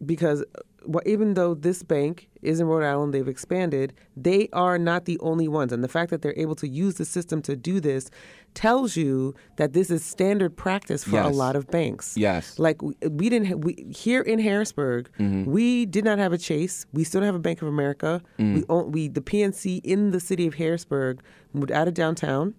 because 0.05 0.45
well, 0.87 1.03
even 1.07 1.35
though 1.35 1.55
this 1.55 1.83
bank 1.83 2.29
is 2.43 2.61
in 2.61 2.67
Rhode 2.67 2.85
Island, 2.85 3.13
they've 3.13 3.27
expanded, 3.29 3.93
they 4.17 4.49
are 4.53 4.79
not 4.79 5.05
the 5.05 5.19
only 5.21 5.49
ones. 5.49 5.73
And 5.73 5.83
the 5.83 5.89
fact 5.89 6.11
that 6.11 6.23
they're 6.23 6.39
able 6.39 6.55
to 6.57 6.69
use 6.69 6.95
the 6.95 7.05
system 7.05 7.43
to 7.43 7.57
do 7.57 7.81
this 7.81 8.09
tells 8.55 8.97
you 8.97 9.35
that 9.57 9.73
this 9.73 9.91
is 9.91 10.05
standard 10.05 10.57
practice 10.57 11.05
for 11.05 11.19
a 11.19 11.29
lot 11.29 11.57
of 11.57 11.67
banks. 11.69 12.17
Yes. 12.17 12.59
Like 12.59 12.81
we, 12.83 12.95
we 13.11 13.29
didn't 13.29 13.49
ha- 13.49 13.57
we 13.57 13.73
here 13.95 14.23
in 14.23 14.39
Harrisburg, 14.39 15.11
we 15.19 15.87
did 15.87 16.05
not 16.05 16.19
have 16.19 16.33
a 16.33 16.39
Chase. 16.39 16.87
We 16.93 17.05
still 17.05 17.21
don't 17.21 17.27
have 17.27 17.35
a 17.35 17.39
Bank 17.41 17.61
of 17.63 17.69
America. 17.69 18.23
We 18.39 18.65
own, 18.69 18.93
we 18.93 19.09
the 19.09 19.21
PNC 19.21 19.81
in 19.85 20.11
the 20.13 20.21
city 20.21 20.47
of 20.47 20.55
Harrisburg 20.55 21.21
moved 21.53 21.73
out 21.73 21.89
of 21.89 21.95
downtown. 21.95 22.55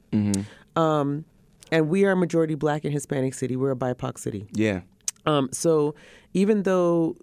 Um, 0.75 1.25
and 1.71 1.89
we 1.89 2.05
are 2.05 2.11
a 2.11 2.15
majority 2.15 2.55
black 2.55 2.83
and 2.85 2.93
Hispanic 2.93 3.33
city. 3.33 3.55
We're 3.55 3.71
a 3.71 3.75
BIPOC 3.75 4.17
city. 4.19 4.47
yeah. 4.53 4.81
Um, 5.25 5.49
so 5.51 5.93
even 6.33 6.63
though 6.63 7.17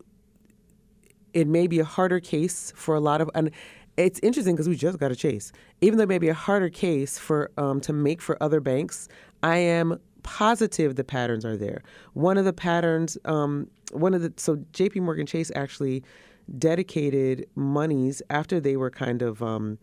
it 1.34 1.46
may 1.46 1.66
be 1.66 1.80
a 1.80 1.84
harder 1.84 2.20
case 2.20 2.72
for 2.74 2.94
a 2.94 3.00
lot 3.00 3.20
of, 3.20 3.30
and 3.34 3.50
it's 3.96 4.18
interesting 4.20 4.54
because 4.54 4.68
we 4.68 4.76
just 4.76 4.98
got 4.98 5.12
a 5.12 5.16
chase. 5.16 5.52
Even 5.80 5.98
though 5.98 6.04
it 6.04 6.08
may 6.08 6.18
be 6.18 6.28
a 6.28 6.34
harder 6.34 6.70
case 6.70 7.18
for 7.18 7.50
um, 7.58 7.80
to 7.82 7.92
make 7.92 8.22
for 8.22 8.42
other 8.42 8.60
banks, 8.60 9.08
I 9.42 9.58
am 9.58 10.00
positive 10.22 10.96
the 10.96 11.04
patterns 11.04 11.44
are 11.44 11.56
there. 11.56 11.82
One 12.14 12.38
of 12.38 12.44
the 12.44 12.52
patterns, 12.52 13.18
um, 13.24 13.68
one 13.92 14.14
of 14.14 14.22
the 14.22 14.32
so 14.36 14.64
J.P. 14.72 15.00
Morgan 15.00 15.26
Chase 15.26 15.52
actually 15.54 16.02
dedicated 16.58 17.46
monies 17.54 18.22
after 18.30 18.60
they 18.60 18.76
were 18.76 18.90
kind 18.90 19.22
of. 19.22 19.42
Um, 19.42 19.78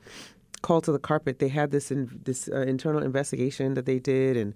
called 0.62 0.84
to 0.84 0.92
the 0.92 1.00
carpet. 1.00 1.40
They 1.40 1.48
had 1.48 1.72
this 1.72 1.90
in, 1.90 2.22
this 2.24 2.48
uh, 2.48 2.62
internal 2.62 3.02
investigation 3.02 3.74
that 3.74 3.88
they 3.88 3.98
did, 3.98 4.38
and 4.38 4.54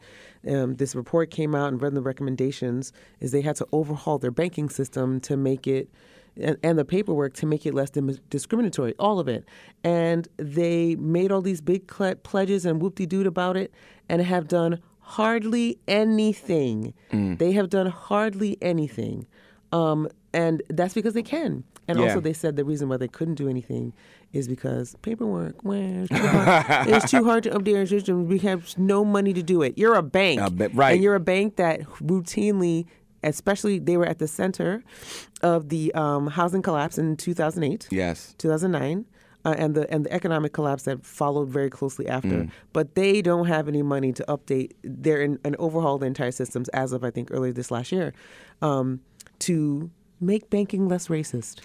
um, 0.48 0.76
this 0.76 0.94
report 0.94 1.32
came 1.32 1.56
out 1.56 1.70
and 1.70 1.82
read 1.82 1.96
the 1.96 2.02
recommendations. 2.02 2.94
Is 3.20 3.32
they 3.32 3.42
had 3.42 3.56
to 3.56 3.68
overhaul 3.72 4.20
their 4.20 4.30
banking 4.30 4.70
system 4.70 5.20
to 5.22 5.36
make 5.36 5.66
it. 5.66 5.90
And, 6.40 6.58
and 6.64 6.78
the 6.78 6.84
paperwork 6.86 7.34
to 7.36 7.46
make 7.46 7.66
it 7.66 7.74
less 7.74 7.90
dim- 7.90 8.20
discriminatory, 8.30 8.94
all 9.00 9.20
of 9.20 9.28
it. 9.30 9.46
And 9.84 10.28
they 10.38 10.96
made 10.98 11.32
all 11.32 11.42
these 11.42 11.62
big 11.62 11.88
cle- 11.88 12.16
pledges 12.16 12.66
and 12.66 12.82
whoop 12.82 12.96
de 12.96 13.06
doo 13.06 13.26
about 13.26 13.56
it 13.56 13.74
and 14.10 14.22
have 14.22 14.48
done 14.50 14.80
hardly 15.00 15.78
anything. 15.88 16.94
They 17.12 17.52
have 17.54 17.70
done 17.70 17.88
hardly 17.88 18.58
anything. 18.62 19.28
Um, 19.72 20.10
and 20.34 20.62
that's 20.70 20.94
because 20.94 21.14
they 21.14 21.24
can. 21.24 21.64
And 21.88 22.00
Yeah. 22.00 22.06
also, 22.08 22.20
they 22.20 22.34
said 22.34 22.56
the 22.56 22.66
reason 22.66 22.90
why 22.90 22.98
they 22.98 23.08
couldn't 23.08 23.36
do 23.36 23.48
anything 23.48 23.94
is 24.34 24.48
because 24.48 24.96
paperwork, 25.04 25.64
well, 25.64 25.80
it's 26.04 26.10
too 26.10 26.28
hard, 26.28 26.88
it's 26.90 27.12
too 27.12 27.24
hard 27.24 27.44
to 27.44 27.52
update 27.52 27.78
our 27.78 27.86
system. 27.86 28.28
We 28.28 28.40
have 28.40 28.78
no 28.78 29.06
money 29.06 29.32
to 29.34 29.44
do 29.44 29.62
it. 29.62 29.78
You're 29.78 29.94
a 29.96 30.02
bank. 30.04 30.42
Ba- 30.58 30.70
right. 30.74 30.94
And 30.96 31.04
you're 31.04 31.16
a 31.16 31.20
bank 31.20 31.56
that 31.58 31.82
routinely 32.02 32.88
especially 33.26 33.80
they 33.80 33.98
were 33.98 34.06
at 34.06 34.20
the 34.20 34.28
center 34.28 34.84
of 35.42 35.70
the 35.70 35.94
um, 35.96 36.28
housing 36.28 36.62
collapse 36.62 36.98
in 36.98 37.18
2008, 37.18 37.88
Yes. 37.92 38.36
2009. 38.38 39.06
Uh, 39.48 39.54
and 39.60 39.76
the 39.76 39.88
and 39.94 40.06
the 40.08 40.12
economic 40.12 40.54
collapse 40.54 40.84
that 40.86 41.06
followed 41.06 41.48
very 41.50 41.70
closely 41.70 42.08
after, 42.08 42.48
but 42.74 42.96
they 42.96 43.22
don't 43.22 43.46
have 43.46 43.68
any 43.68 43.84
money 43.84 44.12
to 44.12 44.26
update 44.28 44.72
their 44.84 45.22
and, 45.22 45.38
and 45.44 45.56
overhaul 45.58 46.00
the 46.00 46.08
entire 46.08 46.32
systems 46.32 46.68
as 46.70 46.92
of 46.92 47.04
I 47.04 47.12
think 47.12 47.30
earlier 47.32 47.54
this 47.54 47.70
last 47.70 47.92
year, 47.92 48.12
um, 48.64 49.02
to 49.42 49.92
make 50.20 50.50
banking 50.50 50.88
less 50.88 51.10
racist. 51.10 51.62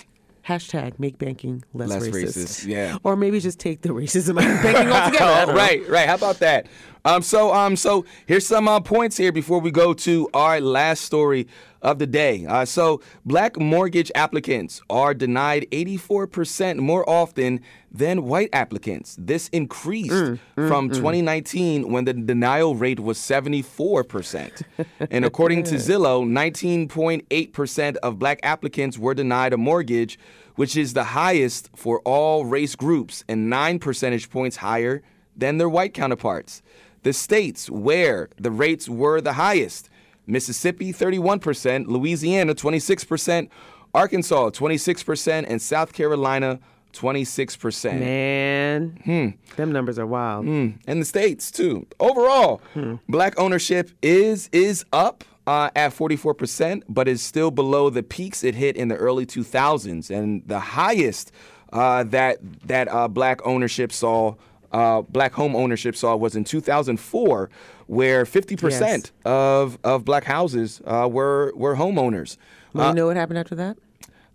Hashtag 0.51 0.99
make 0.99 1.17
banking 1.19 1.63
less, 1.73 1.89
Less 1.91 2.09
racist. 2.09 2.37
racist, 2.37 2.67
yeah. 2.67 2.97
Or 3.05 3.15
maybe 3.17 3.39
just 3.39 3.61
take 3.61 3.83
the 3.83 3.91
racism 3.91 4.43
out 4.43 4.51
of 4.51 4.63
banking 4.63 4.91
altogether. 4.93 5.55
Right, 5.63 5.89
right. 5.89 6.09
How 6.09 6.17
about 6.17 6.41
that? 6.41 6.67
Um, 7.05 7.23
so, 7.23 7.55
um, 7.55 7.77
so 7.77 8.05
here's 8.27 8.47
some 8.47 8.69
uh, 8.69 8.81
points 8.81 9.17
here 9.17 9.33
before 9.33 9.61
we 9.61 9.71
go 9.71 9.95
to 9.95 10.29
our 10.35 10.61
last 10.61 11.03
story 11.03 11.47
of 11.81 11.99
the 11.99 12.07
day. 12.07 12.45
Uh, 12.47 12.67
so, 12.67 13.01
black 13.25 13.59
mortgage 13.59 14.13
applicants 14.15 14.83
are 14.91 15.15
denied 15.15 15.67
84% 15.73 16.77
more 16.77 17.09
often 17.09 17.61
than 17.91 18.25
white 18.25 18.51
applicants. 18.53 19.17
This 19.19 19.49
increased 19.49 20.13
Mm, 20.13 20.39
from 20.69 20.91
2019 20.91 21.91
when 21.91 22.05
the 22.05 22.13
denial 22.13 22.75
rate 22.75 23.01
was 23.01 23.17
74%. 23.19 24.63
and 25.11 25.25
according 25.25 25.63
to 25.65 25.75
Zillow, 25.87 26.23
19.8% 26.27 27.97
of 28.03 28.19
black 28.19 28.41
applicants 28.43 28.99
were 28.99 29.15
denied 29.15 29.55
a 29.55 29.57
mortgage, 29.57 30.19
which 30.61 30.77
is 30.77 30.93
the 30.93 31.05
highest 31.05 31.71
for 31.75 32.01
all 32.01 32.45
race 32.45 32.77
groups 32.77 33.25
and 33.27 33.49
9 33.49 33.79
percentage 33.79 34.29
points 34.29 34.59
higher 34.59 35.03
than 35.35 35.57
their 35.57 35.71
white 35.71 35.95
counterparts. 35.95 36.61
The 37.03 37.15
states 37.15 37.71
where 37.71 38.29
the 38.37 38.51
rates 38.51 38.87
were 38.87 39.23
the 39.23 39.33
highest 39.33 39.89
Mississippi 40.27 40.93
31%, 40.93 41.87
Louisiana 41.87 42.55
26%, 42.55 43.49
Arkansas 43.95 44.51
26%, 44.51 45.47
and 45.49 45.63
South 45.63 45.95
Carolina 45.95 46.61
26%. 46.93 47.99
Man, 47.99 49.01
hmm. 49.03 49.29
them 49.57 49.73
numbers 49.73 49.99
are 49.99 50.07
wild. 50.07 50.45
Hmm. 50.45 50.69
and 50.87 51.01
the 51.01 51.07
states 51.07 51.51
too. 51.51 51.87
Overall, 51.99 52.61
hmm. 52.75 52.97
black 53.09 53.33
ownership 53.39 53.93
is 54.03 54.51
is 54.53 54.85
up 54.93 55.25
uh, 55.51 55.71
at 55.75 55.91
44%, 55.93 56.83
but 56.89 57.05
is 57.09 57.21
still 57.23 57.51
below 57.51 57.91
the 57.91 58.03
peaks 58.03 58.45
it 58.45 58.55
hit 58.55 58.77
in 58.77 58.87
the 58.89 58.97
early 59.07 59.27
2000s, 59.27 60.11
and 60.17 60.43
the 60.47 60.61
highest 60.61 61.33
uh, 61.73 62.03
that 62.17 62.39
that 62.67 62.87
uh, 62.89 63.09
black 63.09 63.39
ownership 63.47 63.91
saw. 63.93 64.35
Uh, 64.73 65.03
black 65.03 65.33
home 65.33 65.57
ownership 65.57 65.97
saw 65.97 66.15
was 66.15 66.37
in 66.37 66.45
2004, 66.45 67.51
where 67.89 68.25
50% 68.25 68.81
Yes. 68.81 69.13
of, 69.25 69.77
of 69.83 70.05
black 70.05 70.23
houses 70.23 70.81
uh, 70.87 71.09
were 71.11 71.53
were 71.57 71.75
homeowners. 71.75 72.37
Well, 72.73 72.91
you 72.91 72.95
know 72.95 73.07
what 73.09 73.17
happened 73.17 73.39
after 73.41 73.57
that? 73.57 73.75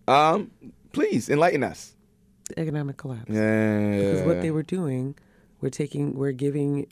Um, 0.10 0.52
please 0.92 1.30
enlighten 1.30 1.64
us. 1.64 1.96
The 2.50 2.60
economic 2.60 2.98
collapse. 2.98 3.30
Yeah. 3.30 3.92
Because 3.98 4.24
what 4.24 4.42
they 4.42 4.52
were 4.52 4.68
doing, 4.78 5.16
we're 5.62 5.70
taking, 5.82 6.16
we're 6.16 6.34
giving 6.34 6.88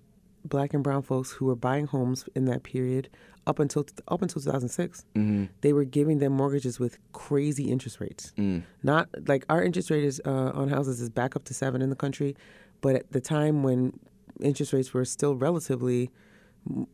black 0.46 0.74
and 0.74 0.82
brown 0.82 1.02
folks 1.02 1.32
who 1.32 1.44
were 1.50 1.60
buying 1.70 1.88
homes 1.88 2.20
in 2.36 2.46
that 2.46 2.64
period 2.64 3.10
up 3.46 3.60
until 3.60 3.86
up 4.08 4.22
until 4.22 4.42
2006, 4.42 5.06
Mm-hmm. 5.16 5.46
they 5.62 5.74
were 5.74 5.84
giving 5.86 6.20
them 6.20 6.34
mortgages 6.34 6.80
with 6.80 6.98
crazy 7.12 7.70
interest 7.72 8.00
rates. 8.00 8.34
Mm. 8.38 8.64
Not 8.84 9.10
like 9.28 9.46
our 9.50 9.64
interest 9.64 9.90
rate 9.90 10.04
is 10.04 10.22
uh, 10.26 10.52
on 10.54 10.70
houses 10.70 11.02
is 11.02 11.10
back 11.10 11.36
up 11.36 11.44
to 11.46 11.54
seven 11.54 11.82
in 11.82 11.90
the 11.90 11.96
country, 11.96 12.36
but 12.82 12.96
at 12.96 13.12
the 13.12 13.22
time 13.22 13.64
when 13.64 14.00
interest 14.42 14.74
rates 14.74 14.94
were 14.94 15.06
still 15.06 15.36
relatively 15.36 16.10
m- 16.70 16.88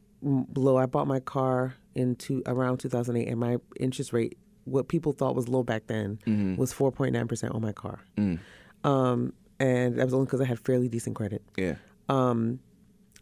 low, 0.56 0.78
I 0.78 0.86
bought 0.86 1.08
my 1.08 1.20
car 1.20 1.76
in 1.96 2.16
two, 2.16 2.42
around 2.46 2.78
2008, 2.80 3.28
and 3.28 3.40
my 3.40 3.58
interest 3.80 4.12
rate, 4.14 4.38
what 4.66 4.88
people 4.88 5.12
thought 5.14 5.36
was 5.36 5.48
low 5.48 5.64
back 5.64 5.88
then, 5.88 6.20
Mm-hmm. 6.26 6.56
was 6.56 6.74
4.9 6.74 7.28
percent 7.28 7.54
on 7.54 7.62
my 7.62 7.72
car. 7.74 8.00
Mm. 8.18 8.40
Um, 8.84 9.34
and 9.60 9.98
that 9.98 10.06
was 10.06 10.14
only 10.14 10.26
because 10.26 10.42
I 10.42 10.46
had 10.46 10.60
fairly 10.60 10.88
decent 10.88 11.16
credit. 11.16 11.42
Yeah. 11.58 11.76
Um, 12.08 12.60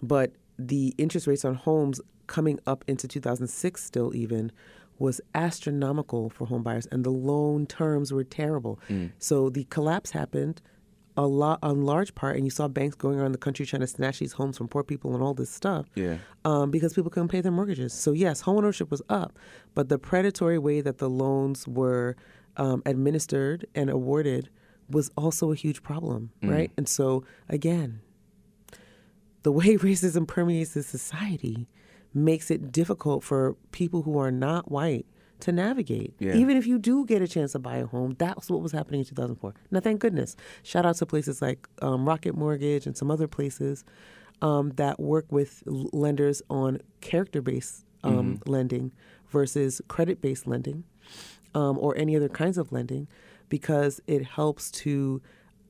but 0.02 0.32
the 0.60 0.94
interest 0.98 1.28
rates 1.28 1.44
on 1.46 1.56
homes 1.56 2.00
coming 2.28 2.60
up 2.68 2.84
into 2.88 3.08
2006 3.08 3.84
still 3.84 4.16
even 4.16 4.52
was 5.00 5.22
astronomical 5.36 6.30
for 6.30 6.48
home 6.48 6.64
buyers 6.64 6.88
and 6.92 7.04
the 7.04 7.12
loan 7.12 7.66
terms 7.66 8.12
were 8.12 8.24
terrible. 8.24 8.80
So 9.20 9.50
the 9.50 9.66
collapse 9.66 10.12
happened 10.12 10.62
a 11.18 11.26
lot 11.26 11.58
on 11.64 11.82
large 11.84 12.14
part 12.14 12.36
and 12.36 12.46
you 12.46 12.52
saw 12.52 12.68
banks 12.68 12.96
going 12.96 13.20
around 13.20 13.32
the 13.32 13.40
country 13.40 13.66
trying 13.66 13.80
to 13.80 13.88
snatch 13.88 14.20
these 14.20 14.34
homes 14.34 14.58
from 14.58 14.68
poor 14.68 14.84
people 14.84 15.16
and 15.16 15.24
all 15.24 15.34
this 15.34 15.50
stuff. 15.50 15.88
Yeah. 15.96 16.18
Um, 16.46 16.70
because 16.70 16.94
people 16.94 17.10
couldn't 17.10 17.30
pay 17.30 17.42
their 17.42 17.52
mortgages. 17.52 17.92
So 17.92 18.12
yes, 18.12 18.44
homeownership 18.44 18.92
was 18.92 19.02
up, 19.10 19.38
but 19.74 19.90
the 19.90 19.98
predatory 19.98 20.60
way 20.60 20.82
that 20.82 21.00
the 21.00 21.10
loans 21.10 21.68
were 21.68 22.16
um, 22.56 22.84
administered 22.86 23.66
and 23.74 23.90
awarded 23.90 24.50
was 24.90 25.12
also 25.18 25.52
a 25.52 25.56
huge 25.56 25.82
problem, 25.82 26.32
right? 26.42 26.72
And 26.78 26.88
so 26.88 27.24
again, 27.50 28.02
the 29.44 29.52
way 29.52 29.76
racism 29.78 30.28
permeates 30.28 30.76
the 30.76 30.84
society 30.84 31.68
makes 32.18 32.51
it 32.51 32.72
difficult 32.72 33.24
for 33.24 33.55
people 33.72 34.01
who 34.03 34.18
are 34.18 34.32
not 34.32 34.72
white 34.72 35.05
to 35.41 35.51
navigate. 35.51 36.13
Yeah. 36.20 36.34
Even 36.34 36.57
if 36.57 36.65
you 36.65 36.80
do 36.80 37.05
get 37.05 37.22
a 37.22 37.28
chance 37.28 37.51
to 37.51 37.59
buy 37.59 37.78
a 37.78 37.86
home, 37.86 38.15
that's 38.18 38.49
what 38.49 38.61
was 38.61 38.72
happening 38.72 39.01
in 39.01 39.05
2004. 39.05 39.53
Now, 39.72 39.80
thank 39.80 39.99
goodness. 39.99 40.36
Shout 40.63 40.86
out 40.86 40.95
to 40.97 41.05
places 41.05 41.41
like 41.41 41.68
um, 41.82 42.07
Rocket 42.07 42.36
Mortgage 42.36 42.86
and 42.88 42.97
some 42.97 43.11
other 43.11 43.28
places 43.28 43.84
um, 44.41 44.72
that 44.78 44.99
work 44.99 45.26
with 45.32 45.63
l- 45.68 45.89
lenders 45.93 46.41
on 46.49 46.80
character 47.01 47.41
based 47.41 47.86
um, 48.03 48.39
lending 48.45 48.91
versus 49.30 49.82
credit 49.88 50.22
based 50.22 50.47
lending 50.47 50.84
um, 51.53 51.78
or 51.80 51.97
any 51.97 52.15
other 52.15 52.30
kinds 52.30 52.57
of 52.57 52.72
lending 52.72 53.07
because 53.49 53.99
it 54.07 54.24
helps 54.24 54.72
to 54.72 55.22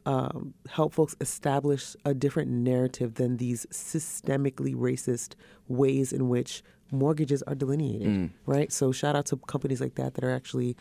um, 0.08 0.53
help 0.70 0.93
folks 0.93 1.18
establish 1.20 1.95
a 2.05 2.14
different 2.14 2.49
narrative 2.49 3.16
than 3.16 3.36
these 3.38 3.66
systemically 3.72 4.74
racist 4.74 5.34
ways 5.68 6.14
in 6.14 6.30
which 6.30 6.64
mortgages 6.91 7.43
are 7.43 7.55
delineated, 7.55 8.08
right? 8.45 8.72
So 8.72 8.93
shout 8.93 9.18
out 9.18 9.26
to 9.28 9.36
companies 9.36 9.82
like 9.82 9.95
that 9.95 10.14
that 10.14 10.24
are 10.24 10.32
actually 10.32 10.78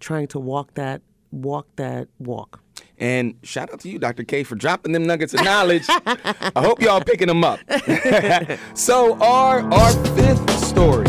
trying 0.00 0.26
to 0.28 0.40
walk 0.40 0.74
that 0.74 1.02
walk 1.30 1.68
that 1.76 2.08
walk. 2.18 2.60
And 2.98 3.36
shout 3.44 3.72
out 3.72 3.78
to 3.80 3.88
you, 3.88 4.00
Dr. 4.00 4.24
K, 4.24 4.42
for 4.42 4.56
dropping 4.56 4.90
them 4.92 5.06
nuggets 5.06 5.34
of 5.34 5.44
knowledge. 5.44 5.84
I 5.88 6.52
hope 6.56 6.82
y'all 6.82 7.00
picking 7.00 7.28
them 7.28 7.44
up. 7.44 7.60
so 8.74 9.14
our 9.20 9.60
our 9.72 9.92
fifth 10.16 10.50
story. 10.64 11.06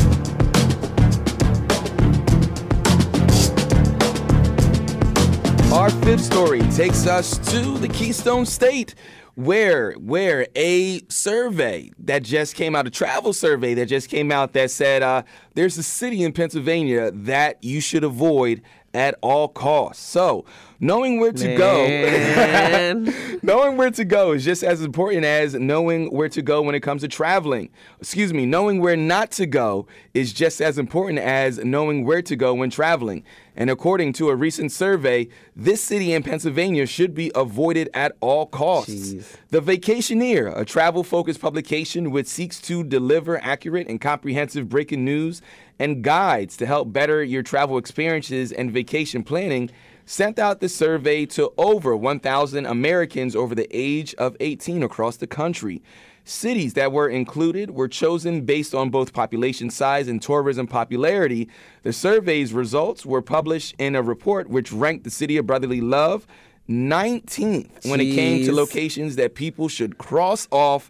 Fifth 6.05 6.21
story 6.23 6.59
takes 6.75 7.07
us 7.07 7.39
to 7.51 7.79
the 7.79 7.87
Keystone 7.87 8.45
State, 8.45 8.93
where 9.33 9.93
where 9.93 10.45
a 10.55 11.01
survey 11.09 11.89
that 11.97 12.21
just 12.21 12.53
came 12.53 12.75
out, 12.75 12.85
a 12.85 12.91
travel 12.91 13.33
survey 13.33 13.73
that 13.73 13.87
just 13.87 14.07
came 14.07 14.31
out 14.31 14.53
that 14.53 14.69
said 14.69 15.01
uh, 15.01 15.23
there's 15.55 15.79
a 15.79 15.83
city 15.83 16.21
in 16.21 16.31
Pennsylvania 16.31 17.09
that 17.09 17.63
you 17.63 17.81
should 17.81 18.03
avoid 18.03 18.61
at 18.93 19.15
all 19.21 19.47
costs. 19.47 20.05
So 20.05 20.45
knowing 20.79 21.19
where 21.19 21.31
to 21.33 21.57
go. 21.57 23.11
Knowing 23.45 23.77
where 23.77 23.91
to 23.91 24.03
go 24.03 24.31
is 24.31 24.43
just 24.43 24.63
as 24.63 24.81
important 24.81 25.23
as 25.23 25.53
knowing 25.53 26.07
where 26.11 26.29
to 26.29 26.41
go 26.41 26.63
when 26.63 26.73
it 26.73 26.79
comes 26.79 27.03
to 27.03 27.07
traveling. 27.07 27.69
Excuse 27.99 28.33
me, 28.33 28.43
knowing 28.47 28.81
where 28.81 28.97
not 28.97 29.29
to 29.33 29.45
go 29.45 29.85
is 30.15 30.33
just 30.33 30.61
as 30.61 30.79
important 30.79 31.19
as 31.19 31.59
knowing 31.59 32.05
where 32.05 32.23
to 32.23 32.35
go 32.35 32.55
when 32.55 32.71
traveling. 32.71 33.23
And 33.55 33.69
according 33.69 34.13
to 34.13 34.29
a 34.29 34.35
recent 34.35 34.71
survey, 34.71 35.27
this 35.55 35.81
city 35.81 36.11
in 36.13 36.23
Pennsylvania 36.23 36.87
should 36.87 37.13
be 37.13 37.31
avoided 37.35 37.89
at 37.93 38.13
all 38.19 38.47
costs. 38.47 39.13
Jeez. 39.13 39.35
The 39.49 39.61
Vacationer, 39.61 40.57
a 40.57 40.65
travel 40.65 41.03
focused 41.03 41.39
publication 41.39 42.09
which 42.09 42.27
seeks 42.27 42.59
to 42.61 42.83
deliver 42.83 43.41
accurate 43.43 43.87
and 43.87 44.01
comprehensive 44.01 44.67
breaking 44.69 45.05
news 45.05 45.41
and 45.77 46.03
guides 46.03 46.57
to 46.57 46.65
help 46.65 46.91
better 46.91 47.23
your 47.23 47.43
travel 47.43 47.77
experiences 47.77 48.51
and 48.51 48.71
vacation 48.71 49.23
planning, 49.23 49.69
sent 50.05 50.37
out 50.39 50.59
the 50.59 50.69
survey 50.69 51.25
to 51.27 51.51
over 51.57 51.95
1,000 51.95 52.65
Americans 52.65 53.35
over 53.35 53.55
the 53.55 53.67
age 53.71 54.13
of 54.15 54.35
18 54.39 54.83
across 54.83 55.17
the 55.17 55.27
country. 55.27 55.81
Cities 56.27 56.73
that 56.73 56.91
were 56.91 57.07
included 57.07 57.71
were 57.71 57.87
chosen 57.87 58.41
based 58.45 58.73
on 58.73 58.89
both 58.89 59.13
population 59.13 59.69
size 59.69 60.07
and 60.07 60.21
tourism 60.21 60.65
popularity. 60.67 61.47
The 61.83 61.93
survey's 61.93 62.51
results 62.51 63.05
were 63.05 63.21
published 63.21 63.75
in 63.77 63.95
a 63.95 64.01
report 64.01 64.49
which 64.49 64.71
ranked 64.73 65.03
the 65.03 65.11
city 65.11 65.37
of 65.37 65.45
brotherly 65.45 65.81
love 65.81 66.25
19th 66.67 67.87
when 67.89 68.01
it 68.01 68.13
came 68.15 68.43
to 68.45 68.51
locations 68.51 69.15
that 69.17 69.35
people 69.35 69.67
should 69.67 69.97
cross 69.99 70.47
off 70.51 70.89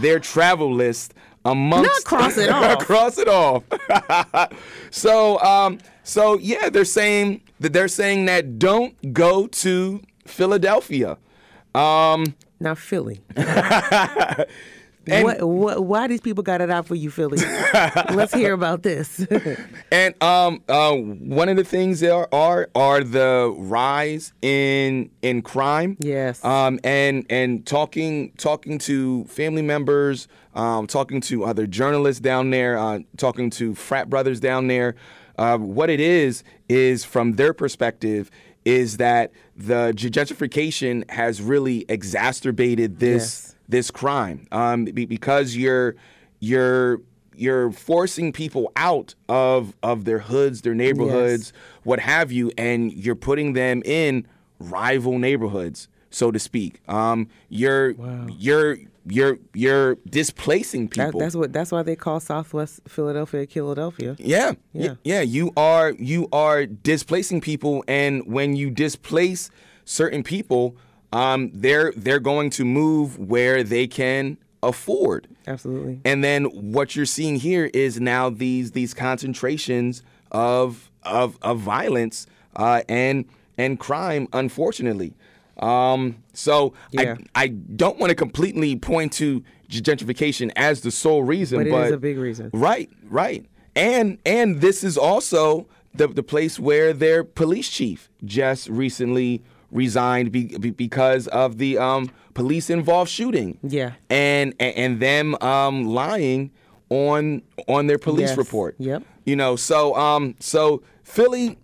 their 0.00 0.18
travel 0.18 0.72
list 0.72 1.12
amongst 1.44 1.90
Not 1.90 2.04
cross 2.04 2.38
it 2.38 2.48
off. 2.50 2.78
cross 2.78 3.18
it 3.18 3.28
off. 3.28 3.62
so 4.90 5.38
um 5.40 5.78
so 6.02 6.38
yeah, 6.38 6.70
they're 6.70 6.84
saying 6.86 7.42
that 7.62 7.72
they're 7.72 7.88
saying 7.88 8.26
that 8.26 8.58
don't 8.58 9.12
go 9.12 9.46
to 9.48 10.02
Philadelphia. 10.26 11.16
Um 11.74 12.34
Now 12.60 12.74
Philly. 12.74 13.20
And- 15.06 15.24
what, 15.24 15.42
what, 15.42 15.84
why 15.84 16.06
these 16.06 16.20
people 16.20 16.42
got 16.42 16.60
it 16.60 16.70
out 16.70 16.86
for 16.86 16.94
you, 16.94 17.10
Philly? 17.10 17.38
Let's 18.14 18.32
hear 18.32 18.52
about 18.52 18.82
this. 18.82 19.26
And 19.90 20.20
um, 20.22 20.62
uh, 20.68 20.94
one 20.94 21.48
of 21.50 21.56
the 21.56 21.64
things 21.64 22.00
there 22.00 22.32
are 22.34 22.70
are 22.74 23.04
the 23.04 23.54
rise 23.58 24.32
in 24.40 25.10
in 25.20 25.42
crime. 25.42 25.98
Yes. 26.00 26.42
Um, 26.44 26.80
and 26.82 27.26
and 27.28 27.66
talking 27.66 28.32
talking 28.38 28.78
to 28.78 29.24
family 29.24 29.60
members, 29.60 30.28
um, 30.54 30.86
talking 30.86 31.20
to 31.22 31.44
other 31.44 31.66
journalists 31.66 32.20
down 32.20 32.50
there, 32.50 32.78
uh, 32.78 33.00
talking 33.18 33.50
to 33.50 33.74
frat 33.74 34.08
brothers 34.08 34.40
down 34.40 34.68
there. 34.68 34.94
Uh, 35.36 35.58
what 35.58 35.90
it 35.90 36.00
is 36.00 36.42
is 36.72 37.04
from 37.04 37.32
their 37.34 37.52
perspective 37.52 38.30
is 38.64 38.96
that 38.98 39.32
the 39.56 39.92
gentrification 39.94 41.08
has 41.10 41.42
really 41.42 41.84
exacerbated 41.88 42.98
this 42.98 43.22
Yes. 43.22 43.56
this 43.68 43.90
crime 43.90 44.46
um, 44.52 44.84
because 44.84 45.56
you're 45.56 45.94
you're 46.40 47.00
you're 47.34 47.70
forcing 47.72 48.32
people 48.32 48.70
out 48.76 49.14
of 49.28 49.74
of 49.82 50.04
their 50.04 50.20
hoods, 50.20 50.62
their 50.62 50.74
neighborhoods, 50.74 51.52
what 51.82 51.98
have 52.00 52.30
you, 52.30 52.52
and 52.56 52.92
you're 52.92 53.14
putting 53.16 53.54
them 53.54 53.82
in 53.84 54.26
rival 54.58 55.18
neighborhoods, 55.18 55.88
so 56.10 56.30
to 56.30 56.38
speak. 56.38 56.80
Um, 56.88 57.28
you're 57.48 57.90
you're 58.38 58.78
you're 59.06 59.38
you're 59.54 59.96
displacing 60.08 60.86
That, 60.88 61.06
people. 61.06 61.20
that's 61.20 61.34
what. 61.34 61.52
That's 61.52 61.72
why 61.72 61.82
they 61.82 61.96
call 61.96 62.20
Southwest 62.20 62.80
Philadelphia 62.86 63.46
Philadelphia. 63.46 64.16
Yeah, 64.18 64.52
Yeah. 64.72 64.82
yeah, 64.82 64.94
yeah. 65.04 65.20
You 65.22 65.52
are 65.56 65.90
you 65.92 66.28
are 66.32 66.66
displacing 66.66 67.40
people, 67.40 67.84
and 67.88 68.26
when 68.26 68.54
you 68.56 68.70
displace 68.70 69.50
certain 69.84 70.22
people, 70.22 70.76
um, 71.12 71.50
they're 71.52 71.92
they're 71.96 72.20
going 72.20 72.50
to 72.50 72.64
move 72.64 73.18
where 73.18 73.62
they 73.62 73.86
can 73.86 74.38
afford. 74.62 75.26
Absolutely. 75.46 76.00
And 76.04 76.22
then 76.22 76.44
what 76.44 76.94
you're 76.94 77.04
seeing 77.06 77.36
here 77.36 77.70
is 77.74 78.00
now 78.00 78.30
these 78.30 78.70
these 78.72 78.94
concentrations 78.94 80.02
of 80.30 80.90
of 81.02 81.36
of 81.42 81.58
violence 81.58 82.26
uh, 82.56 82.82
and 82.88 83.24
and 83.58 83.78
crime, 83.80 84.28
unfortunately. 84.32 85.14
Um, 85.58 86.16
so 86.32 86.74
Yeah. 86.90 87.16
I 87.34 87.44
I 87.44 87.48
don't 87.48 87.98
want 87.98 88.10
to 88.10 88.14
completely 88.16 88.76
point 88.76 89.12
to 89.14 89.42
gentrification 89.70 90.50
as 90.56 90.80
the 90.82 90.90
sole 90.90 91.22
reason, 91.22 91.58
But 91.64 91.70
but, 91.70 91.82
it 91.82 91.86
is 91.86 91.92
a 91.92 91.98
big 91.98 92.18
reason. 92.18 92.50
Right, 92.52 92.90
right. 93.08 93.44
And 93.74 94.18
and 94.26 94.60
this 94.60 94.84
is 94.84 94.96
also 94.98 95.66
the 95.94 96.08
the 96.08 96.22
place 96.22 96.58
where 96.58 96.92
their 96.92 97.24
police 97.24 97.68
chief 97.68 98.10
just 98.24 98.68
recently 98.68 99.42
resigned 99.70 100.30
be, 100.32 100.44
be- 100.58 100.70
because 100.70 101.26
of 101.28 101.56
the 101.58 101.78
um, 101.78 102.10
police 102.34 102.68
involved 102.70 103.10
shooting. 103.10 103.58
Yeah. 103.62 103.92
And 104.10 104.54
and, 104.60 104.76
and 104.76 105.00
them 105.00 105.36
um, 105.42 105.84
lying 105.84 106.50
on 106.90 107.42
on 107.68 107.86
their 107.86 107.98
police 107.98 108.28
Yes. 108.30 108.36
report. 108.36 108.74
Yep. 108.78 109.02
You 109.24 109.36
know, 109.36 109.56
so 109.56 109.94
um 109.96 110.34
so 110.40 110.82
Philly 111.04 111.56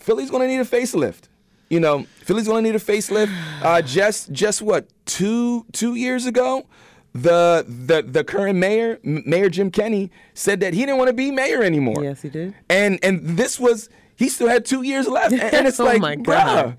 Philly's 0.00 0.30
going 0.30 0.42
to 0.42 0.48
need 0.48 0.60
a 0.60 0.64
facelift. 0.64 1.28
You 1.68 1.80
know, 1.80 2.04
Philly's 2.20 2.46
going 2.46 2.62
to 2.64 2.70
need 2.70 2.76
a 2.76 2.82
facelift. 2.84 3.32
Uh, 3.62 3.82
just 3.82 4.30
just 4.32 4.62
what 4.62 4.86
two 5.04 5.66
two 5.72 5.94
years 5.96 6.24
ago, 6.26 6.66
the 7.12 7.64
the 7.66 8.02
the 8.02 8.22
current 8.24 8.58
mayor, 8.58 8.98
M- 9.04 9.22
Mayor 9.26 9.48
Jim 9.48 9.70
Kenney, 9.70 10.10
said 10.34 10.60
that 10.60 10.74
he 10.74 10.80
didn't 10.80 10.98
want 10.98 11.08
to 11.08 11.14
be 11.14 11.30
mayor 11.30 11.62
anymore. 11.62 12.04
Yes, 12.04 12.22
he 12.22 12.28
did. 12.28 12.54
And 12.68 12.98
and 13.02 13.36
this 13.36 13.58
was 13.58 13.88
he 14.16 14.28
still 14.28 14.48
had 14.48 14.64
two 14.64 14.82
years 14.82 15.08
left, 15.08 15.32
and, 15.32 15.42
and 15.42 15.66
it's 15.66 15.80
Oh 15.80 15.84
like, 15.84 16.00
my 16.00 16.16
bruh, 16.16 16.24
God. 16.24 16.78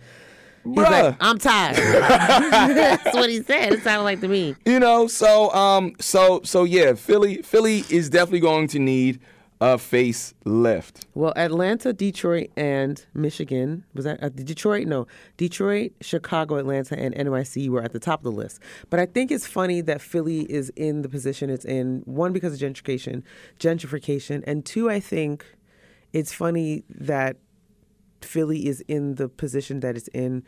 He's 0.63 0.73
bruh. 0.75 0.89
like, 1.03 1.15
I'm 1.19 1.37
tired. 1.37 1.75
That's 1.77 3.15
what 3.15 3.29
he 3.29 3.41
said. 3.41 3.73
It 3.73 3.83
sounded 3.83 4.03
like 4.03 4.21
to 4.21 4.27
me. 4.27 4.55
You 4.65 4.79
know, 4.79 5.07
so 5.07 5.51
um, 5.53 5.95
so 5.99 6.41
so 6.43 6.63
yeah, 6.63 6.93
Philly 6.93 7.41
Philly 7.41 7.83
is 7.89 8.09
definitely 8.09 8.39
going 8.41 8.67
to 8.69 8.79
need 8.79 9.19
a 9.59 9.77
facelift. 9.77 11.05
Well, 11.15 11.33
Atlanta, 11.35 11.91
Detroit, 11.91 12.51
and 12.55 13.03
Michigan 13.13 13.85
was 13.93 14.05
that 14.05 14.21
uh, 14.23 14.29
Detroit? 14.29 14.87
No, 14.87 15.07
Detroit, 15.37 15.93
Chicago, 16.01 16.57
Atlanta, 16.57 16.97
and 16.97 17.15
NYC 17.15 17.69
were 17.69 17.81
at 17.81 17.91
the 17.91 17.99
top 17.99 18.19
of 18.19 18.23
the 18.23 18.31
list. 18.31 18.61
But 18.89 18.99
I 18.99 19.05
think 19.05 19.31
it's 19.31 19.47
funny 19.47 19.81
that 19.81 20.01
Philly 20.01 20.41
is 20.51 20.69
in 20.75 21.01
the 21.01 21.09
position 21.09 21.49
it's 21.49 21.65
in. 21.65 22.03
One 22.05 22.33
because 22.33 22.53
of 22.53 22.59
gentrification, 22.59 23.23
gentrification, 23.59 24.43
and 24.45 24.65
two, 24.65 24.89
I 24.89 24.99
think 24.99 25.45
it's 26.13 26.31
funny 26.31 26.83
that 26.89 27.37
Philly 28.21 28.67
is 28.67 28.81
in 28.81 29.15
the 29.15 29.27
position 29.27 29.79
that 29.79 29.97
it's 29.97 30.07
in. 30.09 30.43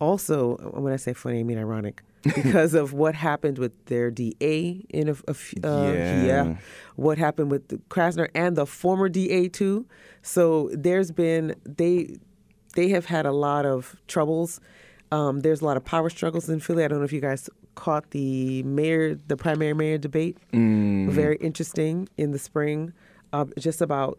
Also, 0.00 0.56
when 0.74 0.92
I 0.92 0.96
say 0.96 1.12
funny, 1.12 1.40
I 1.40 1.42
mean 1.42 1.58
ironic 1.58 2.02
because 2.34 2.74
of 2.74 2.92
what 2.92 3.14
happened 3.14 3.58
with 3.58 3.72
their 3.86 4.10
DA 4.10 4.84
in 4.90 5.08
a, 5.08 5.16
a 5.28 5.32
uh, 5.64 5.92
Yeah. 5.92 6.24
yeah, 6.24 6.56
what 6.96 7.16
happened 7.18 7.50
with 7.50 7.68
Krasner 7.88 8.28
and 8.34 8.56
the 8.56 8.66
former 8.66 9.08
DA 9.08 9.48
too. 9.48 9.86
So 10.22 10.70
there's 10.72 11.10
been 11.12 11.54
they 11.64 12.16
they 12.74 12.88
have 12.90 13.06
had 13.06 13.24
a 13.26 13.32
lot 13.32 13.64
of 13.66 13.96
troubles. 14.08 14.60
Um, 15.10 15.40
there's 15.40 15.60
a 15.62 15.64
lot 15.64 15.76
of 15.76 15.84
power 15.84 16.10
struggles 16.10 16.48
in 16.50 16.60
Philly. 16.60 16.84
I 16.84 16.88
don't 16.88 16.98
know 16.98 17.04
if 17.04 17.12
you 17.12 17.20
guys 17.20 17.48
caught 17.76 18.10
the 18.10 18.62
mayor, 18.64 19.14
the 19.14 19.36
primary 19.36 19.72
mayor 19.72 19.96
debate. 19.98 20.36
Very 20.52 21.36
interesting 21.36 22.08
in 22.18 22.32
the 22.32 22.38
spring, 22.38 22.92
uh, 23.32 23.46
just 23.58 23.80
about 23.80 24.18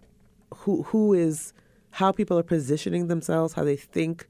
who 0.56 0.84
who 0.84 1.14
is 1.14 1.54
how 1.92 2.12
people 2.12 2.40
are 2.40 2.44
positioning 2.44 3.08
themselves, 3.08 3.54
how 3.54 3.64
they 3.64 3.76
think 3.76 4.28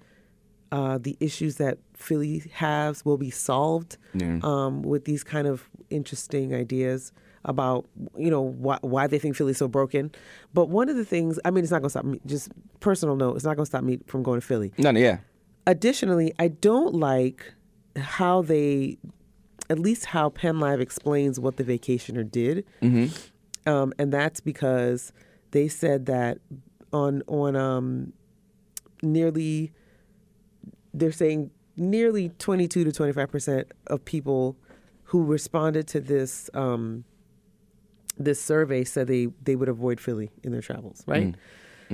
uh, 0.72 0.98
the 0.98 1.16
issues 1.20 1.56
that 1.58 1.78
Philly 2.00 2.39
has 2.54 3.04
will 3.06 3.18
be 3.18 3.30
solved 3.30 3.97
Yeah. 4.14 4.39
um, 4.43 4.82
with 4.84 5.04
these 5.06 5.24
kind 5.24 5.47
of 5.47 5.70
interesting 5.89 6.54
ideas 6.56 7.12
about 7.45 7.88
you 8.18 8.30
know 8.30 8.41
why, 8.41 8.78
why 8.82 9.08
they 9.08 9.20
think 9.20 9.36
Philly's 9.36 9.58
so 9.58 9.68
broken. 9.68 10.12
But 10.54 10.70
one 10.70 10.88
of 10.89 10.95
the 10.95 11.06
things, 11.06 11.39
I 11.45 11.52
mean, 11.52 11.64
it's 11.64 11.72
not 11.72 11.80
going 11.82 11.88
to 11.88 11.89
stop 11.91 12.06
me. 12.06 12.20
Just 12.26 12.50
personal 12.80 13.16
note, 13.16 13.36
it's 13.36 13.45
not 13.45 13.56
going 13.56 13.64
to 13.66 13.70
stop 13.74 13.84
me 13.84 14.00
from 14.08 14.24
going 14.24 14.39
to 14.41 14.45
Philly. 14.45 14.72
No, 14.78 14.91
yeah. 14.91 15.18
Additionally, 15.68 16.34
I 16.39 16.47
don't 16.47 16.95
like 16.95 17.54
how 17.97 18.41
they, 18.41 18.97
at 19.70 19.78
least 19.80 20.06
how 20.06 20.30
Penn 20.30 20.60
Live 20.60 20.80
explains 20.82 21.39
what 21.39 21.58
the 21.58 21.64
vacationer 21.64 22.30
did, 22.30 22.66
um, 22.82 23.93
and 24.00 24.12
that's 24.12 24.39
because 24.39 25.12
they 25.52 25.68
said 25.68 26.06
that 26.08 26.39
on 26.93 27.22
on 27.28 27.56
um, 27.56 28.14
nearly, 29.04 29.72
they're 30.93 31.12
saying 31.12 31.52
nearly 31.80 32.30
twenty 32.40 32.68
two 32.68 32.84
to 32.84 32.92
twenty 32.92 33.14
five 33.14 33.32
percent 33.32 33.72
of 33.88 34.04
people 34.06 34.56
who 35.06 35.24
responded 35.24 35.88
to 35.88 36.00
this 36.00 36.50
um, 36.54 37.04
this 38.18 38.42
survey 38.42 38.84
said 38.84 39.08
they 39.08 39.28
they 39.44 39.56
would 39.56 39.70
avoid 39.70 40.00
Philly 40.00 40.30
in 40.44 40.52
their 40.52 40.62
travels, 40.62 41.04
right? 41.08 41.36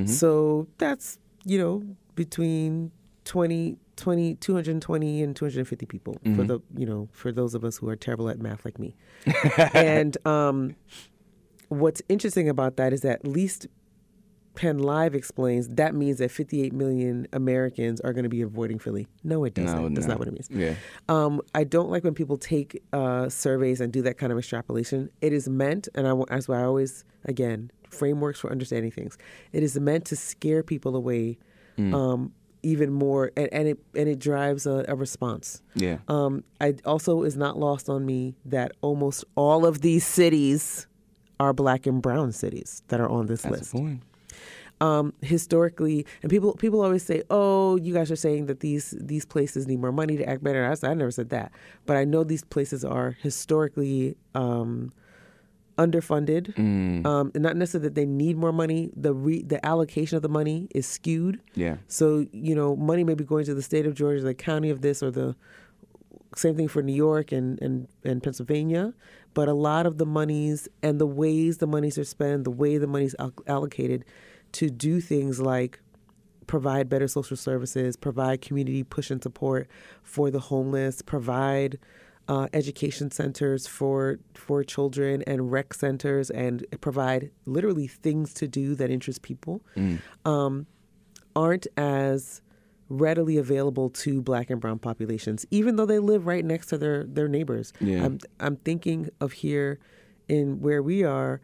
So 0.08 0.68
that's 0.78 1.20
you 1.46 1.58
know 1.58 1.84
between 2.16 2.92
20, 3.26 3.78
20 3.96 4.36
220 4.36 5.24
and 5.24 5.36
250 5.36 5.86
people 5.86 6.18
for 6.36 6.44
the 6.44 6.60
you 6.78 6.86
know 6.86 7.08
for 7.14 7.32
those 7.32 7.54
of 7.56 7.64
us 7.64 7.78
who 7.78 7.88
are 7.90 7.96
terrible 7.96 8.28
at 8.30 8.40
math 8.40 8.66
like 8.66 8.78
me. 8.78 8.96
and 9.74 10.18
um, 10.28 10.76
what's 11.70 12.02
interesting 12.10 12.50
about 12.50 12.76
that 12.78 12.92
is 12.94 13.02
that 13.02 13.22
at 13.24 13.28
least 13.28 13.68
Penn 14.56 14.80
Live 14.80 15.16
explains 15.16 15.68
that 15.70 15.94
means 15.94 16.20
that 16.20 16.32
58 16.32 16.74
million 16.74 17.28
Americans 17.34 18.00
are 18.02 18.14
going 18.14 18.24
to 18.24 18.30
be 18.30 18.42
avoiding 18.42 18.80
Philly. 18.80 19.08
No, 19.24 19.44
it 19.44 19.54
doesn't. 19.54 19.82
No, 19.82 19.90
That's 19.90 20.08
no. 20.08 20.14
not 20.14 20.20
what 20.20 20.28
it 20.28 20.34
means. 20.34 20.50
Yeah. 20.50 20.76
Um, 21.10 21.42
I 21.54 21.64
don't 21.64 21.90
like 21.90 22.04
when 22.04 22.14
people 22.14 22.38
take 22.38 22.82
uh, 22.94 23.30
surveys 23.30 23.82
and 23.82 23.92
do 23.92 24.02
that 24.04 24.18
kind 24.18 24.32
of 24.32 24.38
extrapolation. 24.38 25.10
It 25.22 25.34
is 25.34 25.48
meant, 25.50 25.88
and 25.96 26.08
I, 26.08 26.14
that's 26.30 26.48
why 26.48 26.62
I 26.62 26.64
always, 26.64 27.04
again, 27.26 27.72
frameworks 27.90 28.40
for 28.40 28.52
understanding 28.52 28.92
things. 28.92 29.18
It 29.52 29.64
is 29.64 29.80
meant 29.80 30.06
to 30.06 30.16
scare 30.16 30.64
people 30.64 30.96
away 30.96 31.38
um, 31.78 32.32
even 32.64 32.92
more, 32.92 33.32
and, 33.36 33.50
and 33.52 33.68
it 33.68 33.80
and 33.96 34.08
it 34.08 34.18
drives 34.18 34.66
a, 34.66 34.86
a 34.88 34.96
response. 34.96 35.62
Yeah. 35.76 35.98
Um, 36.08 36.44
I 36.62 36.76
also 36.86 37.24
is 37.24 37.36
not 37.36 37.60
lost 37.60 37.90
on 37.90 38.06
me 38.06 38.36
that 38.46 38.72
almost 38.82 39.26
all 39.36 39.66
of 39.66 39.82
these 39.82 40.06
cities 40.06 40.88
are 41.40 41.54
black 41.54 41.86
and 41.86 42.02
brown 42.02 42.32
cities 42.32 42.82
that 42.88 43.00
are 43.00 43.10
on 43.10 43.26
this 43.28 43.42
That's 43.42 43.74
list. 43.74 43.76
Um, 44.82 45.14
historically, 45.22 46.06
and 46.22 46.30
people 46.30 46.54
people 46.54 46.82
always 46.82 47.04
say, 47.04 47.24
"Oh, 47.30 47.78
you 47.78 47.94
guys 47.94 48.12
are 48.12 48.16
saying 48.16 48.48
that 48.48 48.60
these 48.60 48.94
these 49.00 49.26
places 49.26 49.68
need 49.68 49.80
more 49.80 49.92
money 49.92 50.18
to 50.18 50.28
act 50.28 50.44
better." 50.44 50.66
I, 50.66 50.74
said, 50.74 50.92
I 50.92 50.94
never 50.94 51.12
said 51.12 51.30
that, 51.30 51.52
but 51.86 51.98
I 51.98 52.04
know 52.04 52.24
these 52.24 52.44
places 52.44 52.84
are 52.84 53.12
historically 53.22 54.18
um, 54.34 54.92
underfunded. 55.78 56.58
Um, 57.06 57.32
and 57.34 57.44
not 57.44 57.56
necessarily 57.56 57.90
that 57.90 57.96
they 57.96 58.06
need 58.06 58.38
more 58.38 58.52
money. 58.52 58.92
The 58.96 59.14
re, 59.14 59.44
the 59.44 59.66
allocation 59.66 60.18
of 60.18 60.22
the 60.22 60.30
money 60.30 60.68
is 60.76 60.86
skewed. 60.86 61.42
Yeah. 61.54 61.78
So 61.88 62.26
you 62.32 62.56
know, 62.56 62.76
money 62.76 63.04
may 63.04 63.14
be 63.14 63.24
going 63.24 63.46
to 63.46 63.54
the 63.54 63.62
state 63.62 63.86
of 63.86 63.96
Georgia, 63.96 64.22
the 64.22 64.34
county 64.34 64.70
of 64.70 64.82
this, 64.82 65.02
or 65.02 65.12
the 65.12 65.36
same 66.36 66.56
thing 66.56 66.68
for 66.68 66.82
New 66.82 66.94
York 66.94 67.32
and, 67.32 67.62
and, 67.62 67.88
and 68.04 68.22
Pennsylvania. 68.22 68.94
But 69.34 69.48
a 69.48 69.54
lot 69.54 69.86
of 69.86 69.98
the 69.98 70.06
monies 70.06 70.68
and 70.82 71.00
the 71.00 71.06
ways 71.06 71.58
the 71.58 71.68
monies 71.68 71.98
are 71.98 72.04
spent, 72.04 72.44
the 72.44 72.52
way 72.52 72.78
the 72.78 72.88
money's 72.88 73.16
al- 73.20 73.34
allocated 73.48 74.06
to 74.56 74.70
do 74.70 75.00
things 75.02 75.40
like 75.40 75.80
provide 76.48 76.90
better 76.90 77.08
social 77.08 77.38
services, 77.38 77.96
provide 77.96 78.42
community 78.42 78.84
push 78.84 79.10
and 79.10 79.22
support 79.22 79.68
for 80.04 80.30
the 80.30 80.40
homeless, 80.40 81.02
provide 81.02 81.80
uh, 82.28 82.48
education 82.54 83.12
centers 83.12 83.68
for 83.68 84.18
for 84.34 84.64
children 84.64 85.24
and 85.28 85.52
rec 85.52 85.74
centers 85.74 86.30
and 86.32 86.66
provide 86.82 87.30
literally 87.46 87.86
things 87.88 88.34
to 88.34 88.48
do 88.48 88.74
that 88.76 88.90
interest 88.90 89.22
people 89.22 89.62
um, 90.26 90.66
aren't 91.36 91.68
as 91.78 92.42
readily 92.90 93.38
available 93.38 93.90
to 93.92 94.22
black 94.24 94.50
and 94.50 94.60
brown 94.60 94.80
populations 94.80 95.46
even 95.52 95.76
though 95.76 95.86
they 95.86 96.00
live 96.00 96.26
right 96.26 96.44
next 96.46 96.66
to 96.68 96.78
their 96.80 97.04
their 97.04 97.28
neighbors 97.28 97.74
Yeah. 97.80 98.04
I'm, 98.06 98.18
I'm 98.40 98.56
thinking 98.56 99.10
of 99.22 99.32
here 99.34 99.78
in 100.28 100.62
where 100.62 100.82
we 100.82 101.04
are 101.04 101.42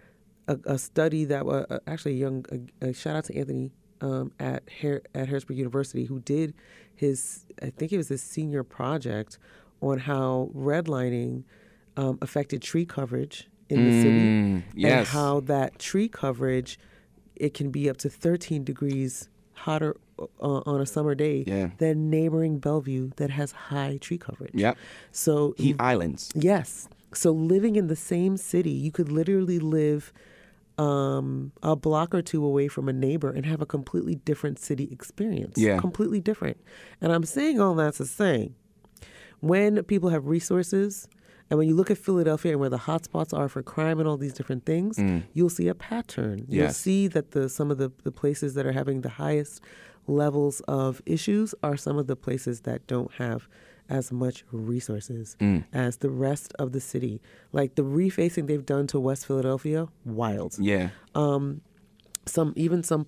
a, 0.51 0.73
a 0.73 0.77
study 0.77 1.25
that 1.25 1.45
was 1.45 1.65
uh, 1.69 1.79
actually 1.87 2.13
a 2.13 2.17
young 2.25 2.45
a, 2.81 2.87
a 2.89 2.93
shout 2.93 3.15
out 3.15 3.25
to 3.25 3.35
Anthony 3.37 3.71
um, 4.01 4.31
at 4.39 4.63
Har- 4.81 5.03
at 5.15 5.27
Harrisburg 5.29 5.57
University 5.57 6.05
who 6.05 6.19
did 6.19 6.53
his 6.95 7.45
I 7.61 7.69
think 7.69 7.91
it 7.91 7.97
was 7.97 8.09
his 8.09 8.21
senior 8.21 8.63
project 8.63 9.37
on 9.81 9.97
how 9.99 10.49
redlining 10.55 11.43
um, 11.97 12.17
affected 12.21 12.61
tree 12.61 12.85
coverage 12.85 13.47
in 13.69 13.85
the 13.85 14.01
city 14.01 14.19
Mm, 14.19 14.63
yes. 14.75 14.91
and 14.99 15.07
how 15.07 15.39
that 15.41 15.79
tree 15.79 16.07
coverage 16.09 16.77
it 17.35 17.53
can 17.53 17.71
be 17.71 17.89
up 17.89 17.97
to 17.97 18.09
13 18.09 18.63
degrees 18.63 19.29
hotter 19.53 19.95
uh, 20.19 20.25
on 20.71 20.81
a 20.81 20.85
summer 20.85 21.15
day 21.15 21.43
Yeah. 21.47 21.69
than 21.77 22.09
neighboring 22.09 22.59
Bellevue 22.59 23.11
that 23.17 23.29
has 23.31 23.51
high 23.51 23.97
tree 24.01 24.17
coverage. 24.17 24.53
Yep. 24.53 24.77
So 25.11 25.55
Heat 25.57 25.75
Islands. 25.79 26.31
Yes. 26.35 26.87
So 27.13 27.31
living 27.31 27.75
in 27.75 27.87
the 27.87 27.95
same 27.95 28.37
city, 28.37 28.71
you 28.71 28.91
could 28.91 29.11
literally 29.11 29.59
live 29.59 30.13
um, 30.81 31.51
a 31.61 31.75
block 31.75 32.13
or 32.15 32.21
two 32.21 32.43
away 32.45 32.67
from 32.67 32.89
a 32.89 32.93
neighbor 32.93 33.29
and 33.29 33.45
have 33.45 33.61
a 33.61 33.65
completely 33.65 34.15
different 34.15 34.57
city 34.59 34.87
experience. 34.91 35.57
Yeah. 35.57 35.77
Completely 35.79 36.19
different. 36.19 36.57
And 37.01 37.11
I'm 37.11 37.23
saying 37.23 37.59
all 37.61 37.75
that 37.75 37.93
to 37.95 38.05
say, 38.05 38.51
when 39.39 39.83
people 39.83 40.09
have 40.09 40.27
resources, 40.27 41.07
and 41.49 41.57
when 41.57 41.67
you 41.67 41.75
look 41.75 41.91
at 41.91 41.97
Philadelphia 41.97 42.51
and 42.53 42.59
where 42.61 42.69
the 42.69 42.77
hotspots 42.77 43.37
are 43.37 43.49
for 43.49 43.61
crime 43.61 43.99
and 43.99 44.07
all 44.07 44.17
these 44.17 44.33
different 44.33 44.65
things, 44.65 44.97
you'll 45.33 45.49
see 45.49 45.67
a 45.67 45.75
pattern. 45.75 46.45
You'll 46.47 46.63
Yes. 46.65 46.77
see 46.77 47.07
that 47.09 47.31
the 47.31 47.49
some 47.49 47.69
of 47.71 47.77
the, 47.77 47.91
the 48.03 48.11
places 48.11 48.53
that 48.55 48.65
are 48.65 48.71
having 48.71 49.01
the 49.01 49.09
highest 49.09 49.61
levels 50.07 50.61
of 50.61 51.01
issues 51.05 51.53
are 51.61 51.75
some 51.77 51.97
of 51.97 52.07
the 52.07 52.15
places 52.15 52.61
that 52.61 52.87
don't 52.87 53.11
have 53.13 53.47
as 53.91 54.11
much 54.11 54.43
resources 54.51 55.35
as 55.73 55.97
the 55.97 56.09
rest 56.09 56.53
of 56.57 56.71
the 56.71 56.79
city. 56.79 57.21
Like 57.51 57.75
the 57.75 57.83
refacing 57.83 58.47
they've 58.47 58.65
done 58.65 58.87
to 58.87 58.99
West 58.99 59.25
Philadelphia, 59.27 59.87
wild. 60.05 60.55
Yeah. 60.57 60.89
Some 62.27 62.53
even 62.55 62.83
some 62.83 63.05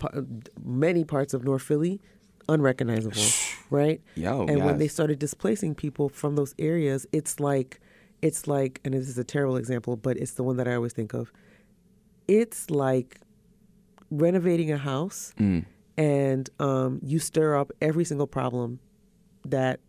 many 0.64 1.04
parts 1.06 1.34
of 1.34 1.44
North 1.44 1.62
Philly, 1.62 2.02
unrecognizable, 2.50 3.22
right? 3.70 4.02
Yo, 4.16 4.46
and 4.48 4.66
when 4.66 4.78
they 4.80 4.88
started 4.88 5.20
displacing 5.20 5.76
people 5.76 6.10
from 6.10 6.36
those 6.36 6.54
areas, 6.58 7.06
it's 7.12 7.40
like 7.40 7.80
it's 8.24 8.48
like 8.48 8.82
and 8.84 8.94
this 8.94 9.08
is 9.08 9.18
a 9.18 9.24
terrible 9.24 9.56
example, 9.56 9.96
but 9.98 10.18
it's 10.18 10.32
the 10.34 10.44
one 10.44 10.58
that 10.58 10.68
I 10.68 10.74
always 10.76 10.94
think 10.94 11.14
of. 11.14 11.32
It's 12.28 12.70
like 12.72 13.20
renovating 14.10 14.72
a 14.72 14.78
house 14.78 15.34
Mm. 15.40 15.66
and 15.98 16.50
um, 16.60 17.00
you 17.04 17.20
stir 17.20 17.56
up 17.56 17.72
every 17.82 18.06
single 18.06 18.28
problem 18.28 18.80
that 19.46 19.80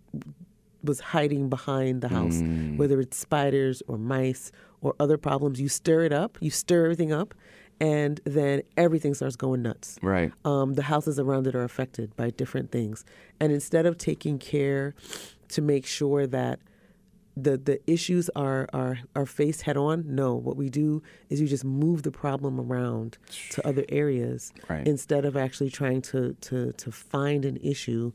was 0.85 1.01
hiding 1.01 1.49
behind 1.49 2.01
the 2.03 2.09
house, 2.09 2.37
Mm. 2.37 2.77
whether 2.77 3.01
it's 3.01 3.17
spiders 3.17 3.83
or 3.89 3.99
mice 3.99 4.53
or 4.81 4.95
other 5.01 5.17
problems. 5.19 5.61
You 5.61 5.69
stir 5.69 6.05
it 6.05 6.13
up, 6.13 6.39
you 6.41 6.51
stir 6.51 6.85
everything 6.85 7.13
up, 7.13 7.35
and 7.81 8.21
then 8.25 8.63
everything 8.77 9.15
starts 9.15 9.35
going 9.37 9.63
nuts. 9.63 9.99
Right. 10.03 10.31
Um, 10.45 10.75
the 10.75 10.83
houses 10.83 11.19
around 11.19 11.47
it 11.47 11.55
are 11.55 11.65
affected 11.65 12.15
by 12.17 12.31
different 12.31 12.71
things. 12.71 13.05
And 13.41 13.51
instead 13.53 13.87
of 13.87 13.99
taking 13.99 14.39
care 14.39 14.95
to 15.49 15.63
make 15.63 15.87
sure 15.87 16.27
that 16.27 16.61
the, 17.37 17.57
the 17.57 17.81
issues 17.91 18.31
are, 18.37 18.69
are, 18.73 19.01
are 19.17 19.27
faced 19.27 19.63
head 19.63 19.77
on, 19.77 20.05
no. 20.07 20.37
What 20.37 20.57
we 20.57 20.71
do 20.71 21.03
is 21.31 21.41
you 21.41 21.49
just 21.49 21.65
move 21.65 22.05
the 22.05 22.13
problem 22.13 22.61
around 22.61 23.19
to 23.51 23.67
other 23.67 23.85
areas 23.89 24.53
Right. 24.71 24.87
instead 24.87 25.25
of 25.25 25.37
actually 25.37 25.71
trying 25.71 26.01
to, 26.03 26.35
to, 26.43 26.73
to 26.73 26.93
find 26.93 27.45
an 27.45 27.57
issue, 27.57 28.13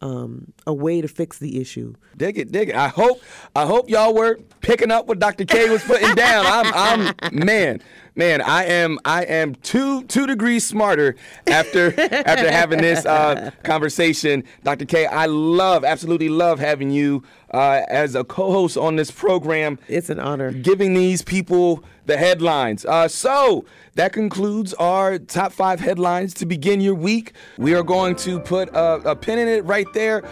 um, 0.00 0.52
a 0.66 0.72
way 0.72 1.00
to 1.00 1.08
fix 1.08 1.38
the 1.38 1.60
issue. 1.60 1.94
Dig 2.16 2.38
it, 2.38 2.52
dig 2.52 2.70
it. 2.70 2.74
I 2.74 2.88
hope, 2.88 3.22
I 3.54 3.66
hope 3.66 3.90
y'all 3.90 4.14
were 4.14 4.38
picking 4.60 4.90
up 4.90 5.06
what 5.06 5.18
Dr. 5.18 5.44
K 5.44 5.68
was 5.68 5.82
putting 5.84 6.14
down. 6.14 6.46
I'm, 6.46 6.72
I'm, 6.74 7.14
man, 7.32 7.82
man. 8.14 8.40
I 8.40 8.64
am, 8.64 8.98
I 9.04 9.24
am 9.24 9.54
two, 9.56 10.04
two 10.04 10.26
degrees 10.26 10.66
smarter 10.66 11.16
after, 11.46 11.88
after 12.00 12.50
having 12.50 12.80
this 12.80 13.04
uh, 13.04 13.50
conversation. 13.62 14.44
Dr. 14.64 14.86
K, 14.86 15.06
I 15.06 15.26
love, 15.26 15.84
absolutely 15.84 16.28
love 16.28 16.58
having 16.58 16.90
you 16.90 17.22
uh, 17.52 17.82
as 17.88 18.14
a 18.14 18.24
co-host 18.24 18.76
on 18.76 18.96
this 18.96 19.10
program. 19.10 19.78
It's 19.88 20.10
an 20.10 20.20
honor. 20.20 20.52
giving 20.52 20.94
these 20.94 21.22
people 21.22 21.84
the 22.10 22.16
headlines. 22.16 22.84
Uh, 22.84 23.06
so 23.06 23.64
that 23.94 24.12
concludes 24.12 24.74
our 24.74 25.18
top 25.18 25.52
five 25.52 25.78
headlines 25.78 26.34
to 26.34 26.44
begin 26.46 26.80
your 26.80 26.94
week. 26.94 27.32
We 27.56 27.74
are 27.74 27.84
going 27.84 28.16
to 28.16 28.40
put 28.40 28.68
a, 28.70 29.10
a 29.10 29.16
pin 29.16 29.38
in 29.38 29.46
it 29.48 29.64
right 29.64 29.86
there. 29.94 30.22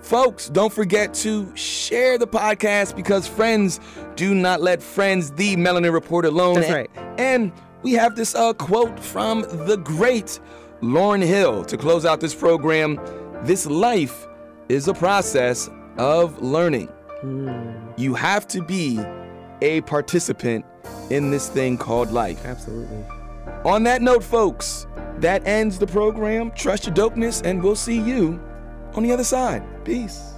Folks, 0.00 0.48
don't 0.48 0.72
forget 0.72 1.12
to 1.14 1.54
share 1.56 2.18
the 2.18 2.26
podcast 2.26 2.94
because 2.94 3.26
friends 3.26 3.80
do 4.16 4.34
not 4.34 4.60
let 4.60 4.82
friends, 4.82 5.32
the 5.32 5.56
Melanin 5.56 5.92
Report, 5.92 6.24
alone. 6.24 6.54
That's 6.54 6.66
And- 6.68 6.74
right. 6.76 6.90
And 7.18 7.52
we 7.82 7.92
have 7.94 8.14
this 8.14 8.34
uh, 8.34 8.52
quote 8.52 8.98
from 9.00 9.42
the 9.66 9.76
great 9.76 10.38
Lauryn 10.82 11.22
Hill 11.24 11.64
to 11.64 11.76
close 11.76 12.04
out 12.06 12.20
this 12.20 12.34
program. 12.34 13.00
This 13.42 13.66
life 13.66 14.26
is 14.68 14.86
a 14.88 14.94
process 14.94 15.68
of 15.98 16.40
learning. 16.42 16.88
You 17.96 18.14
have 18.14 18.46
to 18.48 18.62
be 18.62 19.00
a 19.62 19.80
participant 19.82 20.64
in 21.10 21.30
this 21.30 21.48
thing 21.48 21.78
called 21.78 22.10
life. 22.10 22.44
Absolutely. 22.44 23.04
On 23.64 23.82
that 23.84 24.02
note, 24.02 24.22
folks, 24.22 24.86
that 25.18 25.46
ends 25.46 25.78
the 25.78 25.86
program. 25.86 26.50
Trust 26.52 26.86
your 26.86 26.94
dopeness, 26.94 27.42
and 27.44 27.62
we'll 27.62 27.76
see 27.76 27.98
you 27.98 28.40
on 28.94 29.02
the 29.02 29.12
other 29.12 29.24
side. 29.24 29.62
Peace. 29.84 30.33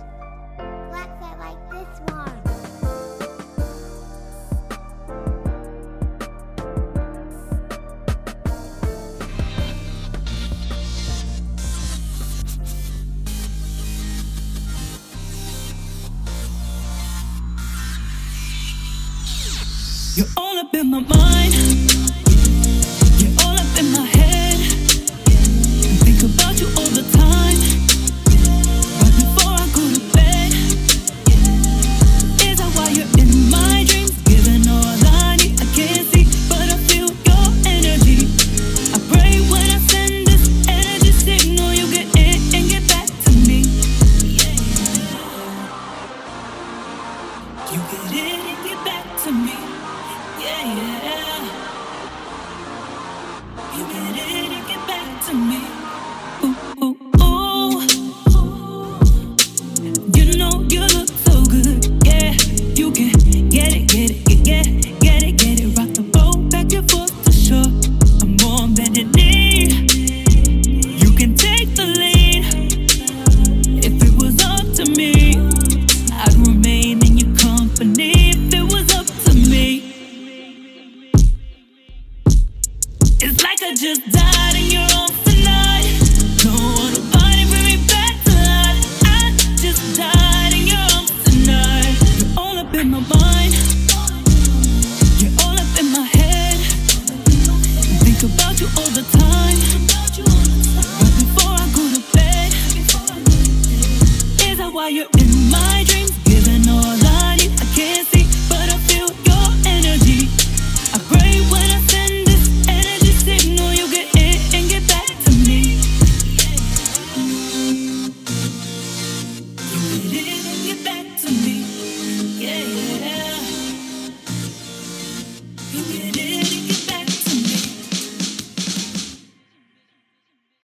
You're 20.16 20.26
all 20.34 20.56
up 20.56 20.74
in 20.74 20.90
my 20.90 21.00
mind. 21.00 21.75